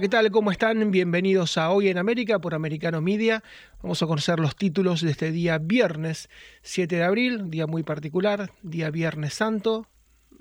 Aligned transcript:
¿qué 0.00 0.08
tal? 0.08 0.30
¿Cómo 0.30 0.50
están? 0.50 0.90
Bienvenidos 0.90 1.58
a 1.58 1.70
Hoy 1.70 1.88
en 1.88 1.98
América 1.98 2.38
por 2.38 2.54
Americano 2.54 3.02
Media. 3.02 3.44
Vamos 3.82 4.02
a 4.02 4.06
conocer 4.06 4.40
los 4.40 4.56
títulos 4.56 5.02
de 5.02 5.10
este 5.10 5.30
día 5.30 5.58
viernes 5.58 6.30
7 6.62 6.96
de 6.96 7.04
abril, 7.04 7.50
día 7.50 7.66
muy 7.66 7.82
particular, 7.82 8.50
día 8.62 8.90
Viernes 8.90 9.34
Santo, 9.34 9.88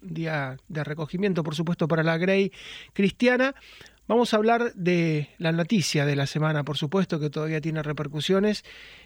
día 0.02 0.56
de 0.70 0.84
recogimiento, 0.86 1.44
por 1.44 1.56
supuesto, 1.56 1.90
para 1.90 2.04
la 2.04 2.18
Grey 2.18 2.54
cristiana. 2.94 3.54
Vamos 4.08 4.34
a 4.34 4.38
hablar 4.38 4.74
de 4.76 5.28
la 5.40 5.52
noticia 5.52 6.06
de 6.06 6.16
la 6.16 6.26
semana, 6.26 6.64
por 6.64 6.78
supuesto, 6.78 7.20
que 7.20 7.30
todavía 7.30 7.60
tiene 7.60 7.84
repercusiones, 7.84 8.64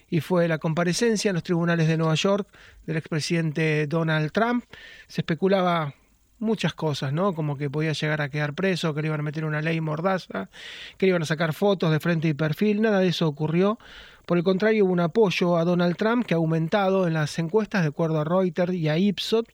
y 0.08 0.20
fue 0.20 0.48
la 0.48 0.60
comparecencia 0.60 1.30
en 1.30 1.34
los 1.34 1.44
tribunales 1.44 1.88
de 1.88 1.98
Nueva 1.98 2.14
York 2.14 2.48
del 2.86 2.98
expresidente 2.98 3.88
Donald 3.88 4.32
Trump. 4.32 4.66
Se 5.08 5.22
especulaba 5.22 5.96
muchas 6.44 6.74
cosas, 6.74 7.14
¿no? 7.14 7.34
Como 7.34 7.58
que 7.58 7.70
podía 7.70 7.94
llegar 7.94 8.22
a 8.22 8.30
quedar 8.30 8.54
preso, 8.54 8.94
que 8.94 9.02
le 9.02 9.08
iban 9.08 9.20
a 9.20 9.24
meter 9.24 9.46
una 9.46 9.62
ley 9.62 9.82
mordaza, 9.82 10.50
que 10.98 11.06
le 11.06 11.12
iban 11.12 11.24
a 11.24 11.26
sacar 11.26 11.54
fotos 11.54 11.92
de 11.92 12.00
frente 12.00 12.28
y 12.28 12.34
perfil, 12.34 12.82
nada 12.82 13.00
de 13.00 13.08
eso 13.08 13.28
ocurrió. 13.28 13.80
Por 14.26 14.38
el 14.38 14.44
contrario, 14.44 14.86
hubo 14.86 14.94
un 14.94 15.00
apoyo 15.02 15.58
a 15.58 15.66
Donald 15.66 15.98
Trump 15.98 16.26
que 16.26 16.34
ha 16.34 16.38
aumentado 16.38 17.08
en 17.08 17.14
las 17.14 17.38
encuestas, 17.40 17.82
de 17.82 17.90
acuerdo 17.90 18.22
a 18.22 18.24
Reuters 18.24 18.74
y 18.74 18.88
a 18.88 18.98
Ipsos, 18.98 19.46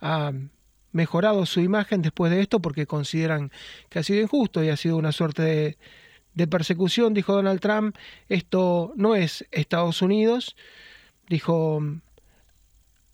a 0.00 0.32
mejorado 0.96 1.46
su 1.46 1.60
imagen 1.60 2.02
después 2.02 2.32
de 2.32 2.40
esto 2.40 2.60
porque 2.60 2.86
consideran 2.86 3.52
que 3.88 4.00
ha 4.00 4.02
sido 4.02 4.22
injusto 4.22 4.64
y 4.64 4.70
ha 4.70 4.76
sido 4.76 4.96
una 4.96 5.12
suerte 5.12 5.76
de, 6.34 6.46
persecución, 6.48 7.14
dijo 7.14 7.34
Donald 7.34 7.60
Trump. 7.60 7.96
Esto 8.28 8.92
no 8.96 9.14
es 9.14 9.46
Estados 9.52 10.02
Unidos, 10.02 10.56
dijo 11.28 11.80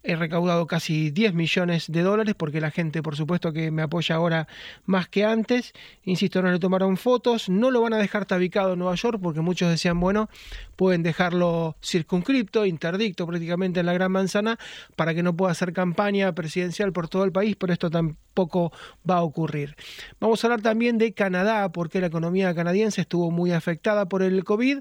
he 0.03 0.17
recaudado 0.17 0.67
casi 0.67 1.11
10 1.11 1.35
millones 1.35 1.91
de 1.91 2.03
dólares 2.03 2.35
porque 2.37 2.61
la 2.61 2.71
gente, 2.71 3.03
por 3.03 3.17
supuesto, 3.17 3.53
que 3.53 3.71
me 3.71 3.83
apoya 3.83 4.17
ahora 4.17 4.49
más 4.85 5.09
que 5.09 5.25
antes. 5.25 5.73
Insisto, 6.05 6.43
no 6.43 6.51
le 6.51 6.59
tomaron 6.59 6.97
fotos, 6.97 7.49
no 7.49 7.71
lo 7.71 7.83
van 7.83 7.93
a 7.93 7.99
dejar 7.99 8.27
tabicado 8.27 8.73
en 8.73 8.81
Nueva 8.81 8.95
York 8.95 9.19
porque 9.23 9.41
muchos 9.41 9.71
decían, 9.71 10.01
bueno, 10.01 10.29
pueden 10.77 11.03
dejarlo 11.03 11.77
circunscripto, 11.83 12.67
interdicto 12.67 13.27
prácticamente 13.27 13.81
en 13.81 13.87
la 13.87 13.93
Gran 13.93 14.13
Manzana 14.13 14.59
para 14.97 15.15
que 15.15 15.23
no 15.23 15.37
pueda 15.37 15.53
hacer 15.53 15.73
campaña 15.73 16.35
presidencial 16.35 16.93
por 16.93 17.09
todo 17.09 17.25
el 17.25 17.33
país, 17.33 17.57
pero 17.57 17.73
esto 17.73 17.91
tampoco 17.91 18.73
va 19.09 19.17
a 19.17 19.23
ocurrir. 19.23 19.77
Vamos 20.21 20.43
a 20.43 20.47
hablar 20.49 20.63
también 20.63 20.99
de 20.99 21.13
Canadá 21.13 21.71
porque 21.71 22.01
la 22.01 22.09
economía 22.09 22.55
canadiense 22.55 23.03
estuvo 23.03 23.31
muy 23.31 23.53
afectada 23.53 24.07
por 24.07 24.23
el 24.23 24.43
COVID 24.45 24.79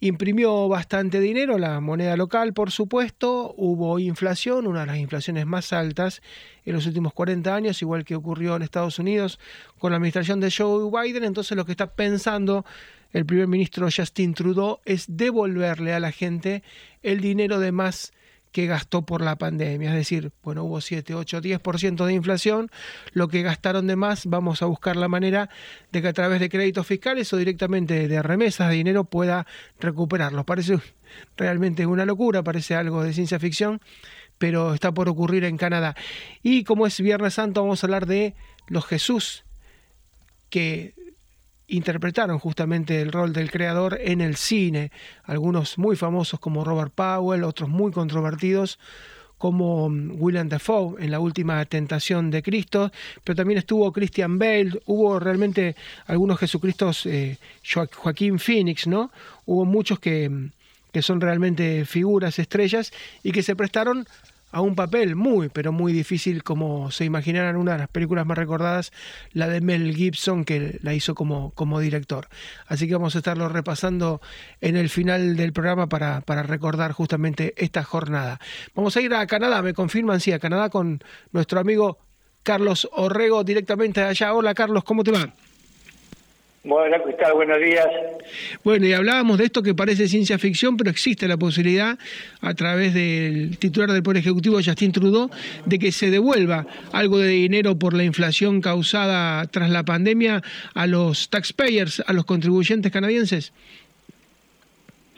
Imprimió 0.00 0.68
bastante 0.68 1.20
dinero, 1.20 1.56
la 1.56 1.80
moneda 1.80 2.18
local, 2.18 2.52
por 2.52 2.70
supuesto, 2.70 3.54
hubo 3.56 3.98
inflación, 3.98 4.66
una 4.66 4.80
de 4.80 4.86
las 4.86 4.98
inflaciones 4.98 5.46
más 5.46 5.72
altas 5.72 6.20
en 6.66 6.74
los 6.74 6.86
últimos 6.86 7.14
40 7.14 7.54
años, 7.54 7.80
igual 7.80 8.04
que 8.04 8.14
ocurrió 8.14 8.56
en 8.56 8.62
Estados 8.62 8.98
Unidos 8.98 9.40
con 9.78 9.92
la 9.92 9.96
administración 9.96 10.38
de 10.38 10.52
Joe 10.54 10.90
Biden, 10.90 11.24
entonces 11.24 11.56
lo 11.56 11.64
que 11.64 11.72
está 11.72 11.94
pensando 11.94 12.66
el 13.14 13.24
primer 13.24 13.48
ministro 13.48 13.88
Justin 13.90 14.34
Trudeau 14.34 14.80
es 14.84 15.06
devolverle 15.08 15.94
a 15.94 16.00
la 16.00 16.12
gente 16.12 16.62
el 17.02 17.22
dinero 17.22 17.58
de 17.58 17.72
más 17.72 18.12
que 18.56 18.64
gastó 18.66 19.02
por 19.02 19.20
la 19.20 19.36
pandemia. 19.36 19.90
Es 19.90 19.96
decir, 19.96 20.32
bueno, 20.42 20.64
hubo 20.64 20.80
7, 20.80 21.14
8, 21.14 21.42
10% 21.42 22.06
de 22.06 22.14
inflación, 22.14 22.70
lo 23.12 23.28
que 23.28 23.42
gastaron 23.42 23.86
de 23.86 23.96
más, 23.96 24.24
vamos 24.24 24.62
a 24.62 24.64
buscar 24.64 24.96
la 24.96 25.08
manera 25.08 25.50
de 25.92 26.00
que 26.00 26.08
a 26.08 26.14
través 26.14 26.40
de 26.40 26.48
créditos 26.48 26.86
fiscales 26.86 27.30
o 27.34 27.36
directamente 27.36 28.08
de 28.08 28.22
remesas 28.22 28.70
de 28.70 28.76
dinero 28.76 29.04
pueda 29.04 29.46
recuperarlos. 29.78 30.46
Parece 30.46 30.78
realmente 31.36 31.84
una 31.84 32.06
locura, 32.06 32.42
parece 32.42 32.74
algo 32.74 33.02
de 33.02 33.12
ciencia 33.12 33.38
ficción, 33.38 33.82
pero 34.38 34.72
está 34.72 34.90
por 34.90 35.10
ocurrir 35.10 35.44
en 35.44 35.58
Canadá. 35.58 35.94
Y 36.42 36.64
como 36.64 36.86
es 36.86 36.98
Viernes 36.98 37.34
Santo, 37.34 37.60
vamos 37.60 37.84
a 37.84 37.86
hablar 37.86 38.06
de 38.06 38.34
los 38.68 38.86
Jesús 38.86 39.44
que 40.48 40.94
interpretaron 41.68 42.38
justamente 42.38 43.00
el 43.00 43.12
rol 43.12 43.32
del 43.32 43.50
creador 43.50 43.98
en 44.00 44.20
el 44.20 44.36
cine, 44.36 44.92
algunos 45.24 45.78
muy 45.78 45.96
famosos 45.96 46.38
como 46.40 46.64
Robert 46.64 46.92
Powell, 46.94 47.44
otros 47.44 47.68
muy 47.68 47.92
controvertidos 47.92 48.78
como 49.38 49.88
mm, 49.88 50.20
William 50.20 50.48
Dafoe 50.48 51.02
en 51.02 51.10
la 51.10 51.20
última 51.20 51.64
tentación 51.66 52.30
de 52.30 52.42
Cristo, 52.42 52.90
pero 53.24 53.36
también 53.36 53.58
estuvo 53.58 53.92
Christian 53.92 54.38
Bale, 54.38 54.80
hubo 54.86 55.18
realmente 55.18 55.76
algunos 56.06 56.38
Jesucristos, 56.38 57.06
eh, 57.06 57.38
Joaquín 57.94 58.38
Phoenix, 58.38 58.86
¿no? 58.86 59.10
Hubo 59.44 59.64
muchos 59.64 59.98
que, 59.98 60.28
mm, 60.28 60.50
que 60.92 61.02
son 61.02 61.20
realmente 61.20 61.84
figuras, 61.84 62.38
estrellas, 62.38 62.92
y 63.22 63.32
que 63.32 63.42
se 63.42 63.56
prestaron 63.56 64.06
a 64.56 64.62
un 64.62 64.74
papel 64.74 65.16
muy, 65.16 65.50
pero 65.50 65.70
muy 65.70 65.92
difícil, 65.92 66.42
como 66.42 66.90
se 66.90 67.04
imaginarán 67.04 67.56
una 67.56 67.72
de 67.72 67.78
las 67.80 67.88
películas 67.88 68.24
más 68.24 68.38
recordadas, 68.38 68.90
la 69.34 69.48
de 69.48 69.60
Mel 69.60 69.94
Gibson, 69.94 70.46
que 70.46 70.78
la 70.82 70.94
hizo 70.94 71.14
como, 71.14 71.50
como 71.50 71.78
director. 71.78 72.28
Así 72.66 72.88
que 72.88 72.94
vamos 72.94 73.14
a 73.14 73.18
estarlo 73.18 73.50
repasando 73.50 74.22
en 74.62 74.78
el 74.78 74.88
final 74.88 75.36
del 75.36 75.52
programa 75.52 75.90
para, 75.90 76.22
para 76.22 76.42
recordar 76.42 76.92
justamente 76.92 77.52
esta 77.58 77.84
jornada. 77.84 78.40
Vamos 78.74 78.96
a 78.96 79.02
ir 79.02 79.12
a 79.12 79.26
Canadá, 79.26 79.60
me 79.60 79.74
confirman, 79.74 80.20
sí, 80.20 80.32
a 80.32 80.38
Canadá 80.38 80.70
con 80.70 81.04
nuestro 81.32 81.60
amigo 81.60 81.98
Carlos 82.42 82.88
Orrego 82.92 83.44
directamente 83.44 84.00
allá. 84.00 84.32
Hola 84.32 84.54
Carlos, 84.54 84.84
¿cómo 84.84 85.04
te 85.04 85.10
va? 85.10 85.34
Bueno, 86.66 87.00
Cristal, 87.00 87.34
buenos 87.34 87.60
días. 87.60 87.86
Bueno, 88.64 88.86
y 88.86 88.92
hablábamos 88.92 89.38
de 89.38 89.44
esto 89.44 89.62
que 89.62 89.72
parece 89.72 90.08
ciencia 90.08 90.36
ficción, 90.36 90.76
pero 90.76 90.90
existe 90.90 91.28
la 91.28 91.36
posibilidad, 91.36 91.96
a 92.40 92.54
través 92.54 92.92
del 92.92 93.56
titular 93.58 93.92
del 93.92 94.02
Poder 94.02 94.18
Ejecutivo, 94.18 94.56
Justin 94.56 94.90
Trudeau, 94.90 95.30
de 95.64 95.78
que 95.78 95.92
se 95.92 96.10
devuelva 96.10 96.66
algo 96.92 97.18
de 97.18 97.28
dinero 97.28 97.78
por 97.78 97.94
la 97.94 98.02
inflación 98.02 98.60
causada 98.60 99.46
tras 99.46 99.70
la 99.70 99.84
pandemia 99.84 100.42
a 100.74 100.88
los 100.88 101.30
taxpayers, 101.30 102.02
a 102.04 102.12
los 102.12 102.24
contribuyentes 102.24 102.90
canadienses. 102.90 103.52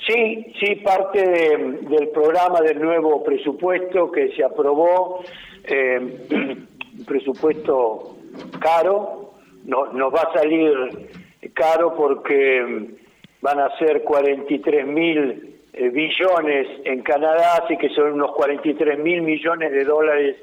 Sí, 0.07 0.53
sí, 0.61 0.75
parte 0.85 1.19
del 1.19 2.09
programa 2.13 2.61
del 2.61 2.79
nuevo 2.79 3.25
presupuesto 3.25 4.13
que 4.13 4.33
se 4.37 4.45
aprobó, 4.45 5.25
eh, 5.65 5.99
un 6.31 7.05
presupuesto 7.07 8.19
caro, 8.61 9.33
no, 9.65 9.93
nos 9.95 10.13
va 10.13 10.29
a 10.31 10.39
salir 10.39 11.18
caro 11.55 11.95
porque 11.95 12.97
van 13.41 13.61
a 13.61 13.77
ser 13.79 14.03
43 14.03 14.87
mil 14.87 15.57
eh, 15.73 15.89
billones 15.91 16.67
en 16.85 17.03
Canadá, 17.03 17.61
así 17.63 17.77
que 17.77 17.89
son 17.91 18.13
unos 18.13 18.33
43 18.33 18.99
mil 18.99 19.23
millones 19.23 19.73
de 19.73 19.85
dólares 19.85 20.37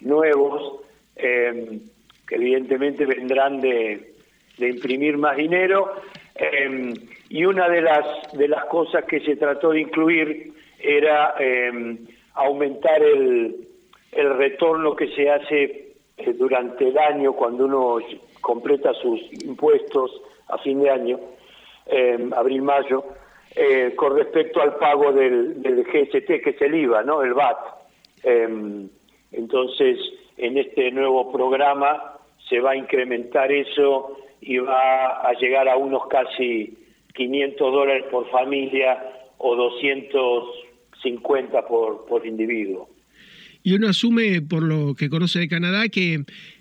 nuevos 0.00 0.80
em, 1.16 1.80
que 2.26 2.34
evidentemente 2.34 3.04
vendrán 3.06 3.60
de, 3.60 4.14
imprimir 4.58 5.16
más 5.18 5.36
dinero. 5.36 5.94
Em, 6.34 6.94
y 7.28 7.44
una 7.44 7.68
de 7.68 7.82
las, 7.82 8.32
de 8.32 8.48
las 8.48 8.64
cosas 8.66 9.04
que 9.04 9.20
se 9.20 9.36
trató 9.36 9.70
de 9.70 9.80
incluir 9.80 10.52
era 10.80 11.34
aumentar 12.34 13.02
el, 13.02 13.68
el 14.12 14.36
retorno 14.36 14.96
que 14.96 15.08
se 15.14 15.30
hace 15.30 15.88
eh, 16.16 16.32
durante 16.32 16.88
el 16.88 16.98
año 16.98 17.32
cuando 17.32 17.66
uno 17.66 17.98
completa 18.40 18.92
sus 18.94 19.20
impuestos 19.44 20.10
a 20.48 20.58
fin 20.58 20.82
de 20.82 20.90
año, 20.90 21.20
eh, 21.86 22.28
abril-mayo, 22.36 23.04
eh, 23.54 23.94
con 23.96 24.16
respecto 24.16 24.60
al 24.60 24.76
pago 24.76 25.12
del, 25.12 25.62
del, 25.62 25.84
GST, 25.84 26.42
que 26.42 26.50
es 26.50 26.62
el 26.62 26.74
IVA, 26.74 27.02
¿no? 27.02 27.22
el 27.22 27.34
VAT. 27.34 27.58
Em, 28.22 28.88
entonces, 29.32 29.98
en 30.36 30.58
este 30.58 30.90
nuevo 30.90 31.32
programa 31.32 32.18
se 32.48 32.60
va 32.60 32.72
a 32.72 32.76
incrementar 32.76 33.50
eso 33.52 34.18
y 34.40 34.58
va 34.58 35.28
a 35.28 35.32
llegar 35.34 35.68
a 35.68 35.76
unos 35.76 36.06
casi 36.08 36.76
500 37.14 37.72
dólares 37.72 38.04
por 38.10 38.28
familia 38.30 39.02
o 39.38 39.56
250 39.56 41.66
por, 41.66 42.06
por 42.06 42.26
individuo. 42.26 42.88
Y 43.62 43.74
uno 43.74 43.88
asume, 43.88 44.42
por 44.42 44.62
lo 44.62 44.94
que 44.94 45.10
conoce 45.10 45.40
de 45.40 45.48
Canadá, 45.48 45.88
que 45.88 46.20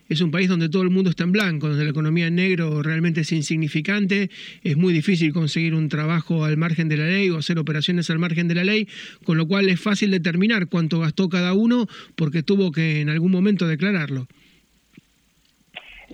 es 0.09 0.21
un 0.21 0.31
país 0.31 0.50
donde 0.50 0.69
todo 0.69 0.83
el 0.83 0.89
mundo 0.89 1.09
está 1.09 1.24
en 1.24 1.31
blanco, 1.31 1.68
donde 1.68 1.83
la 1.83 1.92
economía 1.92 2.27
en 2.27 2.36
negro 2.36 2.81
realmente 2.81 3.21
es 3.21 3.31
insignificante, 3.31 4.30
es 4.63 4.77
muy 4.77 4.94
difícil 4.94 5.33
conseguir 5.33 5.74
un 5.74 5.89
trabajo 5.89 6.45
al 6.45 6.57
margen 6.57 6.89
de 6.89 6.98
la 6.98 7.06
ley 7.06 7.30
o 7.30 7.38
hacer 7.38 7.59
operaciones 7.59 8.09
al 8.09 8.19
margen 8.19 8.48
de 8.48 8.56
la 8.56 8.63
ley, 8.63 8.88
con 9.25 9.38
lo 9.38 9.48
cual 9.48 9.69
es 9.69 9.81
fácil 9.81 10.12
determinar 10.12 10.68
cuánto 10.69 11.00
gastó 11.00 11.30
cada 11.30 11.54
uno 11.54 11.86
porque 12.15 12.44
tuvo 12.44 12.71
que 12.71 13.01
en 13.01 13.09
algún 13.09 13.31
momento 13.31 13.68
declararlo. 13.68 14.27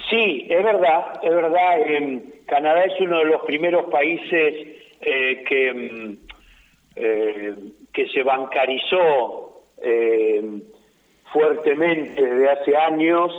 Sí, 0.09 0.47
es 0.49 0.63
verdad, 0.63 1.19
es 1.23 1.29
verdad. 1.29 2.21
Canadá 2.47 2.83
es 2.83 2.99
uno 2.99 3.19
de 3.19 3.25
los 3.25 3.41
primeros 3.43 3.89
países 3.91 4.67
eh, 5.01 5.43
que, 5.47 5.73
mm, 5.73 6.17
eh, 6.95 7.55
que 7.93 8.07
se 8.09 8.23
bancarizó 8.23 9.63
eh, 9.81 10.61
fuertemente 11.31 12.21
desde 12.21 12.49
hace 12.49 12.77
años 12.77 13.31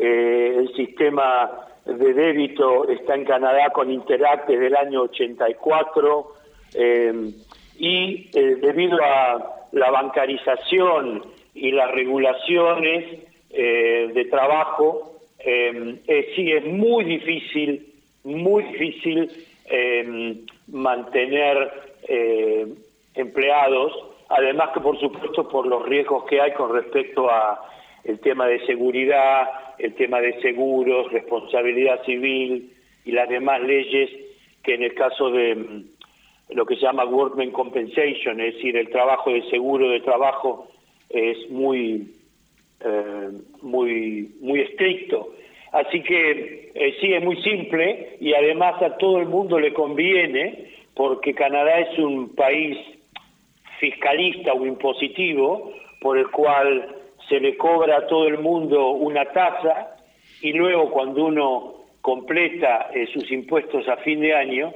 eh, 0.00 0.56
el 0.58 0.74
sistema 0.74 1.50
de 1.84 2.12
débito 2.12 2.88
está 2.88 3.14
en 3.14 3.24
Canadá 3.24 3.70
con 3.70 3.90
Interact 3.90 4.48
desde 4.48 4.66
el 4.66 4.76
año 4.76 5.02
84 5.02 6.32
eh, 6.74 7.30
y 7.78 8.30
eh, 8.34 8.56
debido 8.60 8.98
a 9.02 9.66
la 9.72 9.90
bancarización 9.90 11.22
y 11.54 11.70
las 11.72 11.90
regulaciones 11.92 13.24
de 13.50 14.28
trabajo, 14.30 15.20
sí 15.42 16.52
es 16.52 16.64
muy 16.66 17.04
difícil 17.04 17.94
muy 18.24 18.62
difícil 18.64 19.30
mantener 20.68 21.72
eh, 22.06 22.66
empleados, 23.14 23.92
además 24.28 24.70
que 24.72 24.80
por 24.80 24.98
supuesto 24.98 25.48
por 25.48 25.66
los 25.66 25.86
riesgos 25.86 26.24
que 26.24 26.40
hay 26.40 26.52
con 26.52 26.72
respecto 26.72 27.30
a 27.30 27.60
el 28.04 28.20
tema 28.20 28.46
de 28.46 28.64
seguridad, 28.66 29.48
el 29.78 29.94
tema 29.94 30.20
de 30.20 30.40
seguros, 30.40 31.12
responsabilidad 31.12 32.04
civil 32.04 32.72
y 33.04 33.12
las 33.12 33.28
demás 33.28 33.60
leyes 33.62 34.10
que 34.62 34.74
en 34.74 34.82
el 34.82 34.94
caso 34.94 35.30
de 35.30 35.52
em, 35.52 35.84
lo 36.50 36.66
que 36.66 36.76
se 36.76 36.82
llama 36.82 37.04
workman 37.04 37.50
compensation, 37.50 38.40
es 38.40 38.54
decir, 38.54 38.76
el 38.76 38.88
trabajo 38.88 39.30
de 39.30 39.42
seguro 39.50 39.90
de 39.90 40.00
trabajo 40.00 40.68
es 41.10 41.50
muy 41.50 42.14
eh, 42.84 43.30
muy 43.62 44.30
muy 44.40 44.60
estricto. 44.60 45.34
Así 45.72 46.02
que 46.02 46.70
eh, 46.74 46.96
sí, 47.00 47.12
es 47.12 47.22
muy 47.22 47.42
simple 47.42 48.16
y 48.20 48.32
además 48.34 48.80
a 48.82 48.96
todo 48.96 49.18
el 49.18 49.26
mundo 49.26 49.58
le 49.58 49.72
conviene 49.72 50.70
porque 50.94 51.34
Canadá 51.34 51.78
es 51.80 51.98
un 51.98 52.34
país 52.34 52.78
fiscalista 53.78 54.52
o 54.54 54.66
impositivo 54.66 55.72
por 56.00 56.18
el 56.18 56.28
cual 56.30 56.97
se 57.28 57.40
le 57.40 57.56
cobra 57.56 57.98
a 57.98 58.06
todo 58.06 58.26
el 58.26 58.38
mundo 58.38 58.90
una 58.90 59.26
tasa 59.26 59.96
y 60.40 60.52
luego 60.52 60.90
cuando 60.90 61.26
uno 61.26 61.74
completa 62.00 62.90
eh, 62.94 63.06
sus 63.12 63.30
impuestos 63.30 63.86
a 63.88 63.96
fin 63.98 64.20
de 64.20 64.34
año, 64.34 64.72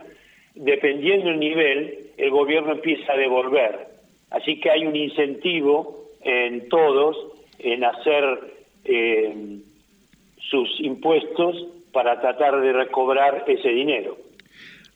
dependiendo 0.55 1.29
del 1.29 1.39
nivel, 1.39 2.11
el 2.17 2.31
gobierno 2.31 2.73
empieza 2.73 3.13
a 3.13 3.17
devolver. 3.17 3.87
Así 4.31 4.61
que 4.61 4.71
hay 4.71 4.87
un 4.87 4.97
incentivo 4.97 6.09
en 6.23 6.69
todos 6.69 7.17
en 7.59 7.85
hacer 7.85 8.25
eh, 8.85 9.35
sus 10.51 10.81
impuestos 10.81 11.67
para 11.93 12.21
tratar 12.21 12.61
de 12.61 12.73
recobrar 12.73 13.45
ese 13.47 13.69
dinero. 13.69 14.17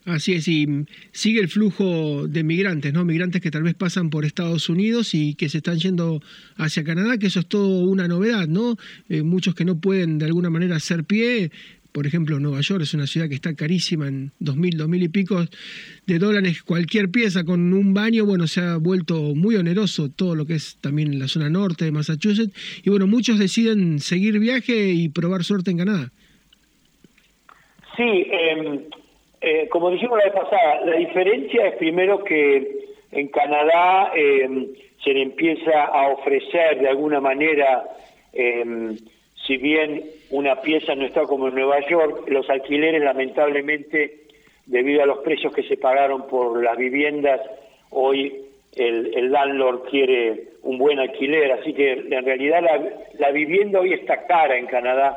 Así 0.06 0.34
es, 0.34 0.46
y 0.46 0.66
sigue 1.10 1.40
el 1.40 1.48
flujo 1.48 2.28
de 2.28 2.44
migrantes, 2.44 2.92
¿no? 2.92 3.04
Migrantes 3.04 3.42
que 3.42 3.50
tal 3.50 3.64
vez 3.64 3.74
pasan 3.74 4.08
por 4.08 4.24
Estados 4.24 4.68
Unidos 4.68 5.14
y 5.14 5.34
que 5.34 5.48
se 5.48 5.58
están 5.58 5.78
yendo 5.78 6.22
hacia 6.56 6.84
Canadá, 6.84 7.18
que 7.18 7.26
eso 7.26 7.40
es 7.40 7.46
todo 7.46 7.80
una 7.80 8.06
novedad, 8.06 8.46
¿no? 8.46 8.76
Eh, 9.08 9.22
muchos 9.22 9.56
que 9.56 9.64
no 9.64 9.80
pueden 9.80 10.18
de 10.18 10.26
alguna 10.26 10.48
manera 10.48 10.76
hacer 10.76 11.02
pie 11.02 11.50
por 11.96 12.06
ejemplo, 12.06 12.38
Nueva 12.38 12.60
York 12.60 12.82
es 12.82 12.92
una 12.92 13.06
ciudad 13.06 13.26
que 13.26 13.34
está 13.34 13.54
carísima 13.54 14.06
en 14.06 14.30
2.000, 14.38 14.76
2.000 14.76 15.02
y 15.04 15.08
pico 15.08 15.42
de 16.06 16.18
dólares 16.18 16.62
cualquier 16.62 17.10
pieza 17.10 17.42
con 17.42 17.72
un 17.72 17.94
baño, 17.94 18.26
bueno, 18.26 18.46
se 18.46 18.60
ha 18.60 18.76
vuelto 18.76 19.34
muy 19.34 19.56
oneroso 19.56 20.10
todo 20.10 20.34
lo 20.34 20.44
que 20.44 20.56
es 20.56 20.76
también 20.82 21.18
la 21.18 21.26
zona 21.26 21.48
norte 21.48 21.86
de 21.86 21.92
Massachusetts. 21.92 22.52
Y 22.84 22.90
bueno, 22.90 23.06
muchos 23.06 23.38
deciden 23.38 23.98
seguir 23.98 24.38
viaje 24.38 24.90
y 24.92 25.08
probar 25.08 25.42
suerte 25.42 25.70
en 25.70 25.78
Canadá. 25.78 26.12
Sí, 27.96 28.02
em, 28.02 28.80
eh, 29.40 29.68
como 29.68 29.90
dijimos 29.90 30.18
la 30.18 30.24
vez 30.24 30.34
pasada, 30.34 30.80
la 30.84 30.96
diferencia 30.96 31.66
es 31.66 31.74
primero 31.76 32.24
que 32.24 32.86
en 33.12 33.28
Canadá 33.28 34.12
em, 34.14 34.68
se 35.02 35.12
le 35.12 35.22
empieza 35.22 35.84
a 35.84 36.08
ofrecer 36.08 36.80
de 36.80 36.88
alguna 36.88 37.20
manera 37.20 37.84
em, 38.32 38.96
si 39.46 39.56
bien 39.56 40.04
una 40.30 40.60
pieza 40.60 40.94
no 40.94 41.06
está 41.06 41.22
como 41.22 41.48
en 41.48 41.54
Nueva 41.54 41.80
York, 41.88 42.28
los 42.28 42.48
alquileres 42.50 43.02
lamentablemente, 43.02 44.24
debido 44.66 45.02
a 45.02 45.06
los 45.06 45.18
precios 45.18 45.54
que 45.54 45.62
se 45.62 45.76
pagaron 45.76 46.26
por 46.26 46.62
las 46.62 46.76
viviendas, 46.76 47.40
hoy 47.90 48.46
el, 48.74 49.30
landlord 49.30 49.88
quiere 49.88 50.48
un 50.62 50.78
buen 50.78 50.98
alquiler, 50.98 51.52
así 51.52 51.72
que 51.72 51.92
en 51.92 52.24
realidad 52.24 52.62
la, 53.18 53.30
vivienda 53.30 53.80
hoy 53.80 53.92
está 53.92 54.26
cara 54.26 54.56
en 54.58 54.66
Canadá, 54.66 55.16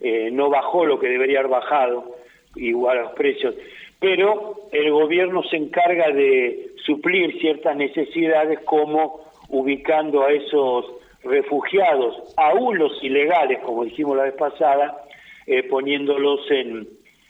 eh, 0.00 0.30
no 0.32 0.50
bajó 0.50 0.84
lo 0.84 0.98
que 0.98 1.08
debería 1.08 1.38
haber 1.38 1.52
bajado, 1.52 2.16
igual 2.56 2.98
a 2.98 3.02
los 3.02 3.12
precios, 3.12 3.54
pero 4.00 4.68
el 4.72 4.90
gobierno 4.90 5.42
se 5.44 5.56
encarga 5.56 6.10
de 6.10 6.70
suplir 6.84 7.38
ciertas 7.40 7.76
necesidades 7.76 8.60
como 8.60 9.20
ubicando 9.48 10.24
a 10.24 10.32
esos 10.32 10.86
refugiados, 11.24 12.34
aún 12.36 12.78
los 12.78 13.02
ilegales, 13.02 13.58
como 13.60 13.84
dijimos 13.84 14.16
la 14.16 14.24
vez 14.24 14.34
pasada, 14.34 15.04
eh, 15.46 15.62
poniéndolos 15.64 16.40
en, 16.50 16.88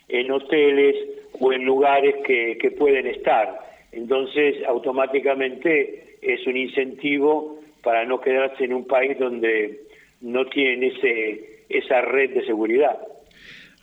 en 0.08 0.30
hoteles 0.30 0.96
o 1.40 1.52
en 1.52 1.64
lugares 1.64 2.16
que, 2.24 2.58
que 2.58 2.70
pueden 2.72 3.06
estar. 3.06 3.60
Entonces, 3.92 4.56
automáticamente 4.66 6.16
es 6.20 6.46
un 6.46 6.56
incentivo 6.56 7.60
para 7.82 8.04
no 8.04 8.20
quedarse 8.20 8.64
en 8.64 8.74
un 8.74 8.86
país 8.86 9.18
donde 9.18 9.80
no 10.20 10.46
tienen 10.46 10.84
ese, 10.84 11.62
esa 11.68 12.00
red 12.02 12.30
de 12.34 12.44
seguridad. 12.44 12.98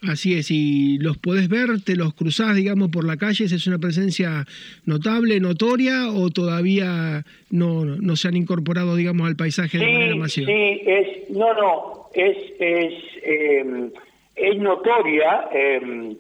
Así 0.08 0.38
es, 0.38 0.52
y 0.52 0.98
los 1.00 1.18
podés 1.18 1.50
ver, 1.50 1.82
te 1.84 1.96
los 1.96 2.14
cruzás, 2.14 2.56
digamos, 2.56 2.90
por 2.90 3.06
la 3.06 3.18
calle, 3.18 3.46
¿es 3.46 3.68
una 3.68 3.80
presencia 3.80 4.46
notable, 4.86 5.40
notoria 5.40 6.12
o 6.12 6.30
todavía 6.30 7.24
no, 7.50 7.86
no 7.86 8.16
se 8.16 8.28
han 8.28 8.36
incorporado, 8.36 8.96
digamos, 8.96 9.28
al 9.28 9.36
paisaje 9.36 9.78
de 9.78 9.86
manera 9.86 10.16
masiva? 10.16 10.48
Sí, 10.48 10.82
es, 10.86 11.30
no, 11.30 11.54
no, 11.54 12.10
es, 12.14 12.38
es, 12.60 12.94
em, 13.24 13.92
es 14.36 14.58
notoria, 14.58 15.50
em, 15.52 16.16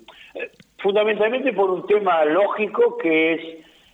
fundamentalmente 0.78 1.54
por 1.54 1.70
un 1.70 1.86
tema 1.86 2.26
lógico 2.26 2.98
que 2.98 3.34
es 3.34 3.42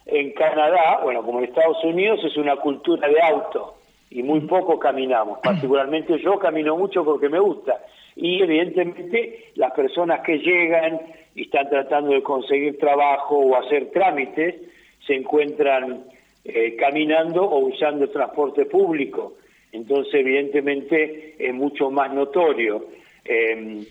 en 0.05 0.31
Canadá, 0.33 0.99
bueno, 1.03 1.23
como 1.23 1.39
en 1.39 1.45
Estados 1.45 1.83
Unidos, 1.83 2.19
es 2.23 2.37
una 2.37 2.55
cultura 2.55 3.07
de 3.07 3.21
auto 3.21 3.75
y 4.09 4.23
muy 4.23 4.41
poco 4.41 4.79
caminamos, 4.79 5.39
particularmente 5.43 6.19
yo 6.21 6.39
camino 6.39 6.77
mucho 6.77 7.03
porque 7.03 7.29
me 7.29 7.39
gusta 7.39 7.79
y 8.15 8.41
evidentemente 8.41 9.51
las 9.55 9.71
personas 9.71 10.21
que 10.21 10.39
llegan 10.39 10.99
y 11.35 11.43
están 11.43 11.69
tratando 11.69 12.11
de 12.11 12.21
conseguir 12.21 12.77
trabajo 12.77 13.37
o 13.37 13.55
hacer 13.55 13.91
trámites 13.91 14.55
se 15.05 15.15
encuentran 15.15 16.03
eh, 16.43 16.75
caminando 16.75 17.43
o 17.43 17.59
usando 17.59 18.09
transporte 18.09 18.65
público. 18.65 19.37
Entonces, 19.71 20.13
evidentemente, 20.15 21.35
es 21.39 21.53
mucho 21.53 21.89
más 21.89 22.13
notorio. 22.13 22.85
Eh, 23.23 23.85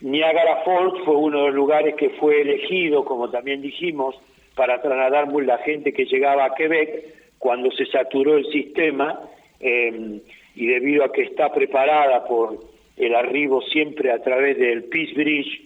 Niagara 0.00 0.62
Falls 0.64 1.02
fue 1.04 1.16
uno 1.16 1.38
de 1.38 1.46
los 1.46 1.54
lugares 1.54 1.94
que 1.94 2.10
fue 2.10 2.42
elegido, 2.42 3.04
como 3.04 3.30
también 3.30 3.62
dijimos, 3.62 4.14
para 4.54 4.82
trasladar 4.82 5.32
la 5.32 5.58
gente 5.58 5.92
que 5.92 6.04
llegaba 6.04 6.44
a 6.44 6.54
Quebec 6.54 7.14
cuando 7.38 7.70
se 7.70 7.86
saturó 7.86 8.36
el 8.36 8.46
sistema 8.46 9.20
eh, 9.60 10.20
y 10.54 10.66
debido 10.66 11.04
a 11.04 11.12
que 11.12 11.22
está 11.22 11.52
preparada 11.52 12.26
por 12.26 12.58
el 12.96 13.14
arribo 13.14 13.62
siempre 13.62 14.10
a 14.10 14.22
través 14.22 14.58
del 14.58 14.84
Peace 14.84 15.12
Bridge 15.14 15.62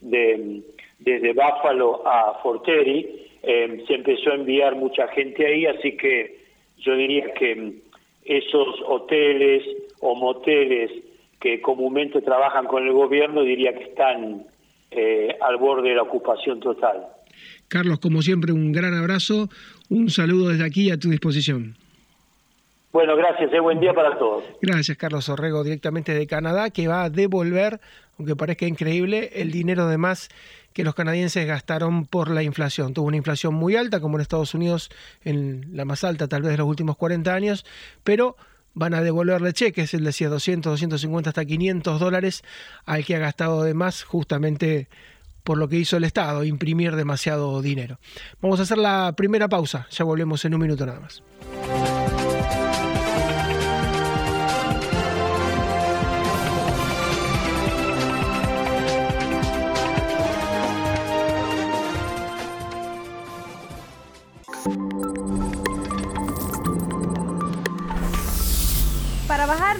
de, 0.00 0.62
desde 0.98 1.32
Buffalo 1.32 2.06
a 2.06 2.40
Forteri, 2.42 3.28
eh, 3.42 3.84
se 3.86 3.94
empezó 3.94 4.30
a 4.30 4.34
enviar 4.34 4.76
mucha 4.76 5.08
gente 5.08 5.46
ahí, 5.46 5.66
así 5.66 5.96
que 5.96 6.42
yo 6.78 6.96
diría 6.96 7.32
que 7.34 7.72
esos 8.24 8.80
hoteles 8.86 9.62
o 10.00 10.14
moteles 10.14 10.90
que 11.40 11.60
comúnmente 11.60 12.20
trabajan 12.22 12.66
con 12.66 12.86
el 12.86 12.92
gobierno, 12.92 13.42
diría 13.42 13.74
que 13.74 13.84
están 13.84 14.44
eh, 14.90 15.36
al 15.40 15.56
borde 15.56 15.88
de 15.88 15.96
la 15.96 16.02
ocupación 16.02 16.60
total. 16.60 17.04
Carlos, 17.68 17.98
como 17.98 18.22
siempre, 18.22 18.52
un 18.52 18.70
gran 18.70 18.94
abrazo, 18.94 19.48
un 19.88 20.10
saludo 20.10 20.50
desde 20.50 20.64
aquí 20.64 20.90
a 20.90 20.98
tu 20.98 21.10
disposición. 21.10 21.74
Bueno, 22.92 23.16
gracias, 23.16 23.50
eh, 23.54 23.60
buen 23.60 23.80
día 23.80 23.94
para 23.94 24.18
todos. 24.18 24.44
Gracias, 24.60 24.98
Carlos 24.98 25.28
Orrego, 25.30 25.64
directamente 25.64 26.12
de 26.12 26.26
Canadá, 26.26 26.68
que 26.68 26.88
va 26.88 27.04
a 27.04 27.10
devolver, 27.10 27.80
aunque 28.18 28.36
parezca 28.36 28.66
increíble, 28.66 29.30
el 29.34 29.50
dinero 29.50 29.88
de 29.88 29.96
más 29.96 30.28
que 30.74 30.84
los 30.84 30.94
canadienses 30.94 31.46
gastaron 31.46 32.04
por 32.04 32.30
la 32.30 32.42
inflación. 32.42 32.92
Tuvo 32.92 33.06
una 33.06 33.16
inflación 33.16 33.54
muy 33.54 33.76
alta, 33.76 34.00
como 34.00 34.16
en 34.16 34.20
Estados 34.20 34.52
Unidos, 34.52 34.90
en 35.24 35.70
la 35.72 35.86
más 35.86 36.04
alta 36.04 36.28
tal 36.28 36.42
vez 36.42 36.50
de 36.50 36.58
los 36.58 36.66
últimos 36.66 36.98
40 36.98 37.32
años, 37.34 37.64
pero 38.04 38.36
van 38.74 38.92
a 38.92 39.00
devolverle 39.00 39.54
cheques, 39.54 39.94
él 39.94 40.04
decía 40.04 40.28
200, 40.28 40.72
250 40.72 41.30
hasta 41.30 41.44
500 41.46 41.98
dólares 41.98 42.42
al 42.84 43.04
que 43.06 43.16
ha 43.16 43.18
gastado 43.18 43.62
de 43.62 43.72
más 43.72 44.02
justamente 44.02 44.88
por 45.44 45.58
lo 45.58 45.68
que 45.68 45.76
hizo 45.76 45.96
el 45.96 46.04
Estado, 46.04 46.44
imprimir 46.44 46.94
demasiado 46.94 47.60
dinero. 47.62 47.98
Vamos 48.40 48.60
a 48.60 48.64
hacer 48.64 48.78
la 48.78 49.14
primera 49.16 49.48
pausa, 49.48 49.86
ya 49.90 50.04
volvemos 50.04 50.44
en 50.44 50.54
un 50.54 50.60
minuto 50.60 50.86
nada 50.86 51.00
más. 51.00 51.22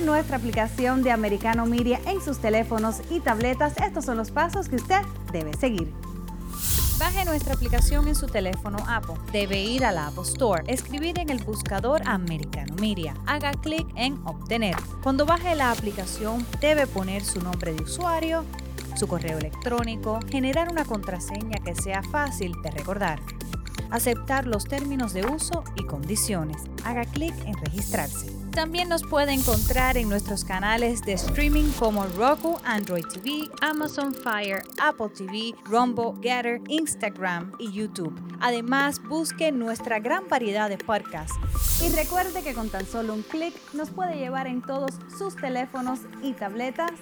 Nuestra 0.05 0.37
aplicación 0.37 1.03
de 1.03 1.11
Americano 1.11 1.65
Media 1.65 1.99
en 2.07 2.21
sus 2.21 2.39
teléfonos 2.39 3.01
y 3.11 3.21
tabletas, 3.21 3.75
estos 3.79 4.05
son 4.05 4.19
los 4.19 4.31
pasos 4.31 4.69
que 4.69 4.77
usted 4.77 5.01
debe 5.33 5.55
seguir. 5.55 5.93
Baje 6.99 7.25
nuestra 7.25 7.55
aplicación 7.55 8.07
en 8.07 8.15
su 8.15 8.27
teléfono 8.27 8.79
Apple. 8.87 9.15
Debe 9.33 9.63
ir 9.63 9.85
a 9.85 9.93
la 9.93 10.09
Apple 10.09 10.25
Store, 10.25 10.63
escribir 10.67 11.19
en 11.19 11.31
el 11.31 11.43
buscador 11.43 12.03
Americano 12.07 12.75
Media. 12.81 13.15
Haga 13.27 13.53
clic 13.53 13.87
en 13.97 14.21
Obtener. 14.27 14.77
Cuando 15.03 15.25
baje 15.25 15.55
la 15.55 15.71
aplicación, 15.71 16.47
debe 16.61 16.87
poner 16.87 17.25
su 17.25 17.41
nombre 17.41 17.73
de 17.73 17.83
usuario, 17.83 18.45
su 18.95 19.09
correo 19.09 19.39
electrónico, 19.39 20.21
generar 20.31 20.71
una 20.71 20.85
contraseña 20.85 21.59
que 21.65 21.75
sea 21.75 22.03
fácil 22.03 22.53
de 22.63 22.71
recordar 22.73 23.21
aceptar 23.91 24.47
los 24.47 24.65
términos 24.65 25.13
de 25.13 25.27
uso 25.27 25.65
y 25.77 25.85
condiciones. 25.85 26.63
Haga 26.83 27.05
clic 27.05 27.35
en 27.45 27.55
registrarse. 27.59 28.42
También 28.55 28.91
nos 28.91 29.03
puede 29.03 29.33
encontrar 29.33 29.97
en 29.97 30.11
nuestros 30.11 30.45
canales 30.45 31.03
de 31.03 31.15
streaming 31.15 31.71
como 31.79 32.05
Roku, 32.05 32.59
Android 32.65 33.05
TV, 33.07 33.49
Amazon 33.63 34.15
Fire, 34.15 34.63
Apple 34.79 35.09
TV, 35.09 35.55
Rumble, 35.65 36.13
Getter, 36.23 36.61
Instagram 36.69 37.53
y 37.59 37.73
YouTube. 37.73 38.15
Además, 38.41 39.03
busque 39.03 39.53
nuestra 39.53 40.01
gran 40.01 40.29
variedad 40.29 40.69
de 40.69 40.77
podcasts. 40.77 41.35
Y 41.83 41.89
recuerde 41.97 42.43
que 42.43 42.53
con 42.53 42.69
tan 42.69 42.87
solo 42.87 43.15
un 43.15 43.23
clic 43.23 43.55
nos 43.73 43.91
puede 43.91 44.17
llevar 44.17 44.47
en 44.47 44.61
todos 44.61 44.91
sus 45.17 45.35
teléfonos 45.35 46.01
y 46.23 46.35
tabletas 46.35 46.93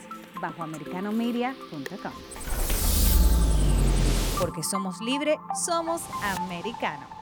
bajo 0.41 0.63
americanomedia.com 0.63 2.13
porque 4.41 4.63
somos 4.63 5.03
libre, 5.03 5.39
somos 5.55 6.01
americano. 6.23 7.20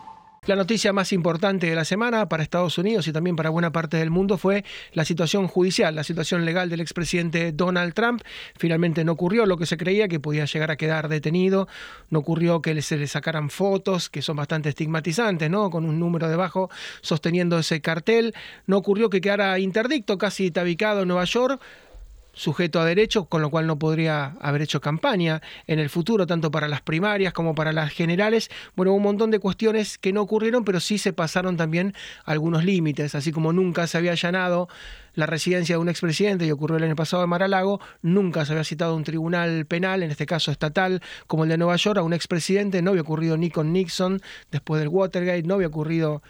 La 0.48 0.56
noticia 0.56 0.94
más 0.94 1.12
importante 1.12 1.66
de 1.66 1.74
la 1.74 1.84
semana 1.84 2.26
para 2.26 2.42
Estados 2.42 2.78
Unidos 2.78 3.06
y 3.06 3.12
también 3.12 3.36
para 3.36 3.50
buena 3.50 3.70
parte 3.70 3.98
del 3.98 4.08
mundo 4.08 4.38
fue 4.38 4.64
la 4.94 5.04
situación 5.04 5.46
judicial, 5.46 5.94
la 5.94 6.04
situación 6.04 6.46
legal 6.46 6.70
del 6.70 6.80
expresidente 6.80 7.52
Donald 7.52 7.92
Trump. 7.92 8.22
Finalmente 8.56 9.04
no 9.04 9.12
ocurrió 9.12 9.44
lo 9.44 9.58
que 9.58 9.66
se 9.66 9.76
creía, 9.76 10.08
que 10.08 10.20
podía 10.20 10.46
llegar 10.46 10.70
a 10.70 10.76
quedar 10.76 11.10
detenido. 11.10 11.68
No 12.08 12.20
ocurrió 12.20 12.62
que 12.62 12.80
se 12.80 12.96
le 12.96 13.08
sacaran 13.08 13.50
fotos, 13.50 14.08
que 14.08 14.22
son 14.22 14.36
bastante 14.36 14.70
estigmatizantes, 14.70 15.50
¿no? 15.50 15.68
Con 15.68 15.84
un 15.84 16.00
número 16.00 16.30
debajo 16.30 16.70
sosteniendo 17.02 17.58
ese 17.58 17.82
cartel. 17.82 18.32
No 18.66 18.78
ocurrió 18.78 19.10
que 19.10 19.20
quedara 19.20 19.58
interdicto, 19.58 20.16
casi 20.16 20.50
tabicado 20.50 21.02
en 21.02 21.08
Nueva 21.08 21.24
York 21.24 21.60
sujeto 22.38 22.80
a 22.80 22.84
derecho, 22.84 23.24
con 23.24 23.42
lo 23.42 23.50
cual 23.50 23.66
no 23.66 23.80
podría 23.80 24.36
haber 24.40 24.62
hecho 24.62 24.80
campaña 24.80 25.42
en 25.66 25.80
el 25.80 25.90
futuro, 25.90 26.24
tanto 26.26 26.52
para 26.52 26.68
las 26.68 26.80
primarias 26.80 27.32
como 27.32 27.54
para 27.56 27.72
las 27.72 27.92
generales. 27.92 28.48
Bueno, 28.76 28.92
un 28.92 29.02
montón 29.02 29.32
de 29.32 29.40
cuestiones 29.40 29.98
que 29.98 30.12
no 30.12 30.22
ocurrieron, 30.22 30.64
pero 30.64 30.78
sí 30.78 30.98
se 30.98 31.12
pasaron 31.12 31.56
también 31.56 31.94
algunos 32.24 32.64
límites, 32.64 33.16
así 33.16 33.32
como 33.32 33.52
nunca 33.52 33.88
se 33.88 33.98
había 33.98 34.12
allanado 34.12 34.68
la 35.14 35.26
residencia 35.26 35.74
de 35.74 35.80
un 35.80 35.88
expresidente, 35.88 36.46
y 36.46 36.52
ocurrió 36.52 36.76
el 36.76 36.84
año 36.84 36.94
pasado 36.94 37.24
en 37.24 37.28
Maralago, 37.28 37.80
nunca 38.02 38.44
se 38.44 38.52
había 38.52 38.62
citado 38.62 38.94
un 38.94 39.02
tribunal 39.02 39.66
penal, 39.66 40.04
en 40.04 40.12
este 40.12 40.26
caso 40.26 40.52
estatal, 40.52 41.02
como 41.26 41.42
el 41.42 41.50
de 41.50 41.58
Nueva 41.58 41.74
York, 41.74 41.98
a 41.98 42.02
un 42.02 42.12
expresidente, 42.12 42.82
no 42.82 42.90
había 42.90 43.02
ocurrido 43.02 43.36
ni 43.36 43.50
con 43.50 43.72
Nixon 43.72 44.20
después 44.52 44.78
del 44.78 44.88
Watergate, 44.88 45.42
no 45.42 45.54
había 45.54 45.66
ocurrido 45.66 46.22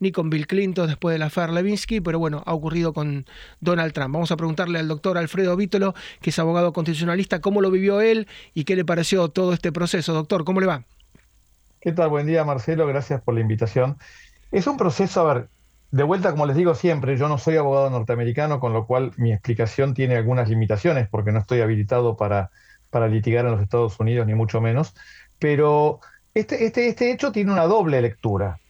ni 0.00 0.10
con 0.10 0.28
Bill 0.30 0.46
Clinton 0.46 0.88
después 0.88 1.14
de 1.14 1.18
la 1.18 1.30
Fer 1.30 1.50
Levinsky, 1.50 2.00
pero 2.00 2.18
bueno, 2.18 2.42
ha 2.46 2.54
ocurrido 2.54 2.92
con 2.92 3.26
Donald 3.60 3.92
Trump. 3.92 4.12
Vamos 4.12 4.32
a 4.32 4.36
preguntarle 4.36 4.78
al 4.78 4.88
doctor 4.88 5.16
Alfredo 5.16 5.56
Vítolo, 5.56 5.94
que 6.20 6.30
es 6.30 6.38
abogado 6.38 6.72
constitucionalista, 6.72 7.40
cómo 7.40 7.60
lo 7.60 7.70
vivió 7.70 8.00
él 8.00 8.26
y 8.54 8.64
qué 8.64 8.74
le 8.74 8.84
pareció 8.84 9.28
todo 9.28 9.52
este 9.52 9.70
proceso. 9.70 10.12
Doctor, 10.12 10.44
¿cómo 10.44 10.60
le 10.60 10.66
va? 10.66 10.84
¿Qué 11.80 11.92
tal? 11.92 12.08
Buen 12.08 12.26
día, 12.26 12.44
Marcelo. 12.44 12.86
Gracias 12.86 13.22
por 13.22 13.34
la 13.34 13.40
invitación. 13.40 13.96
Es 14.50 14.66
un 14.66 14.76
proceso, 14.76 15.20
a 15.20 15.34
ver, 15.34 15.48
de 15.90 16.02
vuelta, 16.02 16.30
como 16.30 16.46
les 16.46 16.56
digo 16.56 16.74
siempre, 16.74 17.16
yo 17.16 17.28
no 17.28 17.38
soy 17.38 17.56
abogado 17.56 17.90
norteamericano, 17.90 18.60
con 18.60 18.72
lo 18.72 18.86
cual 18.86 19.12
mi 19.16 19.32
explicación 19.32 19.94
tiene 19.94 20.16
algunas 20.16 20.48
limitaciones, 20.48 21.08
porque 21.08 21.32
no 21.32 21.40
estoy 21.40 21.60
habilitado 21.60 22.16
para, 22.16 22.50
para 22.90 23.08
litigar 23.08 23.44
en 23.44 23.52
los 23.52 23.62
Estados 23.62 23.98
Unidos, 23.98 24.26
ni 24.26 24.34
mucho 24.34 24.60
menos. 24.60 24.94
Pero 25.38 26.00
este, 26.34 26.64
este, 26.64 26.88
este 26.88 27.10
hecho 27.12 27.32
tiene 27.32 27.52
una 27.52 27.64
doble 27.64 28.00
lectura. 28.02 28.60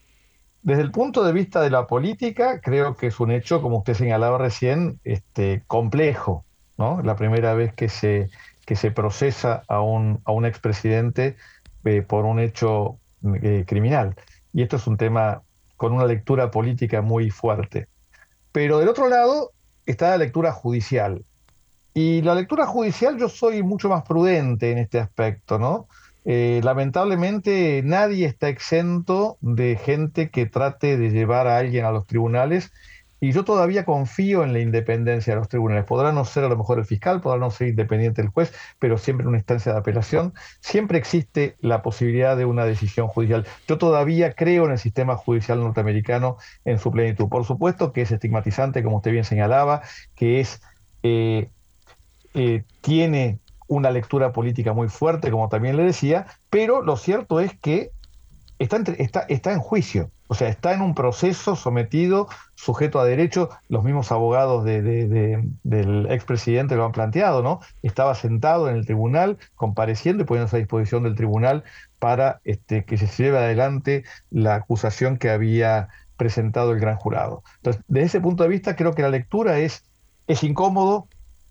Desde 0.63 0.83
el 0.83 0.91
punto 0.91 1.25
de 1.25 1.33
vista 1.33 1.63
de 1.63 1.71
la 1.71 1.87
política, 1.87 2.61
creo 2.61 2.97
que 2.97 3.07
es 3.07 3.19
un 3.19 3.31
hecho, 3.31 3.63
como 3.63 3.79
usted 3.79 3.95
señalaba 3.95 4.37
recién, 4.39 5.01
este, 5.05 5.63
complejo. 5.67 6.45
¿no? 6.77 7.01
La 7.03 7.17
primera 7.17 7.55
vez 7.55 7.73
que 7.75 7.89
se, 7.89 8.31
que 8.67 8.77
se 8.77 8.91
procesa 8.91 9.63
a 9.69 9.81
un, 9.81 10.21
a 10.25 10.33
un 10.33 10.45
expresidente 10.45 11.37
eh, 11.85 12.03
por 12.03 12.25
un 12.27 12.41
hecho 12.41 12.99
eh, 13.43 13.65
criminal. 13.67 14.15
Y 14.53 14.63
esto 14.63 14.77
es 14.77 14.87
un 14.87 14.97
tema 14.97 15.43
con 15.77 15.93
una 15.93 16.05
lectura 16.05 16.51
política 16.51 17.01
muy 17.01 17.31
fuerte. 17.31 17.89
Pero 18.53 18.79
del 18.79 18.89
otro 18.89 19.09
lado 19.09 19.53
está 19.87 20.11
la 20.11 20.19
lectura 20.19 20.53
judicial. 20.53 21.25
Y 21.95 22.23
la 22.23 22.35
lectura 22.35 22.67
judicial 22.67 23.19
yo 23.19 23.29
soy 23.29 23.63
mucho 23.63 23.89
más 23.89 24.03
prudente 24.03 24.73
en 24.73 24.79
este 24.79 24.99
aspecto, 25.01 25.59
¿no? 25.59 25.89
Eh, 26.25 26.61
lamentablemente 26.63 27.83
nadie 27.85 28.27
está 28.27 28.49
exento 28.49 29.39
de 29.41 29.77
gente 29.77 30.31
que 30.31 30.47
trate 30.47 30.99
de 30.99 31.11
llevar 31.11 31.47
a 31.47 31.57
alguien 31.57 31.85
a 31.85 31.93
los 31.93 32.07
tribunales 32.07 32.71
y 33.21 33.33
yo 33.33 33.45
todavía 33.45 33.85
confío 33.85 34.43
en 34.45 34.55
la 34.55 34.61
independencia 34.61 35.35
de 35.35 35.41
los 35.41 35.49
tribunales. 35.49 35.85
Podrá 35.85 36.11
no 36.11 36.25
ser 36.25 36.45
a 36.45 36.49
lo 36.49 36.57
mejor 36.57 36.79
el 36.79 36.87
fiscal, 36.87 37.21
podrá 37.21 37.39
no 37.39 37.51
ser 37.51 37.69
independiente 37.69 38.23
el 38.23 38.29
juez, 38.29 38.53
pero 38.79 38.97
siempre 38.97 39.25
en 39.25 39.29
una 39.29 39.39
instancia 39.39 39.73
de 39.73 39.79
apelación, 39.79 40.33
siempre 40.61 40.99
existe 40.99 41.57
la 41.61 41.83
posibilidad 41.83 42.37
de 42.37 42.47
una 42.47 42.65
decisión 42.65 43.09
judicial. 43.09 43.47
Yo 43.69 43.77
todavía 43.77 44.33
creo 44.33 44.65
en 44.65 44.73
el 44.73 44.79
sistema 44.79 45.17
judicial 45.17 45.61
norteamericano 45.61 46.39
en 46.65 46.79
su 46.79 46.91
plenitud. 46.91 47.29
Por 47.29 47.45
supuesto 47.45 47.93
que 47.93 48.03
es 48.03 48.11
estigmatizante, 48.11 48.83
como 48.83 48.97
usted 48.97 49.13
bien 49.13 49.25
señalaba, 49.25 49.83
que 50.15 50.41
es... 50.41 50.63
Eh, 51.03 51.51
eh, 52.35 52.63
tiene 52.81 53.41
una 53.71 53.91
lectura 53.93 54.33
política 54.33 54.73
muy 54.73 54.89
fuerte, 54.89 55.31
como 55.31 55.49
también 55.49 55.77
le 55.77 55.85
decía, 55.85 56.27
pero 56.51 56.83
lo 56.83 56.97
cierto 56.97 57.39
es 57.39 57.57
que 57.57 57.93
está, 58.59 58.79
está, 58.99 59.21
está 59.29 59.53
en 59.53 59.61
juicio, 59.61 60.11
o 60.27 60.35
sea, 60.35 60.49
está 60.49 60.75
en 60.75 60.81
un 60.81 60.97
proceso 60.97 61.55
sometido, 61.55 62.27
sujeto 62.57 62.99
a 62.99 63.05
derecho, 63.05 63.49
los 63.69 63.85
mismos 63.85 64.11
abogados 64.11 64.65
de, 64.65 64.83
del 65.63 66.07
expresidente 66.11 66.75
lo 66.75 66.85
han 66.85 66.91
planteado, 66.91 67.45
¿no? 67.45 67.61
Estaba 67.83 68.17
sentado 68.17 68.69
en 68.69 68.75
el 68.75 68.87
tribunal, 68.87 69.39
compareciendo 69.55 70.25
y 70.25 70.27
poniéndose 70.27 70.57
a 70.57 70.59
disposición 70.59 71.05
del 71.05 71.15
tribunal 71.15 71.63
para 72.01 72.41
este, 72.43 72.85
que 72.85 72.99
se 72.99 73.07
lleve 73.07 73.39
adelante 73.39 74.03
la 74.31 74.57
acusación 74.57 75.17
que 75.17 75.31
había 75.31 75.91
presentado 76.17 76.73
el 76.73 76.81
gran 76.81 76.97
jurado. 76.97 77.45
Entonces, 77.59 77.85
desde 77.87 78.07
ese 78.07 78.21
punto 78.21 78.43
de 78.43 78.49
vista, 78.49 78.75
creo 78.75 78.95
que 78.95 79.03
la 79.03 79.11
lectura 79.11 79.61
es, 79.61 79.85
es 80.27 80.43
incómodo, 80.43 81.07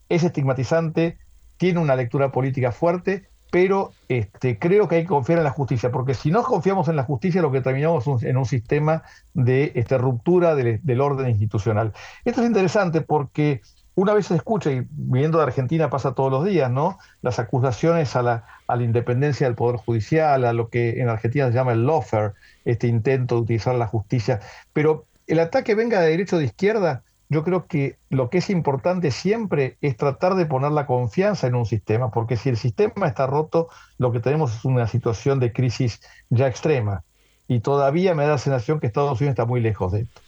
es 0.09 0.23
estigmatizante, 0.23 1.17
tiene 1.59 1.79
una 1.79 1.95
lectura 1.95 2.31
política 2.31 2.71
fuerte, 2.71 3.27
pero 3.51 3.91
este, 4.07 4.57
creo 4.57 4.87
que 4.87 4.95
hay 4.95 5.01
que 5.01 5.09
confiar 5.09 5.39
en 5.39 5.43
la 5.43 5.51
justicia, 5.51 5.91
porque 5.91 6.13
si 6.13 6.31
no 6.31 6.41
confiamos 6.41 6.87
en 6.87 6.95
la 6.95 7.03
justicia, 7.03 7.41
lo 7.41 7.51
que 7.51 7.61
terminamos 7.61 8.07
es 8.07 8.23
en 8.23 8.37
un 8.37 8.45
sistema 8.45 9.03
de 9.33 9.73
este, 9.75 9.97
ruptura 9.97 10.55
del, 10.55 11.01
orden 11.01 11.29
institucional. 11.29 11.91
Esto 12.23 12.41
es 12.41 12.47
interesante 12.47 13.01
porque 13.01 13.61
una 13.93 14.13
vez 14.13 14.27
se 14.27 14.35
escucha, 14.35 14.71
y 14.71 14.87
viendo 14.89 15.39
de 15.39 15.43
Argentina 15.43 15.89
pasa 15.89 16.13
todos 16.13 16.31
los 16.31 16.45
días, 16.45 16.71
¿no? 16.71 16.97
Las 17.21 17.39
acusaciones 17.39 18.15
a 18.15 18.21
la, 18.21 18.45
a 18.65 18.77
la 18.77 18.83
independencia 18.83 19.45
del 19.45 19.55
Poder 19.55 19.75
Judicial, 19.75 20.45
a 20.45 20.53
lo 20.53 20.69
que 20.69 21.01
en 21.01 21.09
Argentina 21.09 21.47
se 21.47 21.53
llama 21.53 21.73
el 21.73 21.85
lawfare, 21.85 22.33
este 22.63 22.87
intento 22.87 23.35
de 23.35 23.41
utilizar 23.41 23.75
la 23.75 23.87
justicia. 23.87 24.39
Pero 24.71 25.07
el 25.27 25.39
ataque 25.39 25.75
venga 25.75 25.99
de 25.99 26.11
derecho 26.11 26.37
o 26.37 26.39
de 26.39 26.45
izquierda, 26.45 27.03
yo 27.29 27.43
creo 27.43 27.67
que 27.67 27.97
lo 28.09 28.29
que 28.29 28.39
es 28.39 28.49
importante 28.49 29.11
siempre 29.11 29.77
es 29.81 29.95
tratar 29.95 30.33
de 30.35 30.47
poner 30.47 30.71
la 30.71 30.87
confianza 30.87 31.45
en 31.45 31.55
un 31.55 31.65
sistema, 31.65 32.09
porque 32.09 32.35
si 32.37 32.49
el 32.49 32.57
sistema 32.57 33.07
está 33.07 33.27
roto, 33.27 33.69
lo 33.99 34.11
que 34.11 34.19
tenemos 34.19 34.55
es 34.55 34.65
una 34.65 34.87
situación 34.87 35.39
de 35.39 35.53
crisis 35.53 36.01
ya 36.29 36.47
extrema. 36.47 37.03
Y 37.47 37.59
todavía 37.59 38.15
me 38.15 38.23
da 38.23 38.31
la 38.31 38.37
sensación 38.39 38.79
que 38.79 38.87
Estados 38.87 39.19
Unidos 39.21 39.33
está 39.33 39.45
muy 39.45 39.61
lejos 39.61 39.91
de 39.91 40.01
esto. 40.01 40.21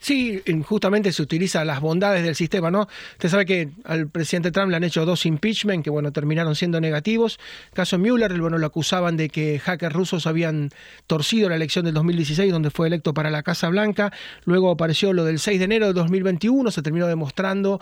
Sí, 0.00 0.42
justamente 0.64 1.12
se 1.12 1.22
utiliza 1.22 1.64
las 1.64 1.80
bondades 1.80 2.22
del 2.22 2.36
sistema, 2.36 2.70
¿no? 2.70 2.86
Usted 3.12 3.28
sabe 3.28 3.46
que 3.46 3.70
al 3.84 4.08
presidente 4.08 4.52
Trump 4.52 4.70
le 4.70 4.76
han 4.76 4.84
hecho 4.84 5.04
dos 5.04 5.26
impeachment 5.26 5.82
que, 5.82 5.90
bueno, 5.90 6.12
terminaron 6.12 6.54
siendo 6.54 6.80
negativos. 6.80 7.40
Caso 7.72 7.98
Mueller, 7.98 8.38
bueno, 8.40 8.58
lo 8.58 8.66
acusaban 8.66 9.16
de 9.16 9.28
que 9.28 9.58
hackers 9.58 9.94
rusos 9.94 10.26
habían 10.26 10.70
torcido 11.06 11.48
la 11.48 11.56
elección 11.56 11.84
del 11.84 11.94
2016, 11.94 12.52
donde 12.52 12.70
fue 12.70 12.86
electo 12.86 13.12
para 13.12 13.30
la 13.30 13.42
Casa 13.42 13.68
Blanca. 13.68 14.12
Luego 14.44 14.70
apareció 14.70 15.12
lo 15.12 15.24
del 15.24 15.40
6 15.40 15.58
de 15.58 15.64
enero 15.64 15.86
de 15.88 15.92
2021, 15.94 16.70
se 16.70 16.82
terminó 16.82 17.06
demostrando 17.08 17.80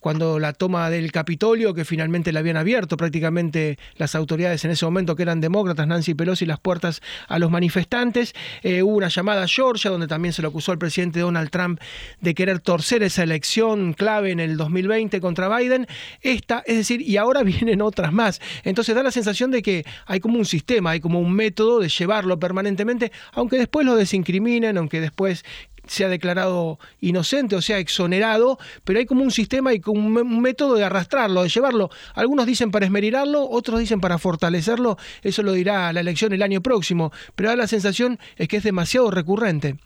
cuando 0.00 0.38
la 0.38 0.52
toma 0.52 0.90
del 0.90 1.12
Capitolio, 1.12 1.74
que 1.74 1.84
finalmente 1.84 2.32
la 2.32 2.40
habían 2.40 2.56
abierto 2.56 2.96
prácticamente 2.96 3.78
las 3.96 4.14
autoridades 4.14 4.64
en 4.64 4.72
ese 4.72 4.84
momento, 4.84 5.14
que 5.14 5.22
eran 5.22 5.40
demócratas, 5.40 5.86
Nancy 5.86 6.14
Pelosi, 6.14 6.46
las 6.46 6.58
puertas 6.58 7.02
a 7.28 7.38
los 7.38 7.50
manifestantes. 7.50 8.34
Eh, 8.62 8.82
hubo 8.82 8.96
una 8.96 9.08
llamada 9.08 9.44
a 9.44 9.46
Georgia, 9.48 9.90
donde 9.90 10.08
también 10.08 10.32
se 10.32 10.42
lo 10.42 10.48
acusó 10.48 10.72
al 10.72 10.78
presidente 10.78 11.20
Donald 11.20 11.50
Trump 11.50 11.80
de 12.20 12.34
querer 12.34 12.60
torcer 12.60 13.02
esa 13.02 13.22
elección 13.22 13.92
clave 13.92 14.30
en 14.30 14.40
el 14.40 14.56
2020 14.56 15.20
contra 15.20 15.54
Biden. 15.54 15.86
Esta, 16.22 16.62
es 16.66 16.76
decir, 16.76 17.02
y 17.02 17.16
ahora 17.16 17.42
vienen 17.44 17.82
otras 17.82 18.12
más. 18.12 18.40
Entonces 18.64 18.94
da 18.94 19.02
la 19.02 19.10
sensación 19.10 19.50
de 19.50 19.62
que 19.62 19.84
hay 20.06 20.20
como 20.20 20.38
un 20.38 20.46
sistema, 20.46 20.90
hay 20.90 21.00
como 21.00 21.20
un 21.20 21.32
método 21.32 21.80
de 21.80 21.88
llevarlo 21.88 22.38
permanentemente, 22.38 23.12
aunque 23.32 23.58
después 23.58 23.86
lo 23.86 23.96
desincriminen, 23.96 24.78
aunque 24.78 25.00
después 25.00 25.44
se 25.90 26.04
ha 26.04 26.08
declarado 26.08 26.78
inocente 27.00 27.56
o 27.56 27.62
sea 27.62 27.78
exonerado, 27.78 28.58
pero 28.84 29.00
hay 29.00 29.06
como 29.06 29.24
un 29.24 29.32
sistema 29.32 29.74
y 29.74 29.80
como 29.80 30.06
un 30.20 30.40
método 30.40 30.76
de 30.76 30.84
arrastrarlo, 30.84 31.42
de 31.42 31.48
llevarlo. 31.48 31.90
Algunos 32.14 32.46
dicen 32.46 32.70
para 32.70 32.86
esmerirarlo, 32.86 33.48
otros 33.50 33.80
dicen 33.80 34.00
para 34.00 34.16
fortalecerlo, 34.18 34.98
eso 35.22 35.42
lo 35.42 35.52
dirá 35.52 35.92
la 35.92 35.98
elección 35.98 36.32
el 36.32 36.42
año 36.42 36.60
próximo, 36.60 37.10
pero 37.34 37.48
da 37.48 37.56
la 37.56 37.66
sensación 37.66 38.20
es 38.36 38.46
que 38.46 38.58
es 38.58 38.62
demasiado 38.62 39.10
recurrente. 39.10 39.78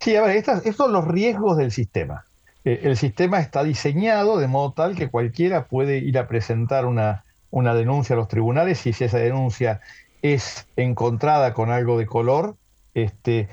Sí, 0.00 0.16
a 0.16 0.22
ver, 0.22 0.36
estos 0.36 0.62
son 0.74 0.94
los 0.94 1.06
riesgos 1.06 1.58
del 1.58 1.70
sistema. 1.70 2.24
Eh, 2.64 2.80
el 2.84 2.96
sistema 2.96 3.40
está 3.40 3.62
diseñado 3.62 4.38
de 4.38 4.48
modo 4.48 4.72
tal 4.72 4.96
que 4.96 5.10
cualquiera 5.10 5.66
puede 5.66 5.98
ir 5.98 6.16
a 6.18 6.28
presentar 6.28 6.86
una, 6.86 7.26
una 7.50 7.74
denuncia 7.74 8.14
a 8.14 8.18
los 8.18 8.28
tribunales 8.28 8.86
y 8.86 8.94
si 8.94 9.04
esa 9.04 9.18
denuncia 9.18 9.82
es 10.22 10.66
encontrada 10.76 11.52
con 11.52 11.70
algo 11.70 11.98
de 11.98 12.06
color, 12.06 12.56
este, 12.94 13.50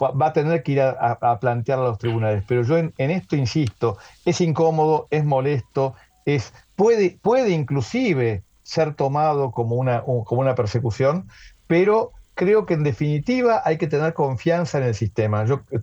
va 0.00 0.26
a 0.26 0.32
tener 0.32 0.62
que 0.62 0.72
ir 0.72 0.80
a, 0.80 1.38
plantear 1.40 1.78
a 1.78 1.82
los 1.82 1.98
tribunales. 1.98 2.44
Pero 2.46 2.62
yo 2.62 2.78
en, 2.78 2.92
esto 2.96 3.36
insisto, 3.36 3.98
es 4.24 4.40
incómodo, 4.40 5.06
es 5.10 5.24
molesto, 5.24 5.94
es, 6.24 6.52
puede, 6.76 7.18
puede 7.22 7.50
inclusive 7.50 8.42
ser 8.62 8.94
tomado 8.94 9.50
como 9.50 9.76
una, 9.76 10.02
como 10.02 10.40
una 10.40 10.54
persecución, 10.54 11.28
pero 11.66 12.12
creo 12.34 12.66
que 12.66 12.74
en 12.74 12.84
definitiva 12.84 13.62
hay 13.64 13.78
que 13.78 13.86
tener 13.86 14.14
confianza 14.14 14.78
en 14.78 14.84
el 14.84 14.94
sistema. 14.94 15.44
Yo 15.44 15.62
eh, 15.70 15.80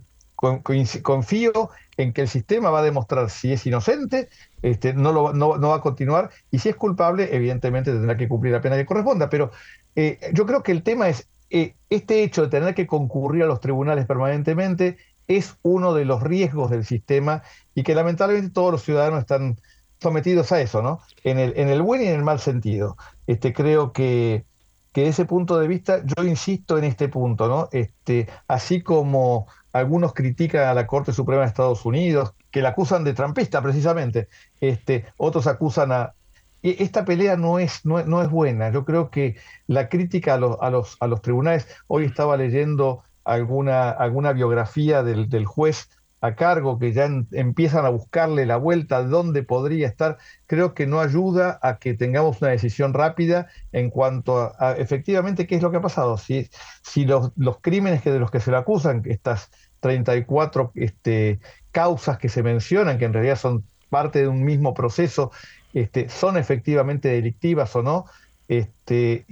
confío 1.02 1.70
en 1.96 2.12
que 2.12 2.22
el 2.22 2.28
sistema 2.28 2.70
va 2.70 2.80
a 2.80 2.82
demostrar 2.82 3.28
si 3.28 3.52
es 3.52 3.66
inocente, 3.66 4.28
este, 4.62 4.94
no, 4.94 5.32
no, 5.32 5.58
va 5.58 5.76
a 5.76 5.80
continuar, 5.80 6.30
y 6.50 6.60
si 6.60 6.68
es 6.68 6.76
culpable, 6.76 7.34
evidentemente 7.34 7.92
tendrá 7.92 8.16
que 8.16 8.28
cumplir 8.28 8.52
la 8.52 8.60
pena 8.60 8.76
que 8.76 8.86
corresponda. 8.86 9.28
Pero 9.28 9.50
eh, 9.96 10.18
yo 10.32 10.46
creo 10.46 10.62
que 10.62 10.72
el 10.72 10.82
tema 10.82 11.08
es, 11.08 11.28
eh, 11.50 11.74
este 11.90 12.22
hecho 12.22 12.42
de 12.42 12.48
tener 12.48 12.74
que 12.74 12.86
concurrir 12.86 13.44
a 13.44 13.46
los 13.46 13.60
tribunales 13.60 14.06
permanentemente 14.06 14.98
es 15.26 15.56
uno 15.62 15.94
de 15.94 16.04
los 16.04 16.22
riesgos 16.22 16.70
del 16.70 16.84
sistema 16.84 17.42
y 17.74 17.82
que 17.82 17.94
lamentablemente 17.94 18.50
todos 18.50 18.72
los 18.72 18.82
ciudadanos 18.82 19.20
están 19.20 19.58
sometidos 20.00 20.52
a 20.52 20.60
eso, 20.60 20.82
¿no? 20.82 21.00
En 21.24 21.38
el, 21.38 21.54
en 21.56 21.68
el 21.68 21.82
buen 21.82 22.02
y 22.02 22.06
en 22.06 22.14
el 22.14 22.24
mal 22.24 22.40
sentido. 22.40 22.96
Este, 23.26 23.52
creo 23.52 23.92
que, 23.92 24.44
que 24.92 25.02
de 25.02 25.08
ese 25.08 25.24
punto 25.24 25.58
de 25.58 25.68
vista, 25.68 26.02
yo 26.04 26.24
insisto 26.24 26.78
en 26.78 26.84
este 26.84 27.08
punto, 27.08 27.48
¿no? 27.48 27.68
Este, 27.72 28.28
así 28.46 28.82
como 28.82 29.46
algunos 29.72 30.14
critican 30.14 30.66
a 30.66 30.74
la 30.74 30.86
Corte 30.86 31.12
Suprema 31.12 31.42
de 31.42 31.48
Estados 31.48 31.84
Unidos, 31.84 32.34
que 32.50 32.62
la 32.62 32.70
acusan 32.70 33.04
de 33.04 33.14
trampista 33.14 33.62
precisamente, 33.62 34.28
este, 34.60 35.06
otros 35.16 35.46
acusan 35.46 35.92
a... 35.92 36.14
Esta 36.62 37.04
pelea 37.04 37.36
no 37.36 37.58
es, 37.58 37.84
no, 37.84 38.02
no 38.04 38.22
es 38.22 38.30
buena. 38.30 38.70
Yo 38.70 38.84
creo 38.84 39.10
que 39.10 39.36
la 39.66 39.88
crítica 39.88 40.34
a 40.34 40.38
los, 40.38 40.56
a 40.60 40.70
los, 40.70 40.96
a 41.00 41.06
los 41.06 41.22
tribunales, 41.22 41.68
hoy 41.86 42.04
estaba 42.04 42.36
leyendo 42.36 43.02
alguna, 43.24 43.90
alguna 43.90 44.32
biografía 44.32 45.02
del, 45.02 45.28
del 45.28 45.46
juez 45.46 45.88
a 46.20 46.34
cargo, 46.34 46.78
que 46.78 46.92
ya 46.92 47.08
empiezan 47.32 47.86
a 47.86 47.90
buscarle 47.90 48.44
la 48.44 48.56
vuelta 48.56 49.02
de 49.02 49.08
dónde 49.08 49.42
podría 49.42 49.86
estar, 49.86 50.18
creo 50.46 50.74
que 50.74 50.86
no 50.86 51.00
ayuda 51.00 51.58
a 51.62 51.78
que 51.78 51.94
tengamos 51.94 52.42
una 52.42 52.50
decisión 52.50 52.92
rápida 52.92 53.48
en 53.72 53.90
cuanto 53.90 54.52
a, 54.58 54.72
efectivamente 54.72 55.46
qué 55.46 55.56
es 55.56 55.62
lo 55.62 55.70
que 55.70 55.76
ha 55.76 55.82
pasado. 55.82 56.18
Si, 56.18 56.50
si 56.82 57.04
los, 57.04 57.30
los, 57.36 57.60
crímenes 57.60 58.02
que 58.02 58.10
de 58.10 58.18
los 58.18 58.30
que 58.30 58.40
se 58.40 58.50
le 58.50 58.56
acusan, 58.56 59.02
estas 59.04 59.50
34 59.80 60.72
este, 60.74 61.38
causas 61.70 62.18
que 62.18 62.28
se 62.28 62.42
mencionan, 62.42 62.98
que 62.98 63.04
en 63.04 63.12
realidad 63.12 63.36
son 63.36 63.64
parte 63.88 64.20
de 64.20 64.28
un 64.28 64.42
mismo 64.44 64.74
proceso, 64.74 65.30
este, 65.72 66.08
son 66.08 66.36
efectivamente 66.36 67.08
delictivas 67.08 67.74
o 67.76 67.82
no, 67.82 68.06
este, 68.48 69.26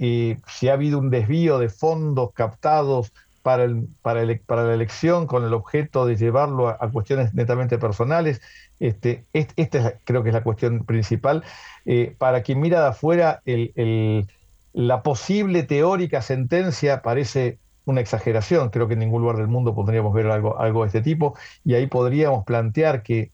si 0.47 0.69
ha 0.69 0.73
habido 0.73 0.99
un 0.99 1.09
desvío 1.09 1.57
de 1.57 1.69
fondos 1.69 2.31
captados 2.33 3.11
para, 3.47 3.63
el, 3.63 3.87
para, 4.01 4.25
para 4.45 4.63
la 4.65 4.73
elección 4.73 5.25
con 5.25 5.45
el 5.45 5.53
objeto 5.53 6.05
de 6.05 6.17
llevarlo 6.17 6.67
a, 6.67 6.91
cuestiones 6.91 7.33
netamente 7.33 7.77
personales. 7.77 8.41
Este, 8.77 9.23
esta 9.31 9.99
creo 10.03 10.21
que 10.21 10.29
es 10.29 10.33
la 10.33 10.43
cuestión 10.43 10.83
principal. 10.83 11.45
Eh, 11.85 12.13
para 12.17 12.41
quien 12.41 12.59
mira 12.59 12.81
de 12.81 12.87
afuera, 12.87 13.41
el, 13.45 14.27
la 14.73 15.01
posible 15.01 15.63
teórica 15.63 16.21
sentencia 16.21 17.01
parece 17.01 17.57
una 17.85 18.01
exageración. 18.01 18.69
Creo 18.69 18.89
que 18.89 18.95
en 18.95 18.99
ningún 18.99 19.21
lugar 19.21 19.37
del 19.37 19.47
mundo 19.47 19.73
podríamos 19.73 20.13
ver 20.13 20.27
algo, 20.27 20.59
algo 20.59 20.81
de 20.81 20.87
este 20.87 21.01
tipo. 21.01 21.33
Y 21.63 21.75
ahí 21.75 21.87
podríamos 21.87 22.43
plantear 22.43 23.01
que 23.01 23.31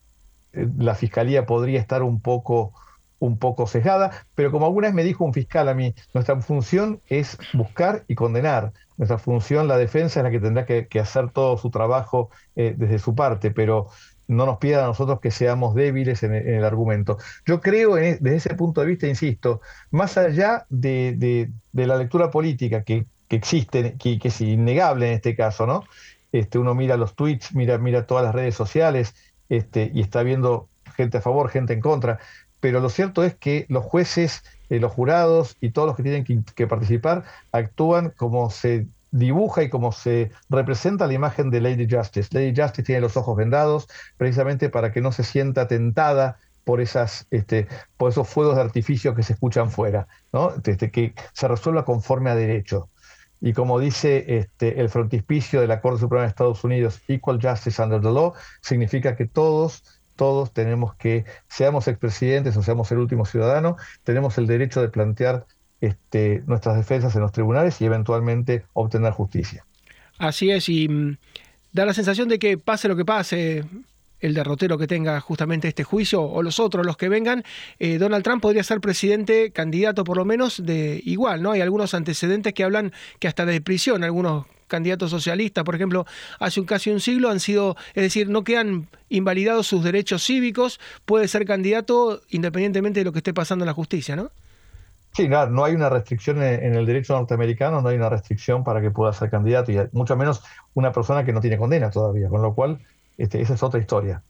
eh, 0.54 0.68
la 0.78 0.94
fiscalía 0.94 1.48
podría 1.48 1.80
estar 1.80 2.04
un 2.04 2.22
poco 2.22 2.72
un 3.24 3.38
poco 3.38 3.68
sesgada, 3.68 4.12
pero 4.36 4.52
como 4.52 4.66
alguna 4.66 4.88
vez 4.88 4.96
me 4.96 5.04
dijo 5.04 5.24
un 5.24 5.34
fiscal 5.34 5.70
a 5.70 5.74
mí, 5.74 5.96
nuestra 6.14 6.40
función 6.42 7.02
es 7.08 7.38
buscar 7.54 8.04
y 8.10 8.16
condenar. 8.16 8.74
Nuestra 8.98 9.18
función, 9.18 9.70
la 9.70 9.78
defensa, 9.78 10.20
es 10.20 10.24
la 10.26 10.30
que 10.30 10.42
tendrá 10.42 10.66
que, 10.66 11.00
hacer 11.00 11.32
todo 11.32 11.58
su 11.58 11.70
trabajo 11.72 12.30
eh, 12.58 12.76
desde 12.78 13.00
su 13.00 13.16
parte, 13.16 13.52
pero 13.52 13.88
no 14.28 14.46
nos 14.46 14.58
pida 14.58 14.84
a 14.84 14.88
nosotros 14.88 15.22
que 15.22 15.32
seamos 15.32 15.74
débiles 15.74 16.22
en, 16.24 16.34
el 16.34 16.66
argumento. 16.66 17.18
Yo 17.46 17.62
creo, 17.62 17.98
e, 17.98 18.18
desde 18.20 18.36
ese 18.36 18.56
punto 18.56 18.82
de 18.82 18.88
vista, 18.88 19.08
insisto, 19.08 19.62
más 19.90 20.18
allá 20.18 20.66
de, 20.70 21.50
la 21.72 21.96
lectura 21.96 22.30
política 22.30 22.84
que, 22.84 23.06
existe, 23.30 23.96
que, 23.98 24.20
es 24.22 24.42
innegable 24.42 25.08
en 25.08 25.14
este 25.14 25.34
caso, 25.36 25.66
¿no? 25.66 25.86
Este, 26.34 26.60
uno 26.60 26.76
mira 26.76 26.98
los 26.98 27.16
tweets, 27.16 27.56
mira, 27.56 27.78
mira 27.78 28.06
todas 28.06 28.26
las 28.26 28.36
redes 28.36 28.56
sociales 28.56 29.16
este, 29.48 29.92
y 29.94 30.02
está 30.02 30.24
viendo 30.24 30.68
gente 30.98 31.18
a 31.18 31.22
favor, 31.22 31.50
gente 31.50 31.74
en 31.74 31.80
contra 31.80 32.20
pero 32.64 32.80
lo 32.80 32.88
cierto 32.88 33.26
es 33.26 33.36
que 33.36 33.66
los 33.68 33.84
jueces, 33.84 34.42
eh, 34.70 34.80
los 34.80 34.94
jurados 34.94 35.58
y 35.60 35.72
todos 35.72 35.86
los 35.86 35.98
que 35.98 36.04
tienen 36.04 36.46
que, 36.56 36.66
participar 36.66 37.26
actúan 37.52 38.14
como 38.16 38.50
se 38.52 38.88
dibuja 39.12 39.64
y 39.64 39.70
como 39.70 39.92
se 39.92 40.32
representa 40.50 41.06
la 41.06 41.12
imagen 41.12 41.50
de 41.50 41.60
Lady 41.60 41.94
Justice. 41.94 42.30
Lady 42.32 42.54
Justice 42.56 42.84
tiene 42.84 43.02
los 43.02 43.18
ojos 43.18 43.36
vendados 43.36 43.90
precisamente 44.16 44.70
para 44.70 44.94
que 44.94 45.02
no 45.02 45.12
se 45.12 45.26
sienta 45.26 45.68
tentada 45.68 46.38
por 46.64 46.80
esas 46.80 47.28
este, 47.32 47.68
por 47.98 48.12
esos 48.12 48.30
fuegos 48.30 48.56
de 48.56 48.62
artificio 48.62 49.14
que 49.14 49.24
se 49.24 49.34
escuchan 49.34 49.70
fuera, 49.70 50.08
¿no? 50.32 50.54
Este, 50.64 50.90
que 50.90 51.16
se 51.34 51.50
resuelva 51.50 51.84
conforme 51.84 52.30
a 52.30 52.36
derecho. 52.36 52.88
Y 53.42 53.52
como 53.52 53.78
dice 53.78 54.38
este, 54.38 54.80
el 54.80 54.88
frontispicio 54.88 55.60
de 55.60 55.68
la 55.68 55.82
Corte 55.82 56.00
Suprema 56.00 56.24
de 56.24 56.30
Estados 56.30 56.64
Unidos, 56.64 57.02
Equal 57.10 57.42
Justice 57.42 57.84
Under 57.84 58.00
the 58.00 58.10
Law, 58.10 58.32
significa 58.62 59.18
que 59.18 59.26
todos 59.26 59.84
todos 60.16 60.52
tenemos 60.52 60.96
que, 60.96 61.26
seamos 61.48 61.88
expresidentes 61.88 62.56
o 62.58 62.64
seamos 62.64 62.92
el 62.92 63.00
último 63.00 63.26
ciudadano, 63.26 63.78
tenemos 64.04 64.38
el 64.38 64.48
derecho 64.48 64.82
de 64.82 64.90
plantear 64.90 65.46
este, 65.82 66.44
nuestras 66.48 66.78
defensas 66.78 67.16
en 67.16 67.22
los 67.22 67.32
tribunales 67.32 67.82
y 67.82 67.86
eventualmente 67.86 68.66
obtener 68.74 69.12
justicia. 69.12 69.66
Así 70.18 70.52
es, 70.52 70.70
y 70.70 70.88
mm, 70.88 71.18
da 71.74 71.86
la 71.86 71.94
sensación 71.94 72.30
de 72.30 72.40
que 72.40 72.58
pase 72.58 72.88
lo 72.88 72.96
que 72.96 73.06
pase, 73.06 73.66
el 74.24 74.34
derrotero 74.34 74.78
que 74.78 74.88
tenga 74.88 75.20
justamente 75.20 75.68
este 75.68 75.84
juicio 75.84 76.22
o 76.22 76.42
los 76.42 76.60
otros, 76.60 76.86
los 76.86 76.96
que 76.96 77.10
vengan, 77.10 77.44
eh, 77.80 77.98
Donald 77.98 78.24
Trump 78.24 78.42
podría 78.42 78.64
ser 78.64 78.80
presidente, 78.80 79.52
candidato 79.52 80.06
por 80.06 80.16
lo 80.16 80.24
menos 80.24 80.66
de 80.66 81.02
igual, 81.04 81.44
¿no? 81.44 81.52
Hay 81.52 81.60
algunos 81.60 81.94
antecedentes 81.94 82.54
que 82.54 82.64
hablan 82.64 82.94
que 83.20 83.28
hasta 83.28 83.46
de 83.46 83.60
prisión, 83.60 84.04
algunos 84.04 84.46
candidatos 84.68 85.12
socialistas, 85.12 85.66
por 85.66 85.76
ejemplo, 85.76 86.06
hace 86.40 86.62
un, 86.62 86.66
casi 86.66 86.90
un 86.90 87.02
siglo 87.02 87.30
han 87.30 87.42
sido, 87.42 87.76
es 87.94 88.04
decir, 88.04 88.30
no 88.30 88.44
quedan 88.46 88.88
invalidados 89.14 89.68
sus 89.68 89.84
derechos 89.84 90.24
cívicos, 90.24 90.80
puede 91.06 91.28
ser 91.28 91.46
candidato 91.46 92.22
independientemente 92.30 93.00
de 93.00 93.06
lo 93.06 93.12
que 93.12 93.20
esté 93.20 93.34
pasando 93.34 93.64
en 93.64 93.68
la 93.68 93.74
justicia, 93.74 94.16
¿no? 94.16 94.32
Sí, 95.16 95.28
no, 95.28 95.46
no 95.46 95.64
hay 95.64 95.76
una 95.76 95.90
restricción 95.90 96.42
en 96.42 96.74
el 96.74 96.88
derecho 96.88 97.14
norteamericano, 97.14 97.82
no 97.82 97.90
hay 97.90 97.98
una 97.98 98.10
restricción 98.10 98.64
para 98.64 98.82
que 98.82 98.90
pueda 98.90 99.14
ser 99.14 99.30
candidato, 99.30 99.72
y 99.72 99.78
mucho 99.92 100.18
menos 100.18 100.42
una 100.74 100.92
persona 100.92 101.24
que 101.24 101.32
no 101.32 101.40
tiene 101.40 101.58
condena 101.58 101.92
todavía, 101.92 102.30
con 102.30 102.42
lo 102.42 102.56
cual 102.56 102.80
este, 103.20 103.40
esa 103.40 103.54
es 103.54 103.62
otra 103.62 103.80
historia. 103.80 104.24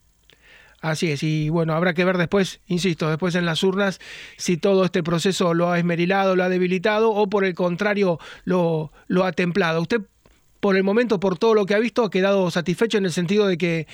Así 0.82 1.10
es, 1.10 1.24
y 1.24 1.48
bueno, 1.48 1.74
habrá 1.74 1.94
que 1.94 2.04
ver 2.04 2.18
después, 2.18 2.60
insisto, 2.68 3.10
después 3.10 3.36
en 3.36 3.46
las 3.46 3.64
urnas, 3.64 4.02
si 4.36 4.58
todo 4.58 4.84
este 4.84 5.02
proceso 5.02 5.54
lo 5.54 5.72
ha 5.72 5.80
esmerilado, 5.80 6.36
lo 6.36 6.44
ha 6.44 6.50
debilitado 6.50 7.12
o 7.12 7.28
por 7.28 7.46
el 7.46 7.56
contrario 7.56 8.20
lo, 8.44 8.92
lo 9.08 9.24
ha 9.24 9.32
templado. 9.32 9.82
Usted 9.82 10.02
por 10.64 10.78
el 10.78 10.84
momento, 10.84 11.20
por 11.20 11.38
todo 11.38 11.56
lo 11.56 11.66
que 11.66 11.76
ha 11.76 11.80
visto, 11.80 12.06
ha 12.06 12.10
quedado 12.10 12.50
satisfecho 12.50 12.98
en 12.98 13.04
el 13.04 13.12
sentido 13.12 13.48
de 13.48 13.58
que 13.58 13.86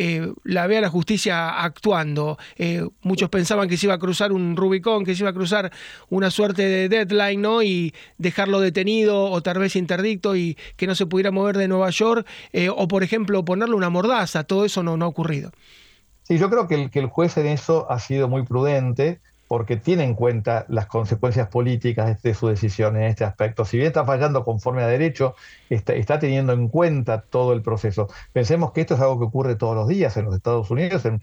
eh, 0.00 0.32
la 0.44 0.68
vea 0.68 0.80
la 0.80 0.88
justicia 0.88 1.60
actuando. 1.60 2.38
Eh, 2.56 2.88
muchos 3.02 3.28
pensaban 3.30 3.68
que 3.68 3.76
se 3.76 3.86
iba 3.86 3.94
a 3.94 3.98
cruzar 3.98 4.30
un 4.30 4.56
Rubicón, 4.56 5.04
que 5.04 5.16
se 5.16 5.24
iba 5.24 5.30
a 5.30 5.32
cruzar 5.32 5.72
una 6.08 6.30
suerte 6.30 6.62
de 6.62 6.88
deadline, 6.88 7.42
¿no? 7.42 7.62
Y 7.64 7.92
dejarlo 8.16 8.60
detenido 8.60 9.24
o 9.24 9.42
tal 9.42 9.58
vez 9.58 9.74
interdicto 9.74 10.36
y 10.36 10.56
que 10.76 10.86
no 10.86 10.94
se 10.94 11.06
pudiera 11.06 11.32
mover 11.32 11.58
de 11.58 11.66
Nueva 11.66 11.90
York, 11.90 12.26
eh, 12.52 12.68
o 12.68 12.86
por 12.86 13.02
ejemplo 13.02 13.44
ponerle 13.44 13.74
una 13.74 13.90
mordaza. 13.90 14.44
Todo 14.44 14.64
eso 14.64 14.84
no, 14.84 14.96
no 14.96 15.04
ha 15.04 15.08
ocurrido. 15.08 15.50
Sí, 16.22 16.38
yo 16.38 16.48
creo 16.48 16.68
que 16.68 16.76
el, 16.76 16.90
que 16.90 17.00
el 17.00 17.06
juez 17.06 17.36
en 17.36 17.46
eso 17.46 17.90
ha 17.90 17.98
sido 17.98 18.28
muy 18.28 18.44
prudente 18.44 19.20
porque 19.48 19.76
tiene 19.76 20.04
en 20.04 20.14
cuenta 20.14 20.66
las 20.68 20.86
consecuencias 20.86 21.48
políticas 21.48 22.22
de 22.22 22.34
su 22.34 22.48
decisión 22.48 22.96
en 22.96 23.04
este 23.04 23.24
aspecto. 23.24 23.64
Si 23.64 23.78
bien 23.78 23.88
está 23.88 24.04
fallando 24.04 24.44
conforme 24.44 24.82
a 24.82 24.86
derecho, 24.86 25.34
está, 25.70 26.18
teniendo 26.18 26.52
en 26.52 26.68
cuenta 26.68 27.22
todo 27.22 27.54
el 27.54 27.62
proceso. 27.62 28.08
Pensemos 28.32 28.72
que 28.72 28.82
esto 28.82 28.94
es 28.94 29.00
algo 29.00 29.18
que 29.18 29.24
ocurre 29.24 29.56
todos 29.56 29.74
los 29.74 29.88
días 29.88 30.16
en 30.18 30.26
los 30.26 30.36
Estados 30.36 30.70
Unidos, 30.70 31.06
en, 31.06 31.22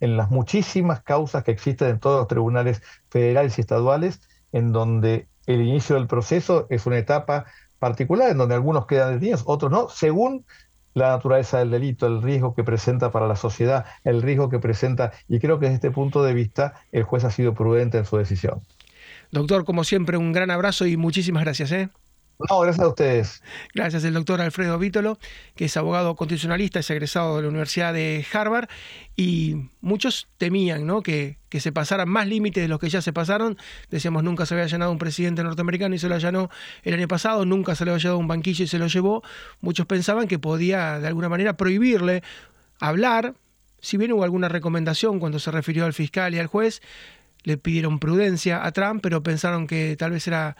en 0.00 0.16
las 0.16 0.30
muchísimas 0.30 1.02
causas 1.02 1.44
que 1.44 1.52
existen 1.52 1.88
en 1.88 2.00
todos 2.00 2.18
los 2.18 2.28
tribunales 2.28 2.82
federales 3.08 3.56
y 3.56 3.60
estaduales, 3.60 4.20
en 4.50 4.72
donde 4.72 5.28
el 5.46 5.62
inicio 5.62 5.96
del 5.96 6.08
proceso 6.08 6.66
es 6.68 6.86
una 6.86 6.98
etapa 6.98 7.46
particular, 7.78 8.30
en 8.30 8.38
donde 8.38 8.54
algunos 8.54 8.86
quedan 8.86 9.14
detenidos, 9.14 9.42
otros 9.46 9.70
no, 9.70 9.88
según 9.88 10.46
la 10.94 11.08
naturaleza 11.10 11.58
del 11.58 11.70
delito, 11.70 12.06
el 12.06 12.22
riesgo 12.22 12.54
que 12.54 12.64
presenta 12.64 13.10
para 13.10 13.26
la 13.26 13.36
sociedad, 13.36 13.86
el 14.04 14.22
riesgo 14.22 14.48
que 14.48 14.58
presenta, 14.58 15.12
y 15.28 15.38
creo 15.38 15.58
que 15.58 15.66
desde 15.66 15.76
este 15.76 15.90
punto 15.90 16.22
de 16.22 16.34
vista 16.34 16.74
el 16.92 17.04
juez 17.04 17.24
ha 17.24 17.30
sido 17.30 17.54
prudente 17.54 17.98
en 17.98 18.04
su 18.04 18.16
decisión. 18.16 18.62
Doctor, 19.30 19.64
como 19.64 19.84
siempre, 19.84 20.18
un 20.18 20.32
gran 20.32 20.50
abrazo 20.50 20.86
y 20.86 20.96
muchísimas 20.96 21.44
gracias. 21.44 21.72
¿eh? 21.72 21.88
No, 22.50 22.60
gracias 22.60 22.84
a 22.84 22.88
ustedes. 22.88 23.42
Gracias, 23.74 24.04
el 24.04 24.14
doctor 24.14 24.40
Alfredo 24.40 24.78
Vítolo, 24.78 25.18
que 25.54 25.66
es 25.66 25.76
abogado 25.76 26.14
constitucionalista, 26.16 26.80
es 26.80 26.90
egresado 26.90 27.36
de 27.36 27.42
la 27.42 27.48
Universidad 27.48 27.92
de 27.92 28.24
Harvard, 28.32 28.68
y 29.16 29.68
muchos 29.80 30.28
temían 30.38 30.86
¿no? 30.86 31.02
que, 31.02 31.38
que 31.48 31.60
se 31.60 31.72
pasaran 31.72 32.08
más 32.08 32.26
límites 32.26 32.62
de 32.62 32.68
los 32.68 32.78
que 32.78 32.88
ya 32.88 33.02
se 33.02 33.12
pasaron. 33.12 33.58
Decíamos, 33.90 34.24
nunca 34.24 34.46
se 34.46 34.54
había 34.54 34.64
allanado 34.64 34.90
un 34.90 34.98
presidente 34.98 35.42
norteamericano 35.42 35.94
y 35.94 35.98
se 35.98 36.08
lo 36.08 36.14
allanó 36.14 36.50
el 36.82 36.94
año 36.94 37.08
pasado, 37.08 37.44
nunca 37.44 37.74
se 37.74 37.84
le 37.84 37.90
había 37.90 38.02
llevado 38.02 38.18
un 38.18 38.28
banquillo 38.28 38.64
y 38.64 38.68
se 38.68 38.78
lo 38.78 38.86
llevó. 38.86 39.22
Muchos 39.60 39.86
pensaban 39.86 40.28
que 40.28 40.38
podía 40.38 40.98
de 40.98 41.06
alguna 41.06 41.28
manera 41.28 41.56
prohibirle 41.56 42.22
hablar, 42.80 43.34
si 43.80 43.96
bien 43.96 44.12
hubo 44.12 44.24
alguna 44.24 44.48
recomendación 44.48 45.20
cuando 45.20 45.38
se 45.38 45.50
refirió 45.50 45.84
al 45.84 45.92
fiscal 45.92 46.34
y 46.34 46.38
al 46.38 46.46
juez, 46.46 46.80
le 47.44 47.56
pidieron 47.58 47.98
prudencia 47.98 48.64
a 48.64 48.72
Trump, 48.72 49.00
pero 49.02 49.22
pensaron 49.22 49.66
que 49.66 49.96
tal 49.96 50.12
vez 50.12 50.26
era 50.26 50.56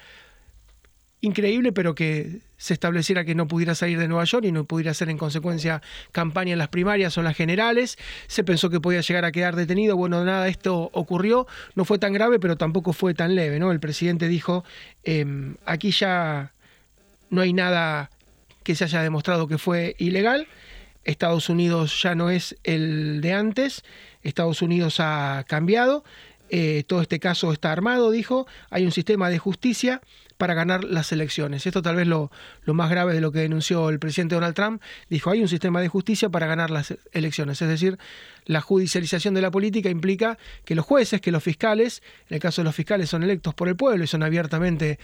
increíble, 1.22 1.72
pero 1.72 1.94
que 1.94 2.40
se 2.58 2.74
estableciera 2.74 3.24
que 3.24 3.34
no 3.34 3.46
pudiera 3.48 3.74
salir 3.74 3.98
de 3.98 4.08
Nueva 4.08 4.24
York 4.24 4.44
y 4.44 4.52
no 4.52 4.64
pudiera 4.64 4.90
hacer 4.90 5.08
en 5.08 5.18
consecuencia 5.18 5.80
campaña 6.10 6.52
en 6.52 6.58
las 6.58 6.68
primarias 6.68 7.16
o 7.16 7.22
las 7.22 7.36
generales. 7.36 7.96
Se 8.26 8.44
pensó 8.44 8.70
que 8.70 8.80
podía 8.80 9.00
llegar 9.00 9.24
a 9.24 9.32
quedar 9.32 9.56
detenido. 9.56 9.96
Bueno, 9.96 10.24
nada, 10.24 10.48
esto 10.48 10.90
ocurrió. 10.92 11.46
No 11.76 11.84
fue 11.84 11.98
tan 11.98 12.12
grave, 12.12 12.38
pero 12.38 12.56
tampoco 12.56 12.92
fue 12.92 13.14
tan 13.14 13.34
leve. 13.36 13.58
¿no? 13.58 13.72
El 13.72 13.80
presidente 13.80 14.28
dijo, 14.28 14.64
em, 15.04 15.56
aquí 15.64 15.92
ya 15.92 16.52
no 17.30 17.40
hay 17.40 17.52
nada 17.52 18.10
que 18.64 18.74
se 18.74 18.84
haya 18.84 19.02
demostrado 19.02 19.46
que 19.46 19.58
fue 19.58 19.94
ilegal. 19.98 20.48
Estados 21.04 21.48
Unidos 21.48 22.00
ya 22.02 22.16
no 22.16 22.30
es 22.30 22.56
el 22.64 23.20
de 23.20 23.32
antes. 23.32 23.84
Estados 24.22 24.60
Unidos 24.60 24.96
ha 24.98 25.44
cambiado. 25.48 26.04
Eh, 26.50 26.82
todo 26.86 27.00
este 27.00 27.18
caso 27.18 27.52
está 27.52 27.72
armado, 27.72 28.10
dijo, 28.10 28.46
hay 28.68 28.84
un 28.84 28.92
sistema 28.92 29.30
de 29.30 29.38
justicia 29.38 30.02
para 30.42 30.54
ganar 30.54 30.82
las 30.82 31.12
elecciones. 31.12 31.68
Esto 31.68 31.82
tal 31.82 31.94
vez 31.94 32.08
lo, 32.08 32.32
lo, 32.64 32.74
más 32.74 32.90
grave 32.90 33.14
de 33.14 33.20
lo 33.20 33.30
que 33.30 33.38
denunció 33.38 33.90
el 33.90 34.00
presidente 34.00 34.34
Donald 34.34 34.56
Trump. 34.56 34.82
Dijo, 35.08 35.30
hay 35.30 35.40
un 35.40 35.46
sistema 35.46 35.80
de 35.80 35.86
justicia 35.86 36.30
para 36.30 36.48
ganar 36.48 36.68
las 36.68 36.98
elecciones. 37.12 37.62
Es 37.62 37.68
decir, 37.68 37.96
la 38.46 38.60
judicialización 38.60 39.34
de 39.34 39.40
la 39.40 39.52
política 39.52 39.88
implica 39.88 40.38
que 40.64 40.74
los 40.74 40.84
jueces, 40.84 41.20
que 41.20 41.30
los 41.30 41.44
fiscales, 41.44 42.02
en 42.28 42.34
el 42.34 42.40
caso 42.40 42.60
de 42.60 42.64
los 42.64 42.74
fiscales 42.74 43.08
son 43.08 43.22
electos 43.22 43.54
por 43.54 43.68
el 43.68 43.76
pueblo 43.76 44.02
y 44.02 44.08
son 44.08 44.24
abiertamente 44.24 44.98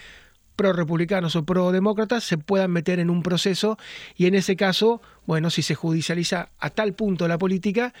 pro-republicanos 0.57 1.37
o 1.37 1.45
pro-demócratas, 1.45 2.25
se 2.25 2.37
puedan 2.37 2.71
meter 2.71 2.99
en 2.99 3.09
un 3.09 3.23
proceso 3.23 3.77
y 4.17 4.25
en 4.25 4.35
ese 4.35 4.57
caso, 4.57 5.01
bueno, 5.25 5.51
si 5.51 5.61
se 5.61 5.73
judicializa 5.73 6.49
a 6.59 6.69
tal 6.69 6.95
punto 6.95 7.29
la 7.29 7.37
política, 7.37 7.93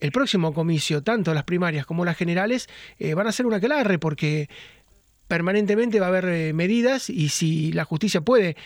el 0.00 0.12
próximo 0.12 0.52
comicio, 0.52 1.02
tanto 1.02 1.32
las 1.34 1.44
primarias 1.44 1.86
como 1.86 2.04
las 2.04 2.18
generales, 2.18 2.68
eh, 2.98 3.14
van 3.14 3.26
a 3.26 3.32
ser 3.32 3.46
una 3.46 3.56
aquelarre 3.56 3.98
porque 3.98 4.50
permanentemente 5.28 6.00
va 6.00 6.06
a 6.06 6.08
haber 6.08 6.24
eh, 6.26 6.52
medidas 6.52 7.10
y 7.10 7.28
si 7.28 7.72
la 7.72 7.84
justicia 7.84 8.20
puede 8.20 8.56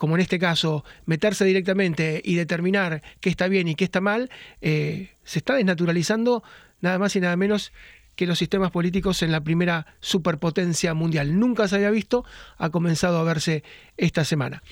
como 0.00 0.14
en 0.14 0.22
este 0.22 0.38
caso, 0.38 0.82
meterse 1.04 1.44
directamente 1.44 2.22
y 2.24 2.34
determinar 2.34 3.02
qué 3.20 3.28
está 3.28 3.48
bien 3.48 3.68
y 3.68 3.74
qué 3.74 3.84
está 3.84 4.00
mal, 4.00 4.30
eh, 4.62 5.10
se 5.24 5.40
está 5.40 5.56
desnaturalizando 5.56 6.42
nada 6.80 6.98
más 6.98 7.14
y 7.16 7.20
nada 7.20 7.36
menos 7.36 7.70
que 8.16 8.26
los 8.26 8.38
sistemas 8.38 8.70
políticos 8.70 9.22
en 9.22 9.30
la 9.30 9.42
primera 9.42 9.84
superpotencia 10.00 10.94
mundial. 10.94 11.38
Nunca 11.38 11.68
se 11.68 11.76
había 11.76 11.90
visto, 11.90 12.24
ha 12.56 12.70
comenzado 12.70 13.18
a 13.18 13.24
verse 13.24 13.62
esta 13.98 14.24
semana. 14.24 14.62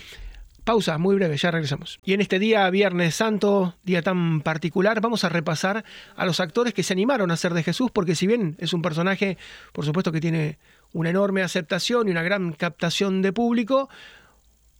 Pausa 0.64 0.96
muy 0.96 1.14
breve, 1.16 1.36
ya 1.36 1.50
regresamos. 1.50 2.00
Y 2.04 2.14
en 2.14 2.22
este 2.22 2.38
día, 2.38 2.68
Viernes 2.70 3.14
Santo, 3.14 3.74
día 3.84 4.00
tan 4.00 4.40
particular, 4.40 5.02
vamos 5.02 5.24
a 5.24 5.28
repasar 5.28 5.84
a 6.16 6.24
los 6.24 6.40
actores 6.40 6.72
que 6.72 6.82
se 6.82 6.94
animaron 6.94 7.30
a 7.30 7.36
ser 7.36 7.52
de 7.52 7.62
Jesús, 7.62 7.90
porque 7.90 8.14
si 8.14 8.26
bien 8.26 8.56
es 8.58 8.72
un 8.72 8.80
personaje, 8.80 9.36
por 9.74 9.84
supuesto 9.84 10.10
que 10.10 10.22
tiene 10.22 10.58
una 10.92 11.10
enorme 11.10 11.42
aceptación 11.42 12.08
y 12.08 12.10
una 12.10 12.22
gran 12.22 12.52
captación 12.52 13.22
de 13.22 13.32
público, 13.32 13.88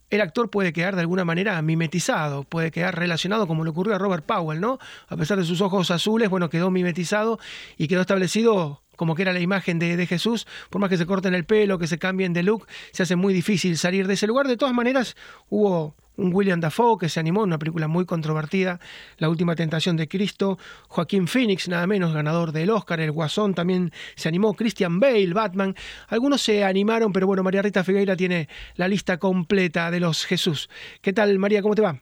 el 0.09 0.21
actor 0.21 0.49
puede 0.49 0.73
quedar 0.73 0.95
de 0.95 1.01
alguna 1.01 1.25
manera 1.25 1.61
mimetizado, 1.61 2.43
puede 2.43 2.71
quedar 2.71 2.97
relacionado 2.97 3.47
como 3.47 3.63
le 3.63 3.69
ocurrió 3.69 3.95
a 3.95 3.99
Robert 3.99 4.25
Powell, 4.25 4.59
¿no? 4.59 4.79
A 5.07 5.17
pesar 5.17 5.37
de 5.37 5.45
sus 5.45 5.61
ojos 5.61 5.91
azules, 5.91 6.29
bueno, 6.29 6.49
quedó 6.49 6.71
mimetizado 6.71 7.39
y 7.77 7.87
quedó 7.87 8.01
establecido 8.01 8.81
como 8.95 9.15
que 9.15 9.21
era 9.21 9.31
la 9.31 9.39
imagen 9.39 9.79
de, 9.79 10.05
Jesús, 10.07 10.45
por 10.69 10.81
más 10.81 10.89
que 10.89 10.97
se 10.97 11.05
corten 11.05 11.33
el 11.33 11.45
pelo, 11.45 11.79
que 11.79 11.87
se 11.87 11.97
cambien 11.97 12.33
de 12.33 12.43
look, 12.43 12.67
se 12.91 13.03
hace 13.03 13.15
muy 13.15 13.33
difícil 13.33 13.77
salir 13.77 14.07
de 14.07 14.15
ese 14.15 14.27
lugar. 14.27 14.45
De 14.45 14.57
todas 14.57 14.75
maneras, 14.75 15.15
hubo 15.47 15.95
William 16.19 16.59
Dafoe 16.59 16.97
que 16.99 17.09
se 17.09 17.19
animó 17.19 17.41
en 17.41 17.49
una 17.49 17.59
película 17.59 17.87
muy 17.87 18.05
controvertida, 18.05 18.79
La 19.17 19.29
Última 19.29 19.55
Tentación 19.55 19.97
de 19.97 20.07
Cristo, 20.07 20.57
Joaquín 20.87 21.27
Phoenix, 21.27 21.67
nada 21.67 21.87
menos 21.87 22.13
ganador 22.13 22.51
del 22.51 22.69
Oscar, 22.69 22.99
el 22.99 23.11
Guasón 23.11 23.53
también 23.53 23.91
se 24.15 24.27
animó, 24.27 24.53
Christian 24.53 24.99
Bale, 24.99 25.33
Batman, 25.33 25.75
algunos 26.07 26.41
se 26.41 26.63
animaron, 26.63 27.13
pero 27.13 27.27
bueno, 27.27 27.43
María 27.43 27.61
Rita 27.61 27.83
Figueira 27.83 28.15
tiene 28.15 28.49
la 28.75 28.87
lista 28.87 29.17
completa 29.17 29.91
de 29.91 29.99
los 29.99 30.25
Jesús. 30.25 30.69
¿Qué 31.01 31.13
tal, 31.13 31.39
María? 31.39 31.61
¿Cómo 31.61 31.75
te 31.75 31.81
va? 31.81 31.99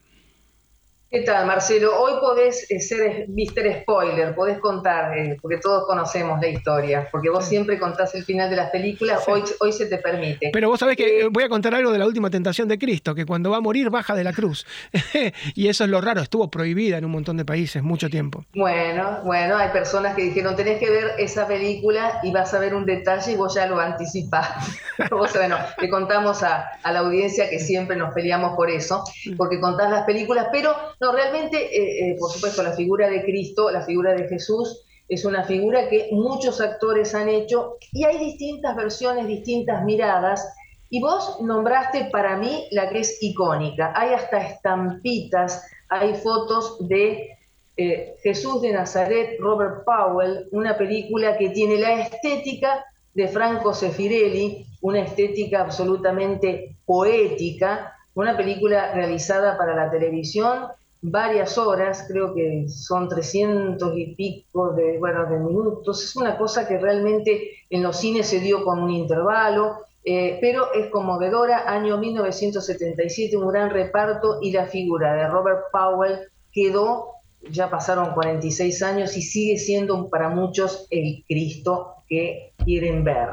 ¿Qué 1.09 1.21
tal, 1.21 1.47
Marcelo? 1.47 1.97
Hoy 2.01 2.19
podés 2.19 2.69
eh, 2.69 2.81
ser 2.81 3.29
Mr. 3.29 3.81
Spoiler, 3.81 4.35
podés 4.35 4.59
contar, 4.59 5.17
eh, 5.17 5.37
porque 5.41 5.55
todos 5.55 5.85
conocemos 5.87 6.37
la 6.41 6.49
historia, 6.49 7.07
porque 7.09 7.29
vos 7.29 7.45
siempre 7.45 7.79
contás 7.79 8.13
el 8.15 8.25
final 8.25 8.49
de 8.49 8.57
las 8.57 8.71
películas, 8.71 9.23
hoy, 9.25 9.41
hoy 9.61 9.71
se 9.71 9.85
te 9.85 9.99
permite. 9.99 10.49
Pero 10.51 10.67
vos 10.67 10.81
sabés 10.81 10.97
que 10.97 11.21
eh, 11.21 11.29
voy 11.31 11.45
a 11.45 11.49
contar 11.49 11.73
algo 11.73 11.93
de 11.93 11.99
la 11.99 12.05
última 12.05 12.29
tentación 12.29 12.67
de 12.67 12.77
Cristo, 12.77 13.15
que 13.15 13.25
cuando 13.25 13.49
va 13.51 13.57
a 13.57 13.61
morir 13.61 13.89
baja 13.89 14.15
de 14.15 14.25
la 14.25 14.33
cruz. 14.33 14.67
y 15.55 15.69
eso 15.69 15.85
es 15.85 15.89
lo 15.89 16.01
raro, 16.01 16.19
estuvo 16.19 16.51
prohibida 16.51 16.97
en 16.97 17.05
un 17.05 17.11
montón 17.11 17.37
de 17.37 17.45
países 17.45 17.81
mucho 17.81 18.09
tiempo. 18.09 18.43
Bueno, 18.53 19.21
bueno, 19.23 19.55
hay 19.55 19.69
personas 19.69 20.13
que 20.13 20.23
dijeron, 20.23 20.57
tenés 20.57 20.77
que 20.77 20.89
ver 20.89 21.11
esa 21.19 21.47
película 21.47 22.19
y 22.21 22.33
vas 22.33 22.53
a 22.53 22.59
ver 22.59 22.75
un 22.75 22.85
detalle 22.85 23.31
y 23.31 23.35
vos 23.37 23.55
ya 23.55 23.65
lo 23.65 23.79
anticipás. 23.79 24.77
bueno, 25.09 25.57
le 25.79 25.89
contamos 25.89 26.43
a, 26.43 26.69
a 26.83 26.91
la 26.91 26.99
audiencia 26.99 27.49
que 27.49 27.59
siempre 27.59 27.95
nos 27.95 28.13
peleamos 28.13 28.57
por 28.57 28.69
eso, 28.69 29.05
porque 29.37 29.61
contás 29.61 29.89
las 29.89 30.03
películas, 30.03 30.47
pero 30.51 30.75
no, 30.99 31.11
realmente, 31.11 31.57
eh, 31.57 32.11
eh, 32.11 32.15
por 32.19 32.31
supuesto, 32.31 32.63
la 32.63 32.73
figura 32.73 33.09
de 33.09 33.23
Cristo, 33.23 33.69
la 33.69 33.81
figura 33.81 34.13
de 34.13 34.27
Jesús, 34.27 34.83
es 35.07 35.25
una 35.25 35.43
figura 35.43 35.87
que 35.89 36.09
muchos 36.11 36.59
actores 36.59 37.13
han 37.15 37.29
hecho 37.29 37.77
y 37.93 38.03
hay 38.03 38.17
distintas 38.17 38.75
versiones, 38.75 39.27
distintas 39.27 39.85
miradas. 39.85 40.53
Y 40.89 41.01
vos 41.01 41.39
nombraste 41.41 42.09
para 42.11 42.37
mí 42.37 42.67
la 42.71 42.89
que 42.89 42.99
es 42.99 43.21
icónica. 43.21 43.93
Hay 43.95 44.13
hasta 44.13 44.37
estampitas, 44.37 45.65
hay 45.89 46.15
fotos 46.15 46.87
de 46.87 47.37
eh, 47.77 48.15
Jesús 48.23 48.61
de 48.61 48.73
Nazaret, 48.73 49.37
Robert 49.39 49.85
Powell, 49.85 50.47
una 50.51 50.77
película 50.77 51.37
que 51.37 51.49
tiene 51.49 51.77
la 51.77 52.01
estética 52.01 52.83
de 53.13 53.27
Franco 53.27 53.73
Sefirelli, 53.73 54.65
una 54.81 55.01
estética 55.01 55.61
absolutamente 55.61 56.75
poética, 56.85 57.93
una 58.15 58.35
película 58.35 58.93
realizada 58.93 59.57
para 59.57 59.75
la 59.75 59.91
televisión 59.91 60.67
varias 61.01 61.57
horas, 61.57 62.05
creo 62.07 62.33
que 62.33 62.67
son 62.67 63.07
300 63.07 63.97
y 63.97 64.15
pico 64.15 64.71
de, 64.73 64.97
bueno, 64.97 65.25
de 65.25 65.37
minutos, 65.37 66.03
es 66.03 66.15
una 66.15 66.37
cosa 66.37 66.67
que 66.67 66.77
realmente 66.77 67.51
en 67.69 67.83
los 67.83 67.97
cines 67.97 68.27
se 68.27 68.39
dio 68.39 68.63
con 68.63 68.79
un 68.79 68.91
intervalo, 68.91 69.77
eh, 70.03 70.37
pero 70.39 70.73
es 70.73 70.89
conmovedora, 70.89 71.69
año 71.69 71.97
1977, 71.97 73.35
un 73.37 73.49
gran 73.49 73.69
reparto 73.69 74.39
y 74.41 74.51
la 74.51 74.65
figura 74.65 75.13
de 75.13 75.27
Robert 75.27 75.65
Powell 75.71 76.19
quedó, 76.51 77.11
ya 77.49 77.69
pasaron 77.69 78.13
46 78.13 78.81
años 78.83 79.15
y 79.17 79.21
sigue 79.21 79.57
siendo 79.57 80.09
para 80.09 80.29
muchos 80.29 80.87
el 80.89 81.23
Cristo 81.27 81.95
que 82.07 82.53
quieren 82.63 83.03
ver. 83.03 83.29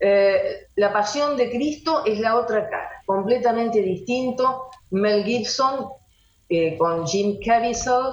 Eh, 0.00 0.66
la 0.76 0.92
pasión 0.92 1.36
de 1.36 1.50
Cristo 1.50 2.04
es 2.04 2.18
la 2.18 2.36
otra 2.36 2.68
cara, 2.68 3.02
completamente 3.06 3.80
distinto. 3.82 4.64
Mel 4.90 5.22
Gibson 5.24 5.86
eh, 6.54 6.76
con 6.76 7.06
Jim 7.06 7.38
Caviezel, 7.42 8.12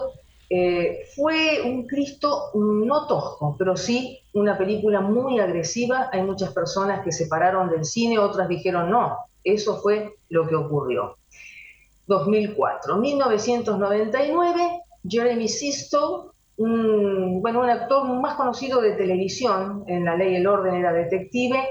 eh, 0.50 1.02
fue 1.14 1.62
un 1.66 1.86
Cristo 1.86 2.52
no 2.54 3.06
tosco, 3.06 3.54
pero 3.60 3.76
sí 3.76 4.18
una 4.34 4.58
película 4.58 5.02
muy 5.02 5.42
agresiva. 5.42 6.10
Hay 6.14 6.24
muchas 6.24 6.54
personas 6.54 7.04
que 7.04 7.12
se 7.12 7.28
pararon 7.28 7.70
del 7.70 7.84
cine, 7.84 8.18
otras 8.18 8.48
dijeron 8.48 8.90
no, 8.90 9.18
eso 9.44 9.82
fue 9.82 10.14
lo 10.30 10.48
que 10.48 10.56
ocurrió. 10.56 11.18
2004, 12.08 12.96
1999, 12.96 14.82
Jeremy 15.06 15.48
Sisto, 15.50 16.34
bueno, 16.56 17.60
un 17.60 17.70
actor 17.70 18.08
más 18.22 18.36
conocido 18.36 18.80
de 18.80 18.94
televisión, 18.94 19.84
en 19.88 20.06
La 20.06 20.16
Ley 20.16 20.32
y 20.32 20.36
el 20.38 20.48
Orden 20.48 20.76
era 20.76 20.94
detective, 20.94 21.62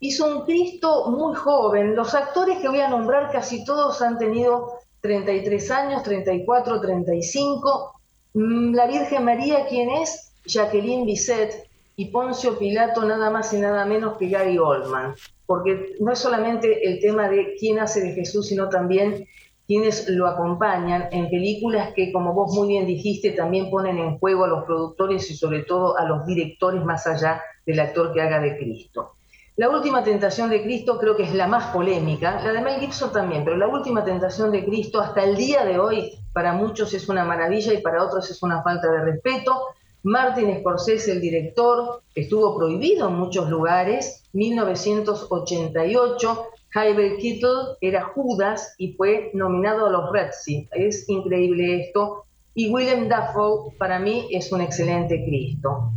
hizo 0.00 0.26
un 0.26 0.44
Cristo 0.44 1.10
muy 1.10 1.36
joven. 1.36 1.94
Los 1.94 2.12
actores 2.16 2.58
que 2.58 2.68
voy 2.68 2.80
a 2.80 2.88
nombrar 2.88 3.30
casi 3.30 3.64
todos 3.64 4.02
han 4.02 4.18
tenido 4.18 4.77
33 5.00 5.70
años, 5.70 6.02
34, 6.02 6.80
35. 6.80 8.00
Mm, 8.34 8.74
la 8.74 8.86
Virgen 8.86 9.24
María, 9.24 9.66
¿quién 9.68 9.90
es? 9.90 10.32
Jacqueline 10.44 11.04
Bisset 11.04 11.68
y 11.96 12.06
Poncio 12.06 12.58
Pilato, 12.58 13.04
nada 13.04 13.30
más 13.30 13.52
y 13.52 13.58
nada 13.58 13.84
menos 13.84 14.16
que 14.18 14.28
Gary 14.28 14.58
Oldman. 14.58 15.14
Porque 15.46 15.96
no 16.00 16.12
es 16.12 16.18
solamente 16.18 16.88
el 16.88 17.00
tema 17.00 17.28
de 17.28 17.54
quién 17.58 17.78
hace 17.78 18.00
de 18.00 18.12
Jesús, 18.12 18.48
sino 18.48 18.68
también 18.68 19.26
quienes 19.66 20.08
lo 20.08 20.26
acompañan 20.26 21.08
en 21.12 21.28
películas 21.28 21.92
que, 21.94 22.10
como 22.10 22.32
vos 22.32 22.54
muy 22.54 22.68
bien 22.68 22.86
dijiste, 22.86 23.32
también 23.32 23.68
ponen 23.68 23.98
en 23.98 24.18
juego 24.18 24.44
a 24.44 24.48
los 24.48 24.64
productores 24.64 25.30
y 25.30 25.34
sobre 25.34 25.64
todo 25.64 25.98
a 25.98 26.04
los 26.04 26.24
directores 26.24 26.82
más 26.84 27.06
allá 27.06 27.42
del 27.66 27.80
actor 27.80 28.14
que 28.14 28.22
haga 28.22 28.40
de 28.40 28.56
Cristo. 28.56 29.17
La 29.58 29.68
última 29.68 30.02
tentación 30.04 30.48
de 30.50 30.62
Cristo 30.62 30.98
creo 31.00 31.16
que 31.16 31.24
es 31.24 31.34
la 31.34 31.48
más 31.48 31.74
polémica, 31.74 32.40
la 32.44 32.52
de 32.52 32.60
Mel 32.60 32.78
Gibson 32.78 33.12
también, 33.12 33.44
pero 33.44 33.56
la 33.56 33.66
última 33.66 34.04
tentación 34.04 34.52
de 34.52 34.64
Cristo 34.64 35.00
hasta 35.00 35.24
el 35.24 35.34
día 35.34 35.64
de 35.64 35.80
hoy 35.80 36.12
para 36.32 36.52
muchos 36.52 36.94
es 36.94 37.08
una 37.08 37.24
maravilla 37.24 37.74
y 37.74 37.82
para 37.82 38.04
otros 38.04 38.30
es 38.30 38.40
una 38.44 38.62
falta 38.62 38.88
de 38.88 39.00
respeto. 39.00 39.60
Martin 40.04 40.60
Scorsese, 40.60 41.10
el 41.10 41.20
director, 41.20 42.02
estuvo 42.14 42.56
prohibido 42.56 43.08
en 43.08 43.14
muchos 43.14 43.50
lugares. 43.50 44.22
1988, 44.32 46.46
Javier 46.68 47.16
Kittle 47.16 47.74
era 47.80 48.04
Judas 48.04 48.76
y 48.78 48.92
fue 48.92 49.32
nominado 49.34 49.86
a 49.86 49.90
los 49.90 50.12
Razzie. 50.12 50.68
Es 50.70 51.08
increíble 51.08 51.80
esto. 51.80 52.26
Y 52.54 52.70
William 52.70 53.08
Dafoe 53.08 53.72
para 53.76 53.98
mí 53.98 54.28
es 54.30 54.52
un 54.52 54.60
excelente 54.60 55.24
Cristo. 55.24 55.90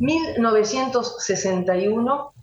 1961, 0.00 2.33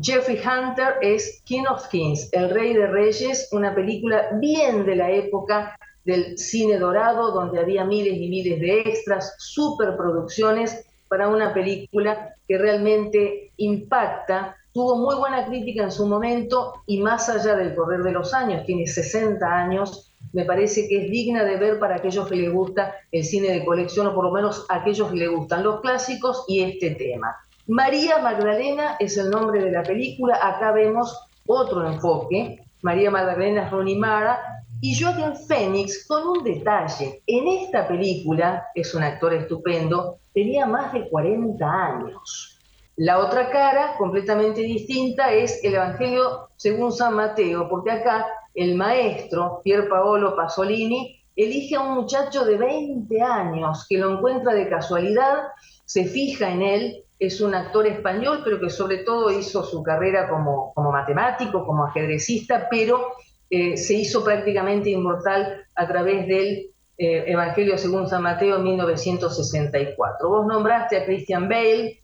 Jeffrey 0.00 0.38
Hunter 0.38 0.94
es 1.02 1.42
King 1.44 1.64
of 1.68 1.88
Kings, 1.88 2.28
el 2.32 2.50
rey 2.50 2.72
de 2.72 2.86
reyes, 2.86 3.48
una 3.50 3.74
película 3.74 4.28
bien 4.40 4.86
de 4.86 4.94
la 4.94 5.10
época 5.10 5.76
del 6.04 6.38
cine 6.38 6.78
dorado, 6.78 7.32
donde 7.32 7.58
había 7.58 7.84
miles 7.84 8.14
y 8.14 8.28
miles 8.28 8.60
de 8.60 8.80
extras, 8.80 9.34
superproducciones 9.38 10.86
para 11.08 11.28
una 11.28 11.52
película 11.52 12.32
que 12.46 12.58
realmente 12.58 13.50
impacta. 13.56 14.56
Tuvo 14.72 14.96
muy 14.96 15.16
buena 15.16 15.46
crítica 15.46 15.82
en 15.82 15.90
su 15.90 16.06
momento 16.06 16.74
y 16.86 17.00
más 17.00 17.28
allá 17.28 17.56
del 17.56 17.74
correr 17.74 18.02
de 18.04 18.12
los 18.12 18.32
años, 18.32 18.64
tiene 18.66 18.86
60 18.86 19.44
años, 19.44 20.14
me 20.32 20.44
parece 20.44 20.86
que 20.86 21.06
es 21.06 21.10
digna 21.10 21.42
de 21.42 21.56
ver 21.56 21.80
para 21.80 21.96
aquellos 21.96 22.28
que 22.28 22.36
les 22.36 22.52
gusta 22.52 22.94
el 23.10 23.24
cine 23.24 23.50
de 23.50 23.64
colección 23.64 24.06
o 24.06 24.14
por 24.14 24.24
lo 24.24 24.30
menos 24.30 24.64
aquellos 24.68 25.10
que 25.10 25.16
les 25.16 25.30
gustan 25.30 25.64
los 25.64 25.80
clásicos 25.80 26.44
y 26.46 26.62
este 26.62 26.90
tema. 26.90 27.34
María 27.68 28.16
Magdalena 28.20 28.96
es 28.98 29.18
el 29.18 29.28
nombre 29.28 29.62
de 29.62 29.70
la 29.70 29.82
película. 29.82 30.38
Acá 30.42 30.72
vemos 30.72 31.20
otro 31.46 31.86
enfoque. 31.86 32.64
María 32.80 33.10
Magdalena 33.10 33.66
es 33.66 33.70
Ronnie 33.70 33.98
Mara 33.98 34.40
y 34.80 34.98
Joaquin 34.98 35.36
Phoenix 35.36 36.06
con 36.08 36.28
un 36.28 36.44
detalle. 36.44 37.22
En 37.26 37.46
esta 37.46 37.86
película, 37.86 38.68
es 38.74 38.94
un 38.94 39.02
actor 39.02 39.34
estupendo, 39.34 40.16
tenía 40.32 40.64
más 40.64 40.94
de 40.94 41.10
40 41.10 41.66
años. 41.66 42.58
La 42.96 43.18
otra 43.18 43.50
cara, 43.50 43.96
completamente 43.98 44.62
distinta, 44.62 45.30
es 45.30 45.62
el 45.62 45.74
Evangelio 45.74 46.48
según 46.56 46.90
San 46.90 47.16
Mateo, 47.16 47.68
porque 47.68 47.90
acá 47.90 48.28
el 48.54 48.76
maestro, 48.76 49.60
Pier 49.62 49.90
Paolo 49.90 50.34
Pasolini, 50.34 51.20
elige 51.36 51.76
a 51.76 51.82
un 51.82 51.96
muchacho 51.96 52.46
de 52.46 52.56
20 52.56 53.20
años 53.20 53.84
que 53.90 53.98
lo 53.98 54.16
encuentra 54.16 54.54
de 54.54 54.70
casualidad, 54.70 55.48
se 55.84 56.06
fija 56.06 56.50
en 56.50 56.62
él 56.62 57.04
es 57.18 57.40
un 57.40 57.54
actor 57.54 57.86
español, 57.86 58.42
pero 58.44 58.60
que 58.60 58.70
sobre 58.70 58.98
todo 58.98 59.30
hizo 59.30 59.64
su 59.64 59.82
carrera 59.82 60.28
como, 60.28 60.72
como 60.74 60.92
matemático, 60.92 61.66
como 61.66 61.84
ajedrecista, 61.86 62.68
pero 62.70 63.12
eh, 63.50 63.76
se 63.76 63.94
hizo 63.94 64.22
prácticamente 64.22 64.90
inmortal 64.90 65.66
a 65.74 65.88
través 65.88 66.26
del 66.26 66.70
eh, 66.96 67.24
Evangelio 67.26 67.78
según 67.78 68.08
San 68.08 68.22
Mateo 68.22 68.56
en 68.56 68.64
1964. 68.64 70.28
Vos 70.28 70.46
nombraste 70.46 70.96
a 70.96 71.04
Christian 71.04 71.48
Bale, 71.48 72.02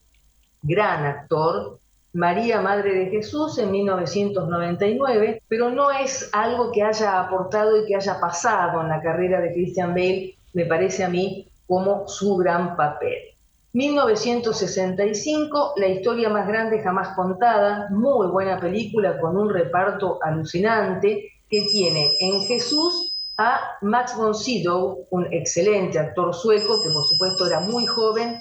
gran 0.63 1.05
actor, 1.05 1.79
María 2.15 2.61
Madre 2.61 2.95
de 2.95 3.11
Jesús 3.11 3.59
en 3.59 3.73
1999, 3.73 5.43
pero 5.49 5.71
no 5.71 5.91
es 5.91 6.31
algo 6.33 6.71
que 6.71 6.83
haya 6.83 7.21
aportado 7.21 7.77
y 7.83 7.87
que 7.87 7.97
haya 7.97 8.21
pasado 8.21 8.81
en 8.81 8.89
la 8.89 9.03
carrera 9.03 9.41
de 9.41 9.53
Christian 9.53 9.95
Bale, 9.95 10.37
me 10.53 10.65
parece 10.65 11.05
a 11.05 11.09
mí, 11.09 11.49
como 11.67 12.07
su 12.07 12.37
gran 12.37 12.77
papel. 12.77 13.34
1965, 13.75 15.75
La 15.77 15.89
historia 15.89 16.29
más 16.29 16.47
grande 16.47 16.81
jamás 16.81 17.17
contada, 17.17 17.89
muy 17.91 18.29
buena 18.29 18.61
película 18.61 19.19
con 19.21 19.37
un 19.37 19.51
reparto 19.51 20.21
alucinante 20.23 21.33
que 21.51 21.63
tiene 21.73 22.09
en 22.21 22.41
Jesús 22.43 23.17
a 23.37 23.77
Max 23.83 24.17
von 24.17 24.33
Sydow, 24.33 25.09
un 25.11 25.27
excelente 25.33 25.99
actor 25.99 26.33
sueco 26.33 26.81
que 26.85 26.91
por 26.91 27.05
supuesto 27.05 27.49
era 27.49 27.59
muy 27.61 27.85
joven. 27.85 28.39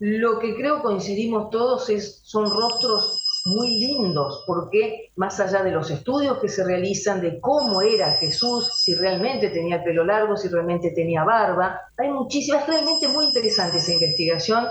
Lo 0.00 0.40
que 0.40 0.56
creo 0.56 0.82
coincidimos 0.82 1.50
todos 1.50 1.88
es 1.88 2.20
son 2.24 2.50
rostros 2.50 3.17
muy 3.48 3.78
lindos, 3.78 4.44
porque 4.46 5.10
más 5.16 5.40
allá 5.40 5.62
de 5.62 5.70
los 5.70 5.90
estudios 5.90 6.38
que 6.38 6.48
se 6.48 6.64
realizan 6.64 7.20
de 7.20 7.40
cómo 7.40 7.82
era 7.82 8.18
Jesús, 8.18 8.70
si 8.76 8.94
realmente 8.94 9.48
tenía 9.48 9.82
pelo 9.82 10.04
largo, 10.04 10.36
si 10.36 10.48
realmente 10.48 10.90
tenía 10.90 11.24
barba, 11.24 11.80
hay 11.96 12.10
muchísimas, 12.10 12.66
realmente 12.66 13.08
muy 13.08 13.26
interesante 13.26 13.78
esa 13.78 13.92
investigación. 13.92 14.66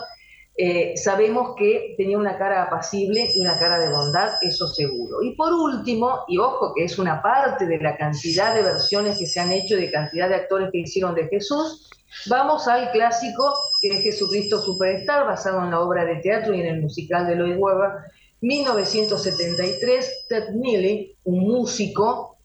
Eh, 0.59 0.97
sabemos 0.97 1.55
que 1.55 1.93
tenía 1.97 2.17
una 2.17 2.37
cara 2.37 2.63
apacible 2.63 3.29
y 3.33 3.41
una 3.41 3.59
cara 3.59 3.79
de 3.79 3.91
bondad, 3.91 4.29
eso 4.41 4.67
seguro. 4.67 5.21
Y 5.21 5.35
por 5.35 5.53
último, 5.53 6.23
y 6.27 6.37
ojo 6.37 6.73
que 6.75 6.85
es 6.85 6.97
una 6.97 7.21
parte 7.21 7.65
de 7.67 7.77
la 7.77 7.95
cantidad 7.95 8.55
de 8.55 8.63
versiones 8.63 9.19
que 9.19 9.27
se 9.27 9.39
han 9.39 9.51
hecho, 9.51 9.75
de 9.75 9.91
cantidad 9.91 10.29
de 10.29 10.35
actores 10.35 10.69
que 10.71 10.79
hicieron 10.79 11.13
de 11.13 11.27
Jesús, 11.27 11.89
vamos 12.27 12.67
al 12.67 12.91
clásico 12.91 13.53
que 13.81 13.89
es 13.89 14.03
Jesucristo 14.03 14.59
Superstar, 14.59 15.25
basado 15.25 15.63
en 15.63 15.71
la 15.71 15.79
obra 15.79 16.05
de 16.05 16.17
teatro 16.17 16.53
y 16.53 16.61
en 16.61 16.67
el 16.67 16.81
musical 16.81 17.27
de 17.27 17.35
Lloyd 17.35 17.57
Webber, 17.57 17.91
1973, 18.41 20.26
Ted 20.30 20.50
Neely, 20.50 21.15
un 21.23 21.39
músico 21.39 22.38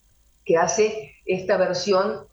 que 0.45 0.57
hace 0.57 1.17
esta 1.25 1.57
versión, 1.57 2.27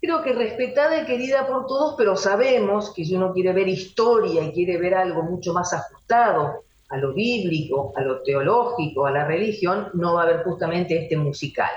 creo 0.00 0.22
que 0.22 0.32
respetada 0.32 1.02
y 1.02 1.06
querida 1.06 1.46
por 1.46 1.66
todos, 1.66 1.94
pero 1.96 2.16
sabemos 2.16 2.92
que 2.92 3.04
si 3.04 3.14
uno 3.14 3.32
quiere 3.32 3.52
ver 3.52 3.68
historia 3.68 4.42
y 4.42 4.52
quiere 4.52 4.78
ver 4.78 4.94
algo 4.94 5.22
mucho 5.22 5.52
más 5.52 5.72
ajustado 5.72 6.64
a 6.88 6.96
lo 6.96 7.12
bíblico, 7.14 7.92
a 7.96 8.02
lo 8.02 8.22
teológico, 8.22 9.06
a 9.06 9.10
la 9.10 9.24
religión, 9.24 9.88
no 9.94 10.14
va 10.14 10.22
a 10.22 10.24
haber 10.24 10.44
justamente 10.44 11.02
este 11.02 11.16
musical. 11.16 11.70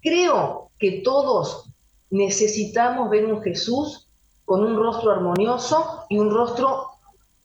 Creo 0.00 0.70
que 0.78 1.02
todos 1.04 1.70
necesitamos 2.10 3.08
ver 3.08 3.24
un 3.26 3.40
Jesús 3.42 4.08
con 4.44 4.64
un 4.64 4.76
rostro 4.76 5.12
armonioso 5.12 6.04
y 6.08 6.18
un 6.18 6.30
rostro 6.30 6.88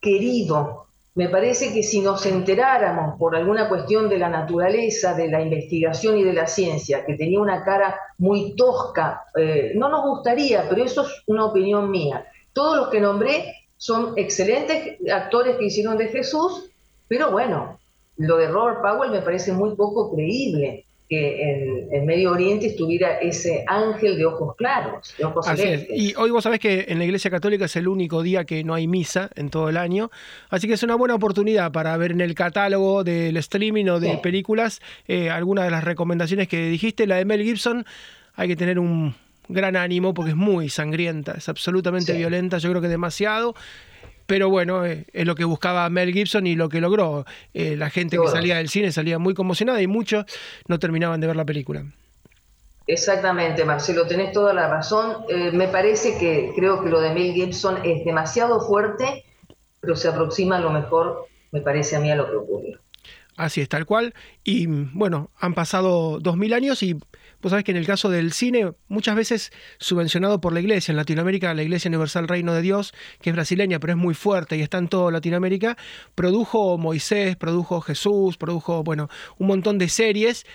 querido, 0.02 0.77
me 1.18 1.30
parece 1.30 1.74
que 1.74 1.82
si 1.82 2.02
nos 2.02 2.24
enteráramos 2.28 3.18
por 3.18 3.36
alguna 3.36 3.68
cuestión 3.68 4.08
de 4.08 4.20
la 4.20 4.30
naturaleza, 4.30 5.16
de 5.16 5.28
la 5.28 5.42
investigación 5.42 6.16
y 6.16 6.24
de 6.24 6.32
la 6.32 6.46
ciencia, 6.46 7.04
que 7.04 7.16
tenía 7.16 7.40
una 7.40 7.64
cara 7.64 8.00
muy 8.20 8.56
tosca, 8.56 9.24
eh, 9.36 9.72
no 9.74 9.90
nos 9.90 10.04
gustaría, 10.04 10.70
pero 10.70 10.84
eso 10.84 11.02
es 11.02 11.24
una 11.26 11.46
opinión 11.46 11.90
mía. 11.90 12.24
Todos 12.54 12.78
los 12.78 12.90
que 12.90 13.02
nombré 13.02 13.56
son 13.78 14.14
excelentes 14.16 14.98
actores 15.12 15.58
que 15.58 15.66
hicieron 15.66 15.98
de 15.98 16.10
Jesús, 16.10 16.70
pero 17.08 17.32
bueno, 17.32 17.80
lo 18.18 18.38
de 18.38 18.50
Robert 18.50 18.84
Powell 18.84 19.10
me 19.10 19.24
parece 19.24 19.54
muy 19.54 19.76
poco 19.76 20.14
creíble 20.14 20.86
que 21.10 21.88
en, 21.92 22.06
Medio 22.06 22.32
Oriente 22.32 22.68
estuviera 22.68 23.18
ese 23.20 23.64
ángel 23.68 24.18
de 24.18 24.26
ojos 24.26 24.56
claros, 24.56 25.14
de 25.18 25.26
ojos 25.26 25.46
celestes. 25.46 25.90
Y 25.98 26.14
hoy 26.16 26.32
vos 26.32 26.44
sabés 26.44 26.60
que 26.60 26.86
en 26.90 27.00
la 27.00 27.06
Iglesia 27.06 27.32
Católica 27.32 27.66
es 27.66 27.76
el 27.76 27.88
único 27.88 28.24
día 28.24 28.46
que 28.46 28.64
no 28.64 28.74
hay 28.74 28.88
misa 28.88 29.30
en 29.36 29.50
todo 29.50 29.70
el 29.70 29.78
año, 29.78 30.10
así 30.50 30.68
que 30.68 30.74
es 30.74 30.84
una 30.84 30.96
buena 30.96 31.16
oportunidad 31.16 31.72
para 31.72 31.96
ver 31.98 32.12
en 32.12 32.22
el 32.22 32.36
catálogo 32.36 33.04
del 33.04 33.36
streaming 33.38 33.86
o 33.86 34.00
de 34.00 34.18
películas 34.18 34.82
eh, 35.08 35.30
algunas 35.30 35.66
de 35.66 35.72
las 35.72 35.84
recomendaciones 35.84 36.48
que 36.48 36.70
dijiste. 36.70 37.08
La 37.08 37.18
de 37.18 37.26
Mel 37.26 37.44
Gibson, 37.44 37.86
hay 38.36 38.48
que 38.48 38.56
tener 38.56 38.80
un 38.80 39.16
gran 39.50 39.76
ánimo 39.76 40.14
porque 40.14 40.32
es 40.32 40.38
muy 40.38 40.70
sangrienta, 40.70 41.34
es 41.38 41.48
absolutamente 41.50 42.14
violenta, 42.14 42.58
yo 42.58 42.70
creo 42.70 42.82
que 42.82 42.88
demasiado 42.88 43.56
pero 44.28 44.50
bueno, 44.50 44.86
eh, 44.86 45.06
es 45.14 45.26
lo 45.26 45.36
que 45.36 45.46
buscaba 45.46 45.90
Mel 45.90 46.14
Gibson 46.14 46.46
y 46.46 46.56
lo 46.56 46.70
que 46.70 46.82
logró. 46.82 47.26
Eh, 47.54 47.76
la 47.78 47.90
gente 47.90 48.18
que 48.18 48.28
salía 48.28 48.58
del 48.58 48.70
cine 48.70 48.92
salía 48.92 49.18
muy 49.18 49.34
conmocionada 49.34 49.82
y 49.82 49.88
muchos 49.88 50.26
no 50.68 50.78
terminaban 50.78 51.20
de 51.22 51.28
ver 51.28 51.36
la 51.38 51.46
película. 51.46 51.86
Exactamente, 52.86 53.66
Marcelo, 53.66 54.06
tenés 54.06 54.34
toda 54.34 54.54
la 54.54 54.70
razón. 54.70 55.26
Eh, 55.30 55.52
me 55.52 55.68
parece 55.68 56.18
que 56.18 56.52
creo 56.56 56.84
que 56.84 56.90
lo 56.90 57.02
de 57.02 57.14
Mel 57.14 57.34
Gibson 57.34 57.80
es 57.84 58.06
demasiado 58.06 58.60
fuerte, 58.60 59.26
pero 59.80 59.96
se 59.96 60.10
aproxima 60.10 60.58
a 60.58 60.60
lo 60.60 60.72
mejor, 60.72 61.26
me 61.52 61.62
parece 61.62 61.96
a 61.96 62.00
mí, 62.00 62.12
a 62.12 62.16
lo 62.16 62.30
que 62.30 62.36
ocurrió. 62.36 62.80
Así 63.38 63.62
es, 63.62 63.70
tal 63.70 63.86
cual. 63.86 64.14
Y 64.44 64.68
bueno, 64.68 65.30
han 65.38 65.54
pasado 65.54 66.20
dos 66.20 66.38
mil 66.38 66.54
años 66.54 66.82
y 66.82 66.98
vos 67.42 67.52
sabés 67.52 67.64
que 67.64 67.72
en 67.72 67.78
el 67.78 67.86
caso 67.86 68.10
del 68.10 68.34
cine, 68.34 68.72
muchas 68.88 69.16
veces 69.16 69.52
subvencionado 69.80 70.42
por 70.42 70.54
la 70.54 70.60
iglesia, 70.60 70.92
en 70.92 70.98
Latinoamérica 70.98 71.54
la 71.54 71.64
Iglesia 71.64 71.90
Universal 71.90 72.28
Reino 72.28 72.54
de 72.54 72.62
Dios, 72.62 72.94
que 73.22 73.30
es 73.30 73.36
brasileña 73.36 73.80
pero 73.80 73.94
es 73.94 73.98
muy 73.98 74.14
fuerte 74.14 74.58
y 74.58 74.62
está 74.62 74.78
en 74.78 74.88
toda 74.88 75.12
Latinoamérica, 75.12 75.78
produjo 76.16 76.78
Moisés, 76.78 77.36
produjo 77.36 77.82
Jesús, 77.82 78.38
produjo, 78.38 78.84
bueno, 78.84 79.10
un 79.38 79.48
montón 79.48 79.78
de 79.78 79.90
series 79.90 80.46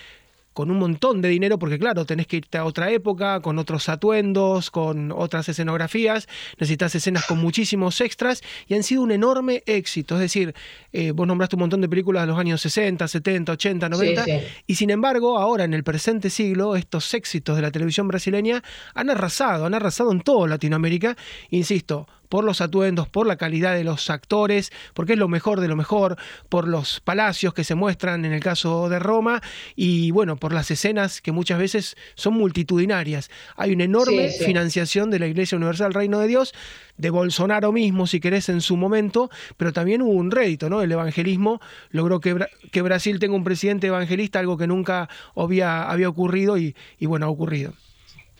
con 0.53 0.71
un 0.71 0.79
montón 0.79 1.21
de 1.21 1.29
dinero, 1.29 1.59
porque 1.59 1.79
claro, 1.79 2.05
tenés 2.05 2.27
que 2.27 2.37
irte 2.37 2.57
a 2.57 2.65
otra 2.65 2.91
época, 2.91 3.41
con 3.41 3.59
otros 3.59 3.89
atuendos, 3.89 4.71
con 4.71 5.11
otras 5.11 5.49
escenografías, 5.49 6.27
necesitas 6.59 6.95
escenas 6.95 7.25
con 7.25 7.39
muchísimos 7.39 7.99
extras, 8.01 8.41
y 8.67 8.75
han 8.75 8.83
sido 8.83 9.01
un 9.01 9.11
enorme 9.11 9.63
éxito. 9.65 10.15
Es 10.15 10.21
decir, 10.21 10.53
eh, 10.91 11.11
vos 11.11 11.27
nombraste 11.27 11.55
un 11.55 11.61
montón 11.61 11.81
de 11.81 11.89
películas 11.89 12.23
de 12.23 12.27
los 12.27 12.39
años 12.39 12.61
60, 12.61 13.07
70, 13.07 13.51
80, 13.51 13.89
90, 13.89 14.25
y 14.67 14.75
sin 14.75 14.89
embargo, 14.89 15.37
ahora 15.37 15.63
en 15.63 15.73
el 15.73 15.83
presente 15.83 16.29
siglo, 16.29 16.75
estos 16.75 17.13
éxitos 17.13 17.55
de 17.55 17.61
la 17.61 17.71
televisión 17.71 18.07
brasileña 18.07 18.63
han 18.93 19.09
arrasado, 19.09 19.65
han 19.65 19.73
arrasado 19.73 20.11
en 20.11 20.21
toda 20.21 20.47
Latinoamérica, 20.47 21.17
insisto, 21.49 22.07
por 22.33 22.45
los 22.45 22.61
atuendos, 22.61 23.07
por 23.07 23.27
la 23.27 23.35
calidad 23.35 23.75
de 23.75 23.83
los 23.83 24.09
actores, 24.09 24.71
porque 24.95 25.13
es 25.13 25.19
lo 25.19 25.27
mejor 25.27 25.59
de 25.59 25.67
lo 25.67 25.75
mejor, 25.75 26.17
por 26.49 26.67
los 26.67 26.99
palacios 26.99 27.53
que 27.53 27.63
se 27.63 27.75
muestran 27.75 28.25
en 28.25 28.33
el 28.33 28.39
caso 28.39 28.89
de 28.89 28.97
Roma 28.97 29.39
y 29.75 30.09
bueno, 30.09 30.35
por 30.37 30.51
las 30.51 30.71
escenas 30.71 31.21
que 31.21 31.31
muchas 31.31 31.59
veces 31.59 31.95
son 32.15 32.33
multitudinarias. 32.33 33.29
Hay 33.55 33.73
una 33.73 33.83
enorme 33.83 34.29
financiación 34.29 35.11
de 35.11 35.19
la 35.19 35.27
Iglesia 35.27 35.59
Universal 35.59 35.93
Reino 35.93 36.17
de 36.17 36.27
Dios, 36.27 36.55
de 36.97 37.11
Bolsonaro 37.11 37.71
mismo, 37.71 38.07
si 38.07 38.19
querés, 38.19 38.49
en 38.49 38.61
su 38.61 38.77
momento, 38.77 39.29
pero 39.55 39.71
también 39.71 40.01
hubo 40.01 40.13
un 40.13 40.31
rédito, 40.31 40.71
¿no? 40.71 40.81
El 40.81 40.91
evangelismo 40.91 41.61
logró 41.91 42.19
que, 42.19 42.47
que 42.71 42.81
Brasil 42.81 43.19
tenga 43.19 43.35
un 43.35 43.43
presidente 43.43 43.85
evangelista, 43.85 44.39
algo 44.39 44.57
que 44.57 44.65
nunca 44.65 45.07
había, 45.35 45.83
había 45.83 46.09
ocurrido 46.09 46.57
y, 46.57 46.75
y 46.97 47.05
bueno, 47.05 47.27
ha 47.27 47.29
ocurrido. 47.29 47.75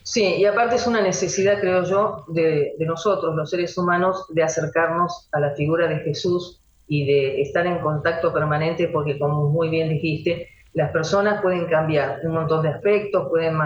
Sí, 0.04 0.36
y 0.38 0.46
aparte 0.46 0.76
es 0.76 0.86
una 0.86 1.02
necesidad, 1.02 1.60
creo 1.62 1.86
yo, 1.86 2.26
de, 2.28 2.76
nosotros, 2.80 3.36
los 3.36 3.50
seres 3.50 3.78
humanos, 3.78 4.26
de 4.30 4.44
acercarnos 4.44 5.30
a 5.32 5.40
la 5.40 5.52
figura 5.52 5.88
de 5.88 6.00
Jesús 6.00 6.62
y 6.88 7.06
de 7.06 7.42
estar 7.42 7.66
en 7.66 7.80
contacto 7.80 8.34
permanente, 8.34 8.90
porque 8.90 9.18
como 9.18 9.50
muy 9.50 9.70
bien 9.70 9.90
dijiste, 9.90 10.50
las 10.74 10.92
personas 10.92 11.42
pueden 11.42 11.68
cambiar 11.68 12.20
un 12.24 12.34
montón 12.34 12.64
de 12.64 12.70
aspectos, 12.70 13.30
pueden 13.30 13.58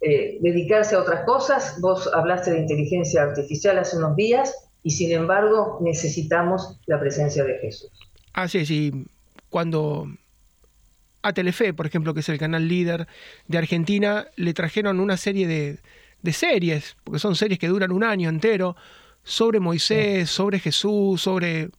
eh, 0.00 0.38
dedicarse 0.40 0.96
a 0.96 1.00
otras 1.00 1.24
cosas. 1.24 1.78
Vos 1.80 2.10
hablaste 2.12 2.50
de 2.50 2.60
inteligencia 2.60 3.22
artificial 3.22 3.78
hace 3.78 3.96
unos 3.96 4.16
días 4.16 4.54
y 4.82 4.90
sin 4.90 5.12
embargo 5.12 5.78
necesitamos 5.82 6.80
la 6.86 6.98
presencia 6.98 7.44
de 7.44 7.58
Jesús. 7.58 7.90
Así 8.32 8.58
es, 8.58 8.70
y 8.70 9.06
cuando 9.50 10.08
a 11.26 11.32
Telefe, 11.32 11.74
por 11.74 11.86
ejemplo, 11.86 12.14
que 12.14 12.20
es 12.20 12.28
el 12.28 12.38
canal 12.38 12.68
líder 12.68 13.06
de 13.48 13.58
Argentina, 13.58 14.26
le 14.36 14.54
trajeron 14.54 15.00
una 15.00 15.16
serie 15.16 15.46
de, 15.46 15.78
de 16.22 16.32
series, 16.32 16.96
porque 17.04 17.18
son 17.18 17.36
series 17.36 17.58
que 17.58 17.68
duran 17.68 17.92
un 17.92 18.04
año 18.04 18.28
entero, 18.28 18.76
sobre 19.22 19.58
Moisés, 19.58 20.30
sobre 20.30 20.60
Jesús, 20.60 21.20
sobre 21.20 21.70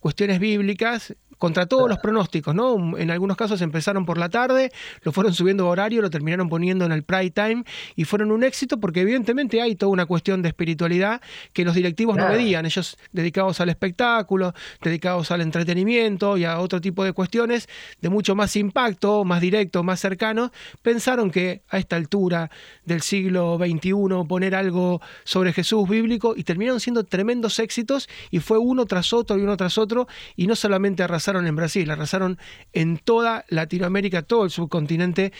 cuestiones 0.00 0.40
bíblicas, 0.40 1.14
contra 1.38 1.66
todos 1.66 1.88
los 1.88 1.98
pronósticos, 1.98 2.54
¿no? 2.54 2.96
En 2.96 3.10
algunos 3.10 3.36
casos 3.36 3.60
empezaron 3.60 4.06
por 4.06 4.18
la 4.18 4.28
tarde, 4.28 4.72
lo 5.02 5.12
fueron 5.12 5.34
subiendo 5.34 5.66
a 5.66 5.70
horario, 5.70 6.02
lo 6.02 6.10
terminaron 6.10 6.48
poniendo 6.48 6.84
en 6.84 6.92
el 6.92 7.02
prime 7.02 7.30
time 7.30 7.64
y 7.94 8.04
fueron 8.04 8.32
un 8.32 8.44
éxito 8.44 8.78
porque 8.78 9.00
evidentemente 9.00 9.60
hay 9.60 9.76
toda 9.76 9.92
una 9.92 10.06
cuestión 10.06 10.42
de 10.42 10.48
espiritualidad 10.48 11.20
que 11.52 11.64
los 11.64 11.74
directivos 11.74 12.16
no 12.16 12.28
medían, 12.28 12.66
ellos 12.66 12.96
dedicados 13.12 13.60
al 13.60 13.68
espectáculo, 13.68 14.54
dedicados 14.82 15.30
al 15.30 15.40
entretenimiento 15.40 16.36
y 16.36 16.44
a 16.44 16.58
otro 16.60 16.80
tipo 16.80 17.04
de 17.04 17.12
cuestiones 17.12 17.68
de 18.00 18.08
mucho 18.08 18.34
más 18.34 18.56
impacto, 18.56 19.24
más 19.24 19.40
directo, 19.40 19.82
más 19.82 20.00
cercano, 20.00 20.52
pensaron 20.82 21.30
que 21.30 21.62
a 21.68 21.78
esta 21.78 21.96
altura 21.96 22.50
del 22.84 23.02
siglo 23.02 23.58
XXI 23.58 23.92
poner 24.28 24.54
algo 24.54 25.00
sobre 25.24 25.52
Jesús 25.52 25.88
bíblico 25.88 26.34
y 26.36 26.44
terminaron 26.44 26.80
siendo 26.80 27.04
tremendos 27.04 27.58
éxitos 27.58 28.08
y 28.30 28.40
fue 28.40 28.58
uno 28.58 28.86
tras 28.86 29.12
otro 29.12 29.36
y 29.38 29.42
uno 29.42 29.56
tras 29.56 29.78
otro 29.78 30.06
y 30.36 30.46
no 30.46 30.56
solamente 30.56 31.02
arrasaron 31.02 31.25
arrasaron 31.26 31.48
en 31.48 31.56
Brasil, 31.56 31.90
arrasaron 31.90 32.38
en 32.72 32.98
toda 32.98 33.44
Latinoamérica, 33.48 34.22
todo 34.22 34.44
el 34.44 34.50
subcontinente 34.50 35.32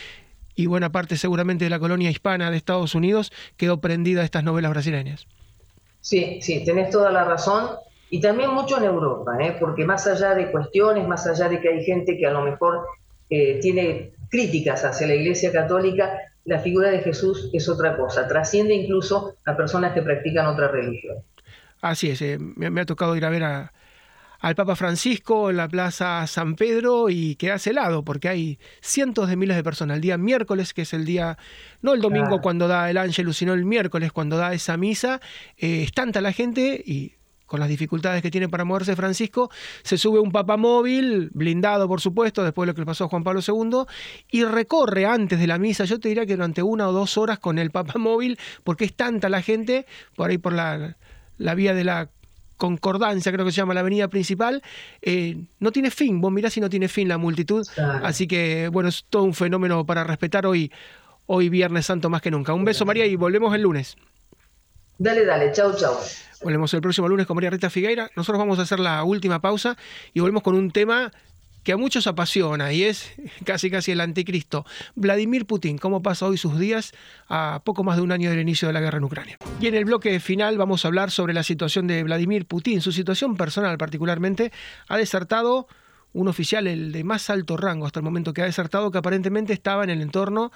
y 0.57 0.67
buena 0.67 0.91
parte 0.91 1.17
seguramente 1.17 1.65
de 1.65 1.71
la 1.71 1.79
colonia 1.79 2.11
hispana 2.11 2.51
de 2.51 2.57
Estados 2.57 2.97
Unidos 2.97 3.33
quedó 3.57 3.81
prendida 3.81 4.23
a 4.23 4.25
estas 4.25 4.43
novelas 4.43 4.73
brasileñas. 4.73 5.29
Sí, 6.01 6.41
sí, 6.43 6.65
tenés 6.65 6.91
toda 6.91 7.13
la 7.13 7.25
razón. 7.25 7.69
Y 8.11 8.21
también 8.21 8.51
mucho 8.51 8.79
en 8.79 8.85
Europa, 8.85 9.37
¿eh? 9.41 9.57
porque 9.61 9.85
más 9.85 10.07
allá 10.09 10.35
de 10.35 10.51
cuestiones, 10.51 11.07
más 11.07 11.27
allá 11.27 11.49
de 11.49 11.61
que 11.61 11.69
hay 11.69 11.85
gente 11.85 12.17
que 12.17 12.27
a 12.27 12.31
lo 12.33 12.43
mejor 12.43 12.87
eh, 13.31 13.59
tiene 13.61 14.13
críticas 14.29 14.85
hacia 14.85 15.07
la 15.07 15.15
Iglesia 15.15 15.53
Católica, 15.53 16.19
la 16.45 16.59
figura 16.61 16.91
de 16.91 17.01
Jesús 17.01 17.51
es 17.53 17.69
otra 17.69 17.97
cosa, 17.97 18.27
trasciende 18.27 18.75
incluso 18.75 19.37
a 19.45 19.57
personas 19.57 19.93
que 19.93 20.03
practican 20.03 20.47
otra 20.47 20.69
religión. 20.69 21.19
Así 21.81 22.11
es, 22.11 22.23
eh, 22.23 22.39
me, 22.39 22.81
ha 22.81 22.87
tocado 22.87 23.17
ir 23.17 23.25
a 23.25 23.31
ver 23.31 23.45
a, 23.45 23.73
al 24.47 24.55
Papa 24.55 24.77
Francisco 24.77 25.51
en 25.51 25.57
la 25.57 25.67
Plaza 25.67 26.25
San 26.29 26.55
Pedro 26.55 27.11
y 27.11 27.37
hace 27.53 27.71
helado 27.71 28.05
porque 28.05 28.29
hay 28.29 28.61
cientos 28.81 29.29
de 29.29 29.35
miles 29.35 29.57
de 29.57 29.65
personas. 29.65 29.97
El 29.97 30.03
día 30.03 30.19
miércoles, 30.19 30.73
que 30.73 30.83
es 30.83 30.93
el 30.93 31.05
día, 31.05 31.37
no 31.83 31.95
el 31.95 32.01
domingo 32.01 32.41
cuando 32.41 32.69
da 32.69 32.89
el 32.89 32.97
ángel, 32.97 33.35
sino 33.35 33.55
el 33.55 33.65
miércoles 33.65 34.13
cuando 34.13 34.37
da 34.37 34.55
esa 34.55 34.77
misa, 34.77 35.21
eh, 35.57 35.83
es 35.83 35.91
tanta 35.91 36.21
la 36.21 36.31
gente 36.31 36.81
y 36.87 37.15
con 37.47 37.59
las 37.59 37.69
dificultades 37.69 38.23
que 38.23 38.31
tiene 38.31 38.49
para 38.49 38.65
moverse 38.65 38.95
Francisco, 38.95 39.51
se 39.83 39.99
sube 39.99 40.21
un 40.21 40.31
papamóvil, 40.31 41.31
blindado 41.35 41.89
por 41.89 42.01
supuesto, 42.01 42.45
después 42.45 42.67
de 42.67 42.71
lo 42.71 42.75
que 42.77 42.83
le 42.83 42.87
pasó 42.87 43.07
a 43.07 43.09
Juan 43.09 43.25
Pablo 43.25 43.41
II, 43.45 43.85
y 44.31 44.45
recorre 44.45 45.07
antes 45.07 45.41
de 45.41 45.49
la 45.49 45.59
misa, 45.59 45.87
yo 45.87 45.99
te 45.99 46.09
diría 46.09 46.25
que 46.25 46.37
durante 46.37 46.63
una 46.63 46.89
o 46.89 46.93
dos 46.93 47.19
horas 47.19 47.41
con 47.41 47.59
el 47.59 47.73
papamóvil, 47.73 48.39
porque 48.63 48.85
es 48.85 48.95
tanta 48.95 49.29
la 49.29 49.43
gente, 49.43 49.87
por 50.15 50.31
ahí 50.31 50.39
por 50.39 50.53
la, 50.53 50.97
la 51.37 51.55
vía 51.57 51.75
de 51.75 51.83
la 51.83 52.11
Concordancia, 52.57 53.33
creo 53.33 53.45
que 53.45 53.53
se 53.53 53.57
llama 53.57 53.75
la 53.75 53.81
avenida 53.81 54.09
principal, 54.09 54.63
eh, 55.03 55.37
no 55.61 55.73
tiene 55.73 55.91
fin. 55.91 56.21
Vos 56.21 56.33
mirás 56.33 56.53
si 56.53 56.61
no 56.61 56.71
tiene 56.71 56.89
fin 56.89 57.09
la 57.09 57.19
multitud. 57.19 57.67
Así 58.03 58.27
que, 58.27 58.69
bueno, 58.69 58.89
es 58.89 59.05
todo 59.09 59.25
un 59.25 59.35
fenómeno 59.35 59.85
para 59.85 60.05
respetar 60.05 60.47
hoy, 60.47 60.73
hoy 61.27 61.49
Viernes 61.49 61.87
Santo 61.87 62.09
más 62.11 62.23
que 62.23 62.31
nunca. 62.31 62.55
Un 62.55 62.65
beso, 62.65 62.85
María, 62.85 63.07
y 63.07 63.17
volvemos 63.17 63.55
el 63.55 63.63
lunes. 63.63 63.97
Dale, 64.99 65.27
dale, 65.27 65.53
chau, 65.53 65.77
chau. 65.77 65.95
Volvemos 66.43 66.73
el 66.75 66.81
próximo 66.81 67.09
lunes 67.09 67.27
con 67.27 67.35
María 67.35 67.51
Rita 67.51 67.69
Figueira. 67.69 68.11
Nosotros 68.17 68.39
vamos 68.39 68.59
a 68.59 68.63
hacer 68.63 68.81
la 68.81 69.05
última 69.05 69.41
pausa 69.41 69.77
y 70.15 70.21
volvemos 70.21 70.43
con 70.43 70.55
un 70.55 70.71
tema 70.71 71.13
que 71.67 71.73
a 71.73 71.77
muchos 71.77 72.07
apasiona 72.07 72.73
y 72.73 72.85
es 72.85 73.13
casi 73.45 73.73
casi 73.73 73.91
el 73.91 74.01
anticristo. 74.01 74.65
Vladimir 74.95 75.47
Putin, 75.47 75.79
cómo 75.79 76.01
pasa 76.01 76.25
hoy 76.25 76.39
sus 76.39 76.61
días 76.61 76.93
a 77.29 77.61
poco 77.65 77.83
más 77.83 77.97
de 77.97 78.03
un 78.03 78.13
año 78.13 78.31
del 78.31 78.39
inicio 78.39 78.69
de 78.69 78.75
la 78.75 78.81
guerra 78.81 78.99
en 78.99 79.05
Ucrania. 79.05 79.37
Y 79.61 79.67
en 79.67 79.75
el 79.75 79.85
bloque 79.85 80.21
final 80.21 80.59
vamos 80.59 80.85
a 80.85 80.89
hablar 80.89 81.11
sobre 81.11 81.35
la 81.35 81.43
situación 81.43 81.89
de 81.89 82.05
Vladimir 82.05 82.47
Putin, 82.47 82.81
su 82.81 82.93
situación 82.93 83.37
personal 83.37 83.79
particularmente. 83.79 84.53
Ha 84.87 84.97
desertado 84.97 85.67
un 86.13 86.29
oficial, 86.29 86.69
el 86.69 86.93
de 86.93 87.03
más 87.03 87.31
alto 87.31 87.57
rango 87.57 87.85
hasta 87.85 87.99
el 87.99 88.05
momento 88.05 88.33
que 88.33 88.43
ha 88.43 88.45
desertado, 88.45 88.93
que 88.93 88.99
aparentemente 88.99 89.53
estaba 89.53 89.83
en 89.83 89.91
el 89.91 90.03
entorno 90.03 90.53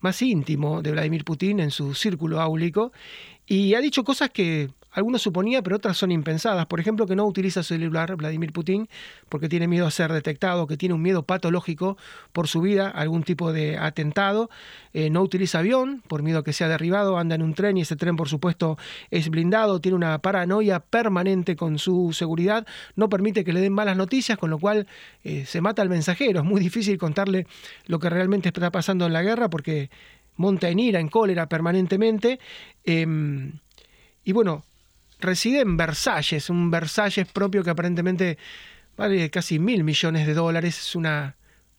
más 0.00 0.22
íntimo 0.22 0.80
de 0.80 0.92
Vladimir 0.92 1.26
Putin, 1.26 1.60
en 1.60 1.70
su 1.70 1.94
círculo 1.94 2.40
áulico, 2.40 2.92
y 3.46 3.74
ha 3.74 3.80
dicho 3.82 4.04
cosas 4.04 4.30
que 4.30 4.70
algunos 4.92 5.22
suponía, 5.22 5.62
pero 5.62 5.76
otras 5.76 5.96
son 5.96 6.12
impensadas. 6.12 6.66
Por 6.66 6.78
ejemplo, 6.78 7.06
que 7.06 7.16
no 7.16 7.24
utiliza 7.24 7.62
celular 7.62 8.14
Vladimir 8.16 8.52
Putin 8.52 8.88
porque 9.28 9.48
tiene 9.48 9.66
miedo 9.66 9.86
a 9.86 9.90
ser 9.90 10.12
detectado, 10.12 10.66
que 10.66 10.76
tiene 10.76 10.94
un 10.94 11.02
miedo 11.02 11.22
patológico 11.22 11.96
por 12.32 12.46
su 12.46 12.60
vida, 12.60 12.88
algún 12.88 13.22
tipo 13.22 13.52
de 13.52 13.78
atentado. 13.78 14.50
Eh, 14.92 15.10
no 15.10 15.22
utiliza 15.22 15.60
avión 15.60 16.02
por 16.06 16.22
miedo 16.22 16.40
a 16.40 16.44
que 16.44 16.52
sea 16.52 16.68
derribado, 16.68 17.18
anda 17.18 17.34
en 17.34 17.42
un 17.42 17.54
tren 17.54 17.76
y 17.78 17.82
ese 17.82 17.96
tren, 17.96 18.16
por 18.16 18.28
supuesto, 18.28 18.76
es 19.10 19.30
blindado. 19.30 19.80
Tiene 19.80 19.96
una 19.96 20.18
paranoia 20.18 20.80
permanente 20.80 21.56
con 21.56 21.78
su 21.78 22.12
seguridad. 22.12 22.66
No 22.94 23.08
permite 23.08 23.44
que 23.44 23.52
le 23.52 23.60
den 23.60 23.72
malas 23.72 23.96
noticias, 23.96 24.38
con 24.38 24.50
lo 24.50 24.58
cual 24.58 24.86
eh, 25.24 25.46
se 25.46 25.60
mata 25.60 25.82
al 25.82 25.88
mensajero. 25.88 26.40
Es 26.40 26.46
muy 26.46 26.60
difícil 26.60 26.98
contarle 26.98 27.46
lo 27.86 27.98
que 27.98 28.10
realmente 28.10 28.48
está 28.48 28.70
pasando 28.70 29.06
en 29.06 29.12
la 29.12 29.22
guerra 29.22 29.48
porque 29.48 29.90
monta 30.36 30.68
en 30.68 30.78
ira, 30.78 31.00
en 31.00 31.08
cólera 31.08 31.48
permanentemente. 31.48 32.38
Em, 32.84 33.52
y 34.24 34.32
bueno, 34.32 34.64
reside 35.22 35.60
en 35.60 35.76
Versalles, 35.76 36.50
un 36.50 36.70
Versalles 36.70 37.26
propio 37.26 37.64
que 37.64 37.70
aparentemente 37.70 38.38
vale 38.96 39.30
casi 39.30 39.58
mil 39.58 39.84
millones 39.84 40.26
de 40.26 40.34
dólares, 40.34 40.78
es 40.78 40.94
una 40.94 41.36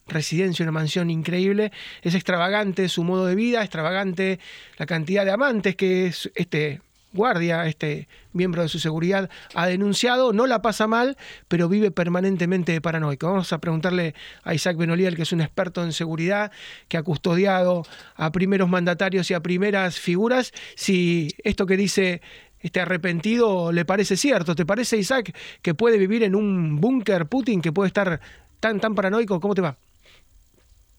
residencia, 0.07 0.63
una 0.63 0.71
mansión 0.71 1.09
increíble, 1.09 1.71
es 2.01 2.15
extravagante 2.15 2.89
su 2.89 3.03
modo 3.03 3.25
de 3.25 3.35
vida, 3.35 3.61
extravagante 3.61 4.39
la 4.77 4.85
cantidad 4.85 5.25
de 5.25 5.31
amantes 5.31 5.75
que 5.75 6.07
es 6.07 6.31
este 6.35 6.81
guardia, 7.13 7.67
este 7.67 8.07
miembro 8.33 8.63
de 8.63 8.69
su 8.69 8.79
seguridad, 8.79 9.29
ha 9.53 9.67
denunciado, 9.67 10.33
no 10.33 10.47
la 10.47 10.61
pasa 10.61 10.87
mal, 10.87 11.15
pero 11.47 11.69
vive 11.69 11.91
permanentemente 11.91 12.81
paranoico. 12.81 13.27
Vamos 13.27 13.53
a 13.53 13.59
preguntarle 13.59 14.15
a 14.43 14.53
Isaac 14.53 14.77
Benoliel, 14.77 15.15
que 15.15 15.21
es 15.21 15.31
un 15.31 15.41
experto 15.41 15.83
en 15.83 15.93
seguridad, 15.93 16.51
que 16.87 16.97
ha 16.97 17.03
custodiado 17.03 17.83
a 18.15 18.31
primeros 18.31 18.67
mandatarios 18.67 19.29
y 19.29 19.35
a 19.35 19.41
primeras 19.41 19.99
figuras, 19.99 20.51
si 20.75 21.29
esto 21.43 21.67
que 21.67 21.77
dice 21.77 22.21
este 22.63 22.79
arrepentido 22.79 23.71
le 23.71 23.85
parece 23.85 24.17
cierto. 24.17 24.55
¿Te 24.55 24.65
parece, 24.65 24.97
Isaac, 24.97 25.35
que 25.61 25.75
puede 25.75 25.97
vivir 25.97 26.23
en 26.23 26.33
un 26.33 26.79
búnker 26.79 27.27
Putin, 27.27 27.61
que 27.61 27.71
puede 27.73 27.87
estar 27.87 28.19
tan, 28.59 28.79
tan 28.79 28.95
paranoico? 28.95 29.39
¿Cómo 29.39 29.53
te 29.53 29.61
va? 29.61 29.77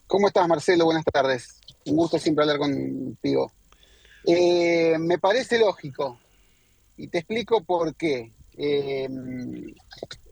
¿Cómo 0.07 0.29
estás, 0.29 0.47
Marcelo? 0.47 0.85
Buenas 0.85 1.05
tardes. 1.05 1.59
Un 1.87 1.97
gusto 1.97 2.19
siempre 2.19 2.45
hablar 2.45 2.59
contigo. 2.59 3.51
Eh, 4.27 4.97
me 4.99 5.19
parece 5.19 5.59
lógico. 5.59 6.21
Y 6.99 7.09
te 7.09 7.19
explico 7.19 7.65
por 7.65 7.95
qué. 7.97 8.31
Eh, 8.57 9.09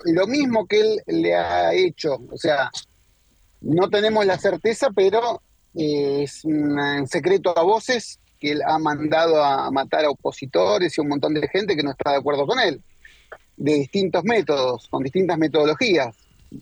lo 0.04 0.26
mismo 0.26 0.66
que 0.66 0.80
él 0.80 1.02
le 1.06 1.34
ha 1.34 1.74
hecho, 1.74 2.20
o 2.30 2.36
sea, 2.36 2.70
no 3.62 3.88
tenemos 3.90 4.24
la 4.26 4.38
certeza, 4.38 4.90
pero 4.94 5.42
eh, 5.74 6.22
es 6.22 6.44
un 6.44 7.06
secreto 7.08 7.58
a 7.58 7.62
voces 7.62 8.20
que 8.42 8.50
él 8.50 8.62
ha 8.66 8.76
mandado 8.80 9.40
a 9.40 9.70
matar 9.70 10.04
a 10.04 10.10
opositores 10.10 10.98
y 10.98 11.00
un 11.00 11.06
montón 11.06 11.32
de 11.32 11.46
gente 11.46 11.76
que 11.76 11.82
no 11.84 11.92
está 11.92 12.10
de 12.10 12.16
acuerdo 12.16 12.44
con 12.44 12.58
él, 12.58 12.82
de 13.56 13.74
distintos 13.74 14.24
métodos, 14.24 14.88
con 14.88 15.04
distintas 15.04 15.38
metodologías. 15.38 16.16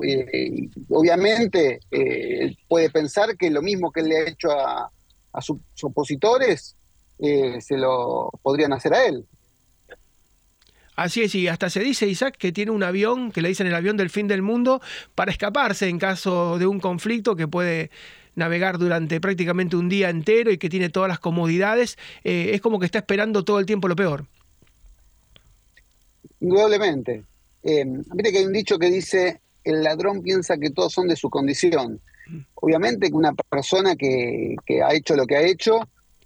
Eh, 0.04 0.68
obviamente 0.90 1.80
eh, 1.90 2.54
puede 2.68 2.90
pensar 2.90 3.34
que 3.38 3.50
lo 3.50 3.62
mismo 3.62 3.90
que 3.90 4.00
él 4.00 4.08
le 4.10 4.18
ha 4.18 4.28
hecho 4.28 4.50
a, 4.52 4.90
sus 5.40 5.58
opositores 5.82 6.76
eh, 7.18 7.60
se 7.62 7.78
lo 7.78 8.30
podrían 8.42 8.74
hacer 8.74 8.92
a 8.92 9.06
él. 9.06 9.24
Así 10.96 11.22
es, 11.22 11.34
y 11.34 11.48
hasta 11.48 11.70
se 11.70 11.80
dice, 11.80 12.06
Isaac, 12.06 12.36
que 12.36 12.52
tiene 12.52 12.72
un 12.72 12.82
avión, 12.82 13.32
que 13.32 13.40
le 13.40 13.48
dicen 13.48 13.66
el 13.66 13.74
avión 13.74 13.96
del 13.96 14.10
fin 14.10 14.28
del 14.28 14.42
mundo, 14.42 14.82
para 15.14 15.32
escaparse 15.32 15.88
en 15.88 15.98
caso 15.98 16.58
de 16.58 16.66
un 16.66 16.78
conflicto 16.78 17.36
que 17.36 17.48
puede 17.48 17.90
navegar 18.34 18.78
durante 18.78 19.20
prácticamente 19.20 19.76
un 19.76 19.88
día 19.88 20.10
entero 20.10 20.50
y 20.50 20.58
que 20.58 20.68
tiene 20.68 20.88
todas 20.88 21.08
las 21.08 21.18
comodidades. 21.18 21.98
Eh, 22.24 22.50
es 22.54 22.60
como 22.60 22.78
que 22.78 22.86
está 22.86 22.98
esperando 22.98 23.44
todo 23.44 23.58
el 23.58 23.66
tiempo 23.66 23.88
lo 23.88 23.96
peor. 23.96 24.26
Indudablemente. 26.40 27.24
Eh, 27.62 27.84
que 28.32 28.38
hay 28.38 28.44
un 28.44 28.52
dicho 28.52 28.78
que 28.78 28.90
dice, 28.90 29.40
el 29.64 29.82
ladrón 29.82 30.22
piensa 30.22 30.56
que 30.56 30.70
todos 30.70 30.92
son 30.92 31.08
de 31.08 31.16
su 31.16 31.28
condición. 31.28 32.00
Obviamente 32.54 33.08
que 33.08 33.16
una 33.16 33.34
persona 33.34 33.96
que, 33.96 34.56
ha 34.84 34.94
hecho 34.94 35.16
lo 35.16 35.26
que 35.26 35.36
ha 35.36 35.42
hecho 35.42 35.80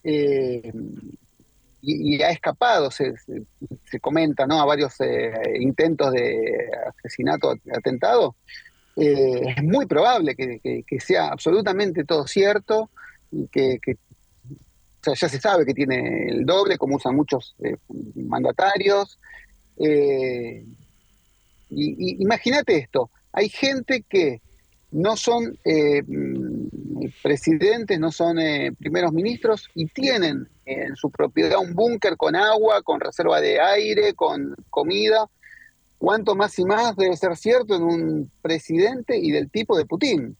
eh, 0.05 0.71
y, 1.81 2.23
ha 2.23 2.31
escapado, 2.31 2.91
se, 2.91 3.15
comenta, 4.01 4.47
¿no? 4.47 4.61
A 4.61 4.65
varios 4.65 4.95
intentos 5.59 6.13
de 6.13 6.71
asesinato, 6.99 7.55
atentado, 7.73 8.37
eh, 8.97 9.55
es 9.57 9.63
muy 9.63 9.87
probable 9.87 10.35
que, 10.35 11.01
sea 11.01 11.29
absolutamente 11.29 12.05
todo 12.05 12.27
cierto 12.27 12.91
y 13.31 13.49
que, 13.49 13.79
sea, 15.03 15.15
ya 15.15 15.29
se 15.29 15.41
sabe 15.41 15.67
que 15.67 15.75
tiene 15.75 16.29
el 16.29 16.45
doble, 16.45 16.79
como 16.79 16.97
usan 16.97 17.17
muchos 17.17 17.57
mandatarios. 18.15 19.19
y 19.77 20.63
imagínate 22.23 22.77
esto, 22.79 23.11
hay 23.33 23.49
gente 23.49 24.05
que 24.09 24.41
no 24.95 25.17
son 25.17 25.59
eh, 25.65 26.03
mm, 26.07 27.07
presidentes, 27.23 27.99
no 27.99 28.13
son 28.13 28.39
eh, 28.39 28.71
primeros 28.79 29.13
ministros 29.13 29.69
y 29.75 29.87
tienen 29.87 30.49
en 30.65 30.95
su 30.95 31.11
propiedad 31.11 31.59
un 31.59 31.75
búnker 31.75 32.17
con 32.17 32.37
agua, 32.37 32.81
con 32.83 33.01
reserva 33.01 33.41
de 33.41 33.61
aire, 33.61 34.15
con 34.15 34.55
comida. 34.71 35.29
¿Cuánto 36.05 36.35
más 36.35 36.59
y 36.59 36.67
más 36.67 36.95
debe 36.97 37.17
ser 37.17 37.35
cierto 37.35 37.75
en 37.75 37.83
un 37.83 38.31
presidente 38.43 39.17
y 39.17 39.31
del 39.31 39.51
tipo 39.51 39.75
de 39.75 39.87
Putin? 39.87 40.37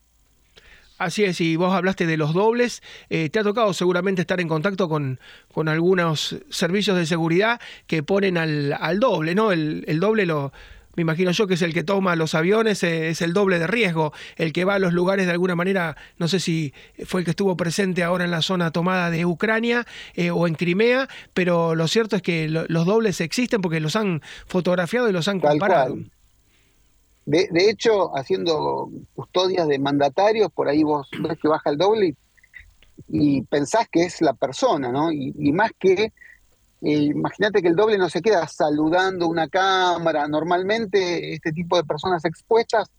Así 0.99 1.23
es, 1.23 1.41
y 1.41 1.55
vos 1.55 1.73
hablaste 1.73 2.05
de 2.05 2.17
los 2.17 2.35
dobles, 2.35 2.83
eh, 3.09 3.31
te 3.31 3.39
ha 3.39 3.43
tocado 3.43 3.73
seguramente 3.73 4.21
estar 4.21 4.39
en 4.39 4.47
contacto 4.47 4.87
con, 4.87 5.19
con 5.51 5.67
algunos 5.67 6.37
servicios 6.51 6.95
de 6.97 7.07
seguridad 7.07 7.59
que 7.87 8.03
ponen 8.03 8.37
al, 8.37 8.73
al 8.79 8.99
doble, 8.99 9.33
¿no? 9.33 9.51
El, 9.51 9.83
el 9.87 9.99
doble 9.99 10.27
lo, 10.27 10.53
me 10.95 11.01
imagino 11.01 11.31
yo 11.31 11.47
que 11.47 11.55
es 11.55 11.61
el 11.61 11.73
que 11.73 11.83
toma 11.83 12.15
los 12.15 12.35
aviones, 12.35 12.83
eh, 12.83 13.09
es 13.09 13.21
el 13.21 13.33
doble 13.33 13.59
de 13.59 13.67
riesgo, 13.67 14.13
el 14.37 14.53
que 14.53 14.65
va 14.65 14.75
a 14.75 14.79
los 14.79 14.93
lugares 14.93 15.25
de 15.25 15.31
alguna 15.31 15.55
manera, 15.55 15.95
no 16.17 16.27
sé 16.27 16.39
si 16.39 16.73
fue 17.05 17.21
el 17.21 17.25
que 17.25 17.31
estuvo 17.31 17.55
presente 17.57 18.03
ahora 18.03 18.25
en 18.25 18.31
la 18.31 18.41
zona 18.41 18.71
tomada 18.71 19.09
de 19.09 19.25
Ucrania 19.25 19.85
eh, 20.15 20.31
o 20.31 20.47
en 20.47 20.55
Crimea, 20.55 21.07
pero 21.33 21.75
lo 21.75 21.87
cierto 21.87 22.15
es 22.15 22.21
que 22.21 22.47
los 22.47 22.85
dobles 22.85 23.21
existen 23.21 23.61
porque 23.61 23.79
los 23.79 23.95
han 23.95 24.21
fotografiado 24.47 25.09
y 25.09 25.13
los 25.13 25.27
han 25.27 25.39
comparado. 25.39 25.97
De, 27.25 27.69
hecho, 27.69 28.15
haciendo 28.15 28.91
custodias 29.15 29.67
de 29.67 29.79
mandatarios, 29.79 30.51
por 30.51 30.67
ahí 30.67 30.83
vos 30.83 31.07
ves 31.19 31.39
que 31.41 31.47
baja 31.47 31.71
el 31.71 31.77
doble 31.77 32.15
y, 33.07 33.41
pensás 33.43 33.87
que 33.91 34.03
es 34.03 34.21
la 34.21 34.33
persona, 34.33 34.91
¿no? 34.91 35.11
y 35.11 35.51
más 35.51 35.71
que 35.79 36.13
Imagínate 36.87 37.63
que 37.63 37.67
el 37.67 37.75
doble 37.75 37.97
no 37.97 38.09
se 38.09 38.21
queda 38.21 38.47
saludando 38.47 39.27
una 39.27 39.47
cámara. 39.47 40.27
Normalmente 40.27 41.33
este 41.33 41.51
tipo 41.51 41.77
de 41.77 41.83
personas 41.83 42.23
expuestas 42.25 42.91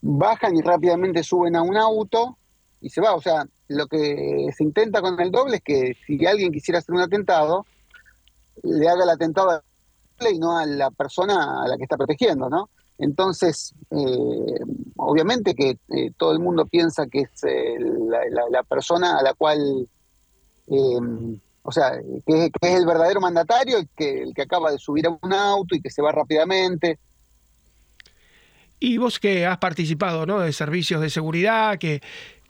bajan 0.00 0.56
y 0.56 0.62
rápidamente 0.62 1.22
suben 1.22 1.54
a 1.54 1.62
un 1.62 1.76
auto 1.76 2.38
y 2.80 2.88
se 2.88 3.02
va. 3.02 3.14
O 3.14 3.20
sea, 3.20 3.44
lo 3.68 3.86
que 3.88 4.48
se 4.56 4.64
intenta 4.64 5.02
con 5.02 5.20
el 5.20 5.30
doble 5.30 5.56
es 5.56 5.62
que 5.62 5.96
si 6.06 6.24
alguien 6.24 6.50
quisiera 6.50 6.78
hacer 6.78 6.94
un 6.94 7.02
atentado, 7.02 7.66
le 8.62 8.88
haga 8.88 9.04
el 9.04 9.10
atentado 9.10 9.50
a 9.50 9.62
y 10.30 10.38
no 10.38 10.56
a 10.56 10.64
la 10.64 10.90
persona 10.90 11.62
a 11.62 11.68
la 11.68 11.76
que 11.76 11.82
está 11.82 11.98
protegiendo, 11.98 12.48
¿no? 12.48 12.70
Entonces, 12.96 13.74
eh, 13.90 14.60
obviamente 14.96 15.54
que 15.54 15.78
eh, 15.90 16.12
todo 16.16 16.32
el 16.32 16.38
mundo 16.38 16.64
piensa 16.64 17.06
que 17.06 17.20
es 17.20 17.44
eh, 17.44 17.76
la, 18.50 18.62
persona 18.62 19.18
a 19.18 19.22
la 19.22 19.34
cual 19.34 19.86
o 21.66 21.72
sea, 21.72 21.92
que, 22.24 22.50
es 22.60 22.74
el 22.74 22.86
verdadero 22.86 23.20
mandatario, 23.20 23.78
el 23.78 23.88
que, 23.96 24.22
el 24.22 24.32
que 24.34 24.42
acaba 24.42 24.70
de 24.70 24.78
subir 24.78 25.06
a 25.06 25.10
un 25.10 25.32
auto 25.32 25.74
y 25.74 25.80
que 25.80 25.90
se 25.90 26.00
va 26.00 26.12
rápidamente. 26.12 26.98
Y 28.78 28.98
vos 28.98 29.18
que 29.18 29.46
has 29.46 29.58
participado 29.58 30.26
¿no? 30.26 30.40
de 30.40 30.52
servicios 30.52 31.00
de 31.00 31.10
seguridad, 31.10 31.78
que, 31.78 32.02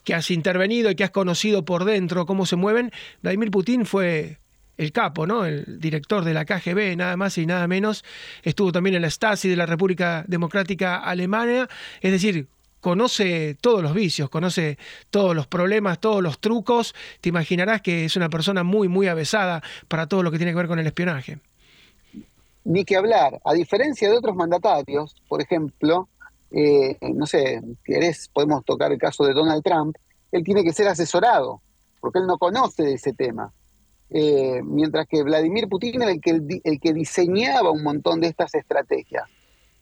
que 0.04 0.14
has 0.14 0.30
intervenido 0.30 0.90
y 0.90 0.96
que 0.96 1.04
has 1.04 1.10
conocido 1.10 1.64
por 1.64 1.84
dentro 1.84 2.26
cómo 2.26 2.44
se 2.44 2.56
mueven, 2.56 2.92
Vladimir 3.22 3.50
Putin 3.50 3.86
fue 3.86 4.38
el 4.76 4.92
capo, 4.92 5.26
¿no? 5.26 5.46
El 5.46 5.80
director 5.80 6.22
de 6.22 6.34
la 6.34 6.44
KGB, 6.44 6.96
nada 6.96 7.16
más 7.16 7.38
y 7.38 7.46
nada 7.46 7.66
menos. 7.66 8.04
Estuvo 8.42 8.72
también 8.72 8.96
en 8.96 9.02
la 9.02 9.08
Stasi 9.08 9.48
de 9.48 9.56
la 9.56 9.64
República 9.64 10.24
Democrática 10.28 10.96
Alemana. 10.96 11.68
Es 12.02 12.12
decir, 12.12 12.48
conoce 12.86 13.56
todos 13.60 13.82
los 13.82 13.92
vicios, 13.94 14.30
conoce 14.30 14.78
todos 15.10 15.34
los 15.34 15.48
problemas, 15.48 15.98
todos 15.98 16.22
los 16.22 16.38
trucos, 16.38 16.94
te 17.20 17.30
imaginarás 17.30 17.82
que 17.82 18.04
es 18.04 18.14
una 18.14 18.28
persona 18.28 18.62
muy, 18.62 18.86
muy 18.86 19.08
avesada 19.08 19.60
para 19.88 20.06
todo 20.06 20.22
lo 20.22 20.30
que 20.30 20.36
tiene 20.36 20.52
que 20.52 20.58
ver 20.58 20.68
con 20.68 20.78
el 20.78 20.86
espionaje. 20.86 21.40
Ni 22.62 22.84
que 22.84 22.94
hablar, 22.94 23.40
a 23.44 23.54
diferencia 23.54 24.08
de 24.08 24.16
otros 24.16 24.36
mandatarios, 24.36 25.16
por 25.26 25.42
ejemplo, 25.42 26.08
eh, 26.52 26.96
no 27.00 27.26
sé, 27.26 27.60
querés, 27.82 28.30
podemos 28.32 28.64
tocar 28.64 28.92
el 28.92 28.98
caso 28.98 29.24
de 29.24 29.34
Donald 29.34 29.64
Trump, 29.64 29.96
él 30.30 30.44
tiene 30.44 30.62
que 30.62 30.72
ser 30.72 30.86
asesorado, 30.86 31.60
porque 32.00 32.20
él 32.20 32.28
no 32.28 32.38
conoce 32.38 32.84
de 32.84 32.94
ese 32.94 33.12
tema. 33.12 33.52
Eh, 34.10 34.60
mientras 34.62 35.08
que 35.08 35.24
Vladimir 35.24 35.68
Putin 35.68 36.02
era 36.02 36.12
el 36.12 36.20
que, 36.20 36.60
el 36.62 36.78
que 36.78 36.92
diseñaba 36.92 37.72
un 37.72 37.82
montón 37.82 38.20
de 38.20 38.28
estas 38.28 38.54
estrategias. 38.54 39.24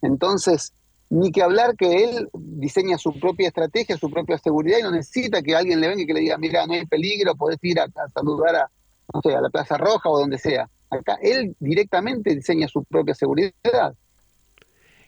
Entonces, 0.00 0.72
ni 1.14 1.30
que 1.30 1.42
hablar 1.42 1.76
que 1.76 2.02
él 2.02 2.28
diseña 2.32 2.98
su 2.98 3.20
propia 3.20 3.46
estrategia, 3.46 3.96
su 3.96 4.10
propia 4.10 4.36
seguridad 4.36 4.78
y 4.80 4.82
no 4.82 4.90
necesita 4.90 5.42
que 5.42 5.54
alguien 5.54 5.80
le 5.80 5.86
venga 5.86 6.02
y 6.02 6.06
que 6.06 6.12
le 6.12 6.20
diga, 6.20 6.36
mira, 6.38 6.66
no 6.66 6.72
hay 6.72 6.86
peligro, 6.86 7.36
podés 7.36 7.58
ir 7.62 7.78
a, 7.78 7.86
saludar 8.12 8.56
a, 8.56 8.70
no 9.12 9.20
sé, 9.22 9.32
a 9.32 9.40
la 9.40 9.48
Plaza 9.48 9.78
Roja 9.78 10.08
o 10.08 10.18
donde 10.18 10.38
sea. 10.38 10.68
Acá 10.90 11.16
él 11.22 11.54
directamente 11.60 12.34
diseña 12.34 12.66
su 12.66 12.82
propia 12.82 13.14
seguridad. 13.14 13.94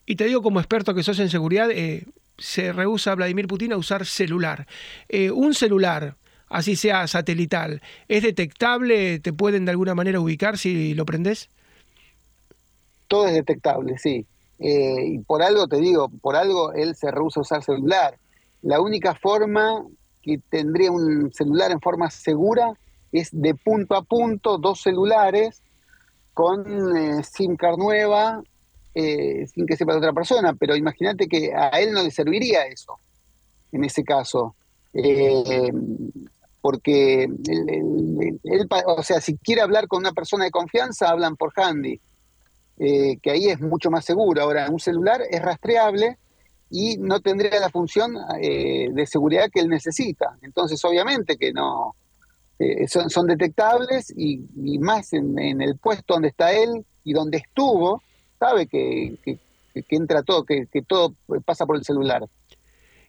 Y 0.06 0.14
te 0.14 0.26
digo 0.26 0.42
como 0.42 0.60
experto 0.60 0.94
que 0.94 1.02
sos 1.02 1.18
en 1.18 1.28
seguridad, 1.28 1.72
eh, 1.72 2.04
se 2.38 2.72
rehúsa 2.72 3.16
Vladimir 3.16 3.48
Putin 3.48 3.72
a 3.72 3.76
usar 3.76 4.06
celular. 4.06 4.68
Eh, 5.08 5.32
un 5.32 5.54
celular, 5.54 6.14
así 6.48 6.76
sea 6.76 7.08
satelital, 7.08 7.82
¿es 8.06 8.22
detectable? 8.22 9.18
¿Te 9.18 9.32
pueden 9.32 9.64
de 9.64 9.72
alguna 9.72 9.96
manera 9.96 10.20
ubicar 10.20 10.56
si 10.56 10.94
lo 10.94 11.04
prendes? 11.04 11.50
Todo 13.08 13.26
es 13.26 13.34
detectable, 13.34 13.98
sí. 13.98 14.24
Eh, 14.58 15.06
y 15.06 15.18
por 15.18 15.42
algo 15.42 15.68
te 15.68 15.76
digo, 15.76 16.08
por 16.08 16.36
algo 16.36 16.72
él 16.72 16.94
se 16.94 17.10
rehúsa 17.10 17.40
a 17.40 17.42
usar 17.42 17.62
celular. 17.62 18.18
La 18.62 18.80
única 18.80 19.14
forma 19.14 19.84
que 20.22 20.40
tendría 20.50 20.90
un 20.90 21.32
celular 21.32 21.70
en 21.70 21.80
forma 21.80 22.10
segura 22.10 22.72
es 23.12 23.28
de 23.32 23.54
punto 23.54 23.94
a 23.94 24.02
punto, 24.02 24.58
dos 24.58 24.80
celulares 24.80 25.62
con 26.34 26.96
eh, 26.96 27.22
SIM 27.22 27.56
card 27.56 27.78
nueva, 27.78 28.42
eh, 28.94 29.46
sin 29.46 29.66
que 29.66 29.76
sepa 29.76 29.92
de 29.92 29.98
otra 29.98 30.12
persona, 30.12 30.54
pero 30.54 30.74
imagínate 30.74 31.28
que 31.28 31.52
a 31.54 31.68
él 31.80 31.92
no 31.92 32.02
le 32.02 32.10
serviría 32.10 32.66
eso, 32.66 32.98
en 33.72 33.84
ese 33.84 34.04
caso. 34.04 34.54
porque 36.60 37.24
él, 37.24 38.68
o 38.86 39.02
sea, 39.02 39.20
si 39.20 39.36
quiere 39.36 39.60
hablar 39.60 39.86
con 39.86 40.00
una 40.00 40.12
persona 40.12 40.44
de 40.44 40.50
confianza, 40.50 41.10
hablan 41.10 41.36
por 41.36 41.52
handy 41.54 42.00
eh, 42.78 43.16
que 43.22 43.30
ahí 43.30 43.48
es 43.48 43.60
mucho 43.60 43.90
más 43.90 44.04
seguro. 44.04 44.42
Ahora, 44.42 44.68
un 44.70 44.80
celular 44.80 45.22
es 45.30 45.40
rastreable 45.40 46.18
y 46.70 46.98
no 46.98 47.20
tendría 47.20 47.58
la 47.60 47.70
función 47.70 48.16
eh, 48.40 48.88
de 48.92 49.06
seguridad 49.06 49.48
que 49.52 49.60
él 49.60 49.68
necesita. 49.68 50.36
Entonces, 50.42 50.84
obviamente 50.84 51.36
que 51.36 51.52
no, 51.52 51.94
eh, 52.58 52.86
son, 52.88 53.26
detectables 53.26 54.12
y, 54.16 54.38
más 54.78 55.12
en, 55.12 55.60
el 55.60 55.76
puesto 55.76 56.14
donde 56.14 56.28
está 56.28 56.52
él 56.52 56.84
y 57.04 57.12
donde 57.12 57.38
estuvo, 57.38 58.02
sabe 58.38 58.66
que, 58.66 59.16
entra 59.90 60.22
todo, 60.22 60.44
que, 60.44 60.66
todo 60.86 61.14
pasa 61.44 61.66
por 61.66 61.76
el 61.76 61.84
celular. 61.84 62.24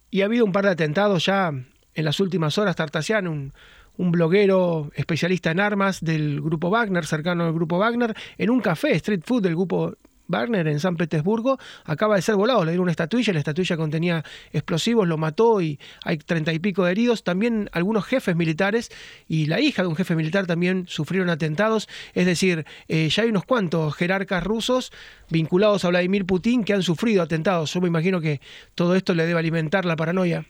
Y 0.10 0.22
ha 0.22 0.26
habido 0.26 0.46
un 0.46 0.52
par 0.52 0.66
de 0.66 0.72
atentados 0.72 1.26
ya 1.26 1.52
en 1.94 2.06
las 2.06 2.20
últimas 2.20 2.58
horas, 2.58 2.76
Tartasian, 2.76 3.28
un, 3.28 3.54
un 3.98 4.12
bloguero 4.12 4.92
especialista 4.96 5.52
en 5.52 5.60
armas 5.60 6.02
del 6.02 6.42
grupo 6.42 6.70
Wagner, 6.70 7.06
cercano 7.06 7.46
al 7.46 7.54
grupo 7.54 7.78
Wagner, 7.78 8.16
en 8.38 8.50
un 8.50 8.62
café 8.62 8.92
street 8.96 9.22
food 9.26 9.44
del 9.44 9.56
grupo 9.56 9.96
Wagner 10.28 10.68
en 10.68 10.80
San 10.80 10.98
Petersburgo, 10.98 11.58
acaba 11.86 12.16
de 12.16 12.22
ser 12.22 12.36
volado, 12.36 12.66
le 12.66 12.72
dieron 12.72 12.84
una 12.84 12.92
estatuilla, 12.92 13.34
la 13.34 13.40
estatuilla 13.40 13.78
contenía 13.78 14.24
explosivos, 14.52 15.08
lo 15.08 15.18
mató 15.18 15.62
y 15.62 15.80
hay 16.04 16.18
treinta 16.18 16.54
y 16.54 16.60
pico 16.60 16.84
de 16.84 16.92
heridos. 16.92 17.24
También 17.24 17.70
algunos 17.72 18.06
jefes 18.06 18.36
militares 18.36 18.92
y 19.28 19.46
la 19.46 19.60
hija 19.60 19.82
de 19.82 19.88
un 19.88 19.96
jefe 19.96 20.16
militar 20.16 20.46
también 20.46 20.86
sufrieron 20.88 21.30
atentados. 21.30 21.88
Es 22.14 22.26
decir, 22.26 22.66
eh, 22.88 23.10
ya 23.10 23.24
hay 23.24 23.30
unos 23.30 23.46
cuantos 23.46 23.96
jerarcas 23.96 24.44
rusos 24.44 24.92
vinculados 25.30 25.86
a 25.86 25.90
Vladimir 25.90 26.26
Putin 26.26 26.64
que 26.64 26.74
han 26.74 26.84
sufrido 26.84 27.24
atentados. 27.24 27.74
Yo 27.74 27.82
me 27.82 27.88
imagino 27.88 28.22
que 28.22 28.42
todo 28.76 28.96
esto 28.96 29.14
le 29.14 29.26
debe 29.26 29.40
alimentar 29.40 29.86
la 29.86 29.96
paranoia 29.96 30.46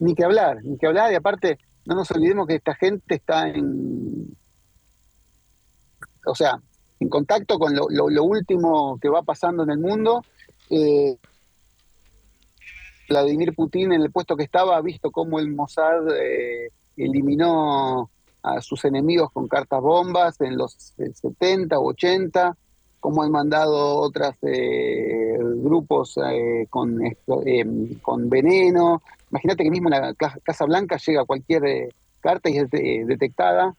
ni 0.00 0.14
que 0.14 0.24
hablar, 0.24 0.64
ni 0.64 0.76
que 0.76 0.86
hablar, 0.86 1.12
y 1.12 1.14
aparte, 1.14 1.58
no 1.86 1.94
nos 1.94 2.10
olvidemos 2.10 2.46
que 2.46 2.56
esta 2.56 2.74
gente 2.74 3.14
está 3.14 3.48
en. 3.48 4.36
O 6.26 6.34
sea, 6.34 6.60
en 6.98 7.08
contacto 7.08 7.58
con 7.58 7.74
lo, 7.74 8.24
último 8.24 8.98
que 9.00 9.08
va 9.08 9.22
pasando 9.22 9.62
en 9.62 9.70
el 9.70 9.78
mundo. 9.78 10.22
Eh, 10.68 11.16
Vladimir 13.08 13.54
Putin 13.54 13.92
en 13.92 14.02
el 14.02 14.12
puesto 14.12 14.36
que 14.36 14.44
estaba 14.44 14.76
ha 14.76 14.80
visto 14.80 15.10
cómo 15.10 15.40
el 15.40 15.52
Mossad 15.52 16.08
eh, 16.16 16.70
eliminó 16.96 18.10
a 18.42 18.60
sus 18.60 18.84
enemigos 18.84 19.32
con 19.32 19.48
cartas 19.48 19.80
bombas 19.80 20.40
en 20.40 20.56
los 20.56 20.94
70 20.96 21.78
u 21.80 21.88
80, 21.88 22.56
cómo 23.00 23.22
han 23.22 23.32
mandado 23.32 23.96
otros 23.96 24.34
eh, 24.42 25.36
grupos 25.40 26.18
eh, 26.24 26.66
con, 26.68 27.00
con 28.02 28.30
veneno. 28.30 29.02
Imagínate 29.30 29.64
que 29.64 29.70
mismo 29.70 29.88
en 29.88 30.00
la 30.00 30.14
Casa 30.14 30.66
Blanca 30.66 30.98
llega 30.98 31.24
cualquier 31.24 31.92
carta 32.20 32.50
y 32.50 32.58
es 32.58 32.70
detectada 32.70 33.74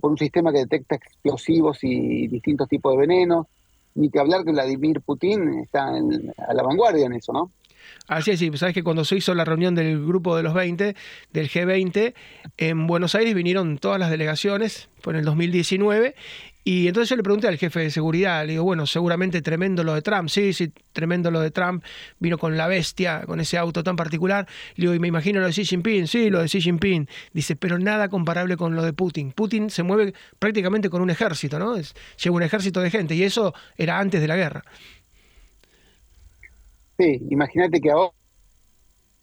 por 0.00 0.10
un 0.12 0.18
sistema 0.18 0.52
que 0.52 0.58
detecta 0.58 0.96
explosivos 0.96 1.78
y 1.82 2.28
distintos 2.28 2.68
tipos 2.68 2.92
de 2.92 2.98
venenos. 2.98 3.46
Ni 3.94 4.10
que 4.10 4.20
hablar 4.20 4.44
que 4.44 4.52
Vladimir 4.52 5.00
Putin 5.00 5.60
está 5.60 5.88
a 5.88 6.54
la 6.54 6.62
vanguardia 6.62 7.06
en 7.06 7.14
eso, 7.14 7.32
¿no? 7.32 7.50
Así 8.08 8.30
es, 8.30 8.38
sí, 8.38 8.50
sabes 8.56 8.74
que 8.74 8.84
cuando 8.84 9.04
se 9.04 9.16
hizo 9.16 9.34
la 9.34 9.44
reunión 9.44 9.74
del 9.74 10.04
grupo 10.04 10.36
de 10.36 10.42
los 10.42 10.54
20, 10.54 10.94
del 11.32 11.48
G20, 11.48 12.14
en 12.56 12.86
Buenos 12.86 13.14
Aires 13.14 13.34
vinieron 13.34 13.78
todas 13.78 13.98
las 13.98 14.10
delegaciones, 14.10 14.88
fue 15.00 15.12
en 15.12 15.20
el 15.20 15.24
2019, 15.24 16.14
y 16.68 16.88
entonces 16.88 17.08
yo 17.10 17.14
le 17.14 17.22
pregunté 17.22 17.46
al 17.46 17.58
jefe 17.58 17.78
de 17.78 17.92
seguridad, 17.92 18.44
le 18.44 18.54
digo, 18.54 18.64
bueno, 18.64 18.86
seguramente 18.86 19.40
tremendo 19.40 19.84
lo 19.84 19.94
de 19.94 20.02
Trump, 20.02 20.28
sí, 20.28 20.52
sí, 20.52 20.72
tremendo 20.92 21.30
lo 21.30 21.38
de 21.38 21.52
Trump, 21.52 21.84
vino 22.18 22.38
con 22.38 22.56
la 22.56 22.66
bestia, 22.66 23.22
con 23.24 23.38
ese 23.38 23.56
auto 23.56 23.84
tan 23.84 23.94
particular, 23.94 24.48
le 24.74 24.82
digo, 24.82 24.94
y 24.94 24.98
me 24.98 25.06
imagino 25.06 25.38
lo 25.38 25.46
de 25.46 25.52
Xi 25.52 25.64
Jinping, 25.64 26.08
sí, 26.08 26.28
lo 26.28 26.40
de 26.40 26.46
Xi 26.46 26.60
Jinping, 26.60 27.08
dice, 27.32 27.54
pero 27.54 27.78
nada 27.78 28.08
comparable 28.08 28.56
con 28.56 28.74
lo 28.74 28.82
de 28.82 28.92
Putin. 28.92 29.30
Putin 29.30 29.70
se 29.70 29.84
mueve 29.84 30.12
prácticamente 30.40 30.90
con 30.90 31.02
un 31.02 31.10
ejército, 31.10 31.60
¿no? 31.60 31.76
lleva 31.76 32.36
un 32.36 32.42
ejército 32.42 32.80
de 32.80 32.90
gente, 32.90 33.14
y 33.14 33.22
eso 33.22 33.54
era 33.76 34.00
antes 34.00 34.20
de 34.20 34.26
la 34.26 34.34
guerra. 34.34 34.64
Sí, 36.98 37.22
imagínate 37.30 37.80
que 37.80 37.92
ahora 37.92 38.10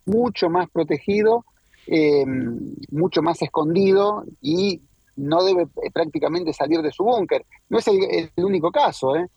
mucho 0.06 0.50
más 0.50 0.70
protegido, 0.70 1.44
eh, 1.88 2.24
mucho 2.90 3.22
más 3.22 3.42
escondido 3.42 4.24
y 4.42 4.80
no 5.16 5.44
debe 5.44 5.64
eh, 5.64 5.92
prácticamente 5.94 6.54
salir 6.54 6.82
de 6.82 6.92
su 6.92 7.04
búnker. 7.04 7.46
No 7.70 7.80
es 7.80 7.88
el, 7.88 8.32
único 8.38 8.72
caso. 8.72 9.16
¿eh? 9.16 9.28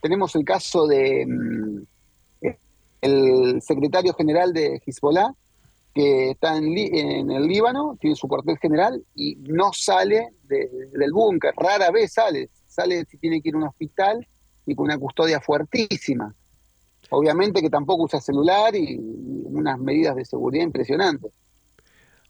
tenemos 0.00 0.34
el 0.34 0.44
caso 0.44 0.86
de 0.86 1.24
mm, 1.26 1.82
el 3.02 3.60
secretario 3.60 4.14
general 4.14 4.52
de 4.52 4.80
Hezbollah, 4.86 5.34
que 5.92 6.30
está 6.30 6.56
en, 6.56 7.30
el 7.30 7.46
Líbano, 7.46 7.98
tiene 8.00 8.16
su 8.16 8.26
cuartel 8.28 8.56
general 8.58 9.04
y 9.14 9.36
no 9.36 9.72
sale 9.74 10.30
del 10.44 11.12
búnker, 11.12 11.52
rara 11.56 11.90
vez 11.90 12.14
sale, 12.14 12.48
sale 12.66 13.04
si 13.04 13.18
tiene 13.18 13.42
que 13.42 13.50
ir 13.50 13.56
a 13.56 13.58
un 13.58 13.64
hospital 13.64 14.26
y 14.64 14.74
con 14.74 14.84
una 14.84 14.98
custodia 14.98 15.40
fuertísima. 15.40 16.34
Obviamente 17.10 17.60
que 17.60 17.68
tampoco 17.68 18.04
usa 18.04 18.20
celular 18.20 18.74
y 18.74 18.96
unas 18.98 19.78
medidas 19.78 20.16
de 20.16 20.24
seguridad 20.24 20.64
impresionantes. 20.64 21.30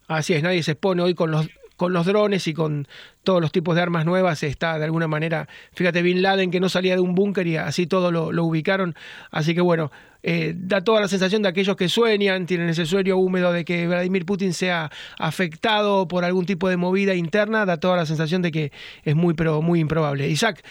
Así 0.07 0.33
es, 0.33 0.43
nadie 0.43 0.61
se 0.63 0.71
expone 0.71 1.03
hoy 1.03 1.13
con 1.13 1.31
los 1.31 1.47
con 1.83 1.91
los 1.91 2.05
drones 2.05 2.47
y 2.47 2.53
con 2.53 2.87
todos 3.23 3.41
los 3.41 3.51
tipos 3.51 3.75
de 3.75 3.81
armas 3.81 4.05
nuevas 4.05 4.41
está 4.41 4.79
de 4.79 4.85
alguna 4.85 5.09
manera, 5.09 5.49
fíjate, 5.73 6.01
Bin 6.01 6.21
Laden 6.21 6.49
que 6.49 6.61
no 6.61 6.69
salía 6.69 6.95
de 6.95 7.01
un 7.01 7.13
búnker 7.13 7.45
y 7.45 7.57
así 7.57 7.87
todo 7.87 8.09
lo, 8.09 8.45
ubicaron, 8.45 8.95
así 9.31 9.53
que 9.53 9.59
bueno, 9.59 9.91
eh, 10.21 10.53
da 10.55 10.79
toda 10.79 11.01
la 11.01 11.09
sensación 11.09 11.41
de 11.41 11.49
aquellos 11.49 11.75
que 11.75 11.89
sueñan, 11.89 12.45
tienen 12.45 12.69
ese 12.69 12.85
sueño 12.85 13.17
húmedo 13.17 13.51
de 13.51 13.65
que 13.65 13.85
Vladimir 13.85 14.25
Putin 14.25 14.53
sea 14.53 14.91
afectado 15.19 16.07
por 16.07 16.23
algún 16.23 16.45
tipo 16.45 16.69
de 16.69 16.77
movida 16.77 17.15
interna, 17.15 17.65
da 17.65 17.75
toda 17.75 17.97
la 17.97 18.05
sensación 18.05 18.41
de 18.41 18.53
que 18.53 18.71
es 19.03 19.13
muy, 19.13 19.33
pero 19.33 19.61
muy 19.61 19.81
improbable. 19.81 20.29
Isaac, 20.29 20.63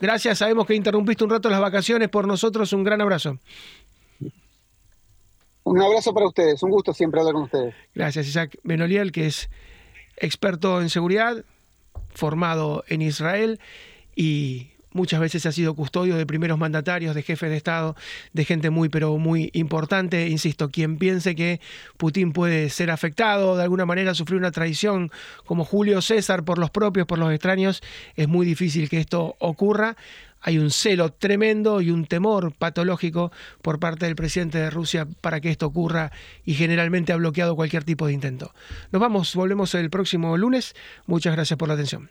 Gracias, 0.00 0.38
sabemos 0.38 0.66
que 0.66 0.74
interrumpiste 0.74 1.24
un 1.24 1.30
rato 1.30 1.50
las 1.50 1.60
vacaciones 1.60 2.08
por 2.08 2.26
nosotros. 2.26 2.72
Un 2.72 2.84
gran 2.84 3.02
abrazo. 3.02 3.36
Un 5.64 5.82
abrazo 5.82 6.14
para 6.14 6.26
ustedes, 6.26 6.62
un 6.62 6.70
gusto 6.70 6.94
siempre 6.94 7.20
hablar 7.20 7.34
con 7.34 7.42
ustedes. 7.42 7.74
Gracias, 7.94 8.26
Isaac 8.26 8.56
Benoliel, 8.64 9.12
que 9.12 9.26
es 9.26 9.50
experto 10.20 10.80
en 10.80 10.90
seguridad, 10.90 11.44
formado 12.10 12.84
en 12.88 13.02
Israel 13.02 13.60
y 14.14 14.70
muchas 14.92 15.20
veces 15.20 15.46
ha 15.46 15.52
sido 15.52 15.74
custodio 15.74 16.16
de 16.16 16.26
primeros 16.26 16.58
mandatarios, 16.58 17.14
de 17.14 17.22
jefes 17.22 17.50
de 17.50 17.56
Estado, 17.56 17.96
de 18.32 18.44
gente 18.44 18.70
muy, 18.70 18.88
pero 18.88 19.16
muy 19.18 19.50
importante. 19.52 20.28
Insisto, 20.28 20.70
quien 20.70 20.98
piense 20.98 21.34
que 21.34 21.60
Putin 21.96 22.32
puede 22.32 22.70
ser 22.70 22.90
afectado, 22.90 23.56
de 23.56 23.62
alguna 23.62 23.86
manera 23.86 24.14
sufrir 24.14 24.38
una 24.38 24.50
traición 24.50 25.10
como 25.44 25.64
Julio 25.64 26.02
César 26.02 26.44
por 26.44 26.58
los 26.58 26.70
propios, 26.70 27.06
por 27.06 27.18
los 27.18 27.32
extraños, 27.32 27.82
es 28.16 28.28
muy 28.28 28.46
difícil 28.46 28.88
que 28.88 28.98
esto 28.98 29.36
ocurra 29.38 29.96
hay 30.40 30.58
un 30.58 30.70
celo 30.70 31.12
tremendo 31.12 31.80
y 31.80 31.90
un 31.90 32.06
temor 32.06 32.52
patológico 32.54 33.32
por 33.62 33.78
parte 33.78 34.06
del 34.06 34.16
presidente 34.16 34.58
de 34.58 34.70
Rusia 34.70 35.06
para 35.20 35.40
que 35.40 35.50
esto 35.50 35.66
ocurra 35.66 36.12
y 36.44 36.54
generalmente 36.54 37.12
ha 37.12 37.16
bloqueado 37.16 37.56
cualquier 37.56 37.84
tipo 37.84 38.06
de 38.06 38.12
intento. 38.12 38.52
Nos 38.92 39.00
vamos, 39.00 39.34
volvemos 39.34 39.74
el 39.74 39.90
próximo 39.90 40.36
lunes. 40.36 40.74
Muchas 41.06 41.34
gracias 41.34 41.58
por 41.58 41.68
la 41.68 41.74
atención. 41.74 42.10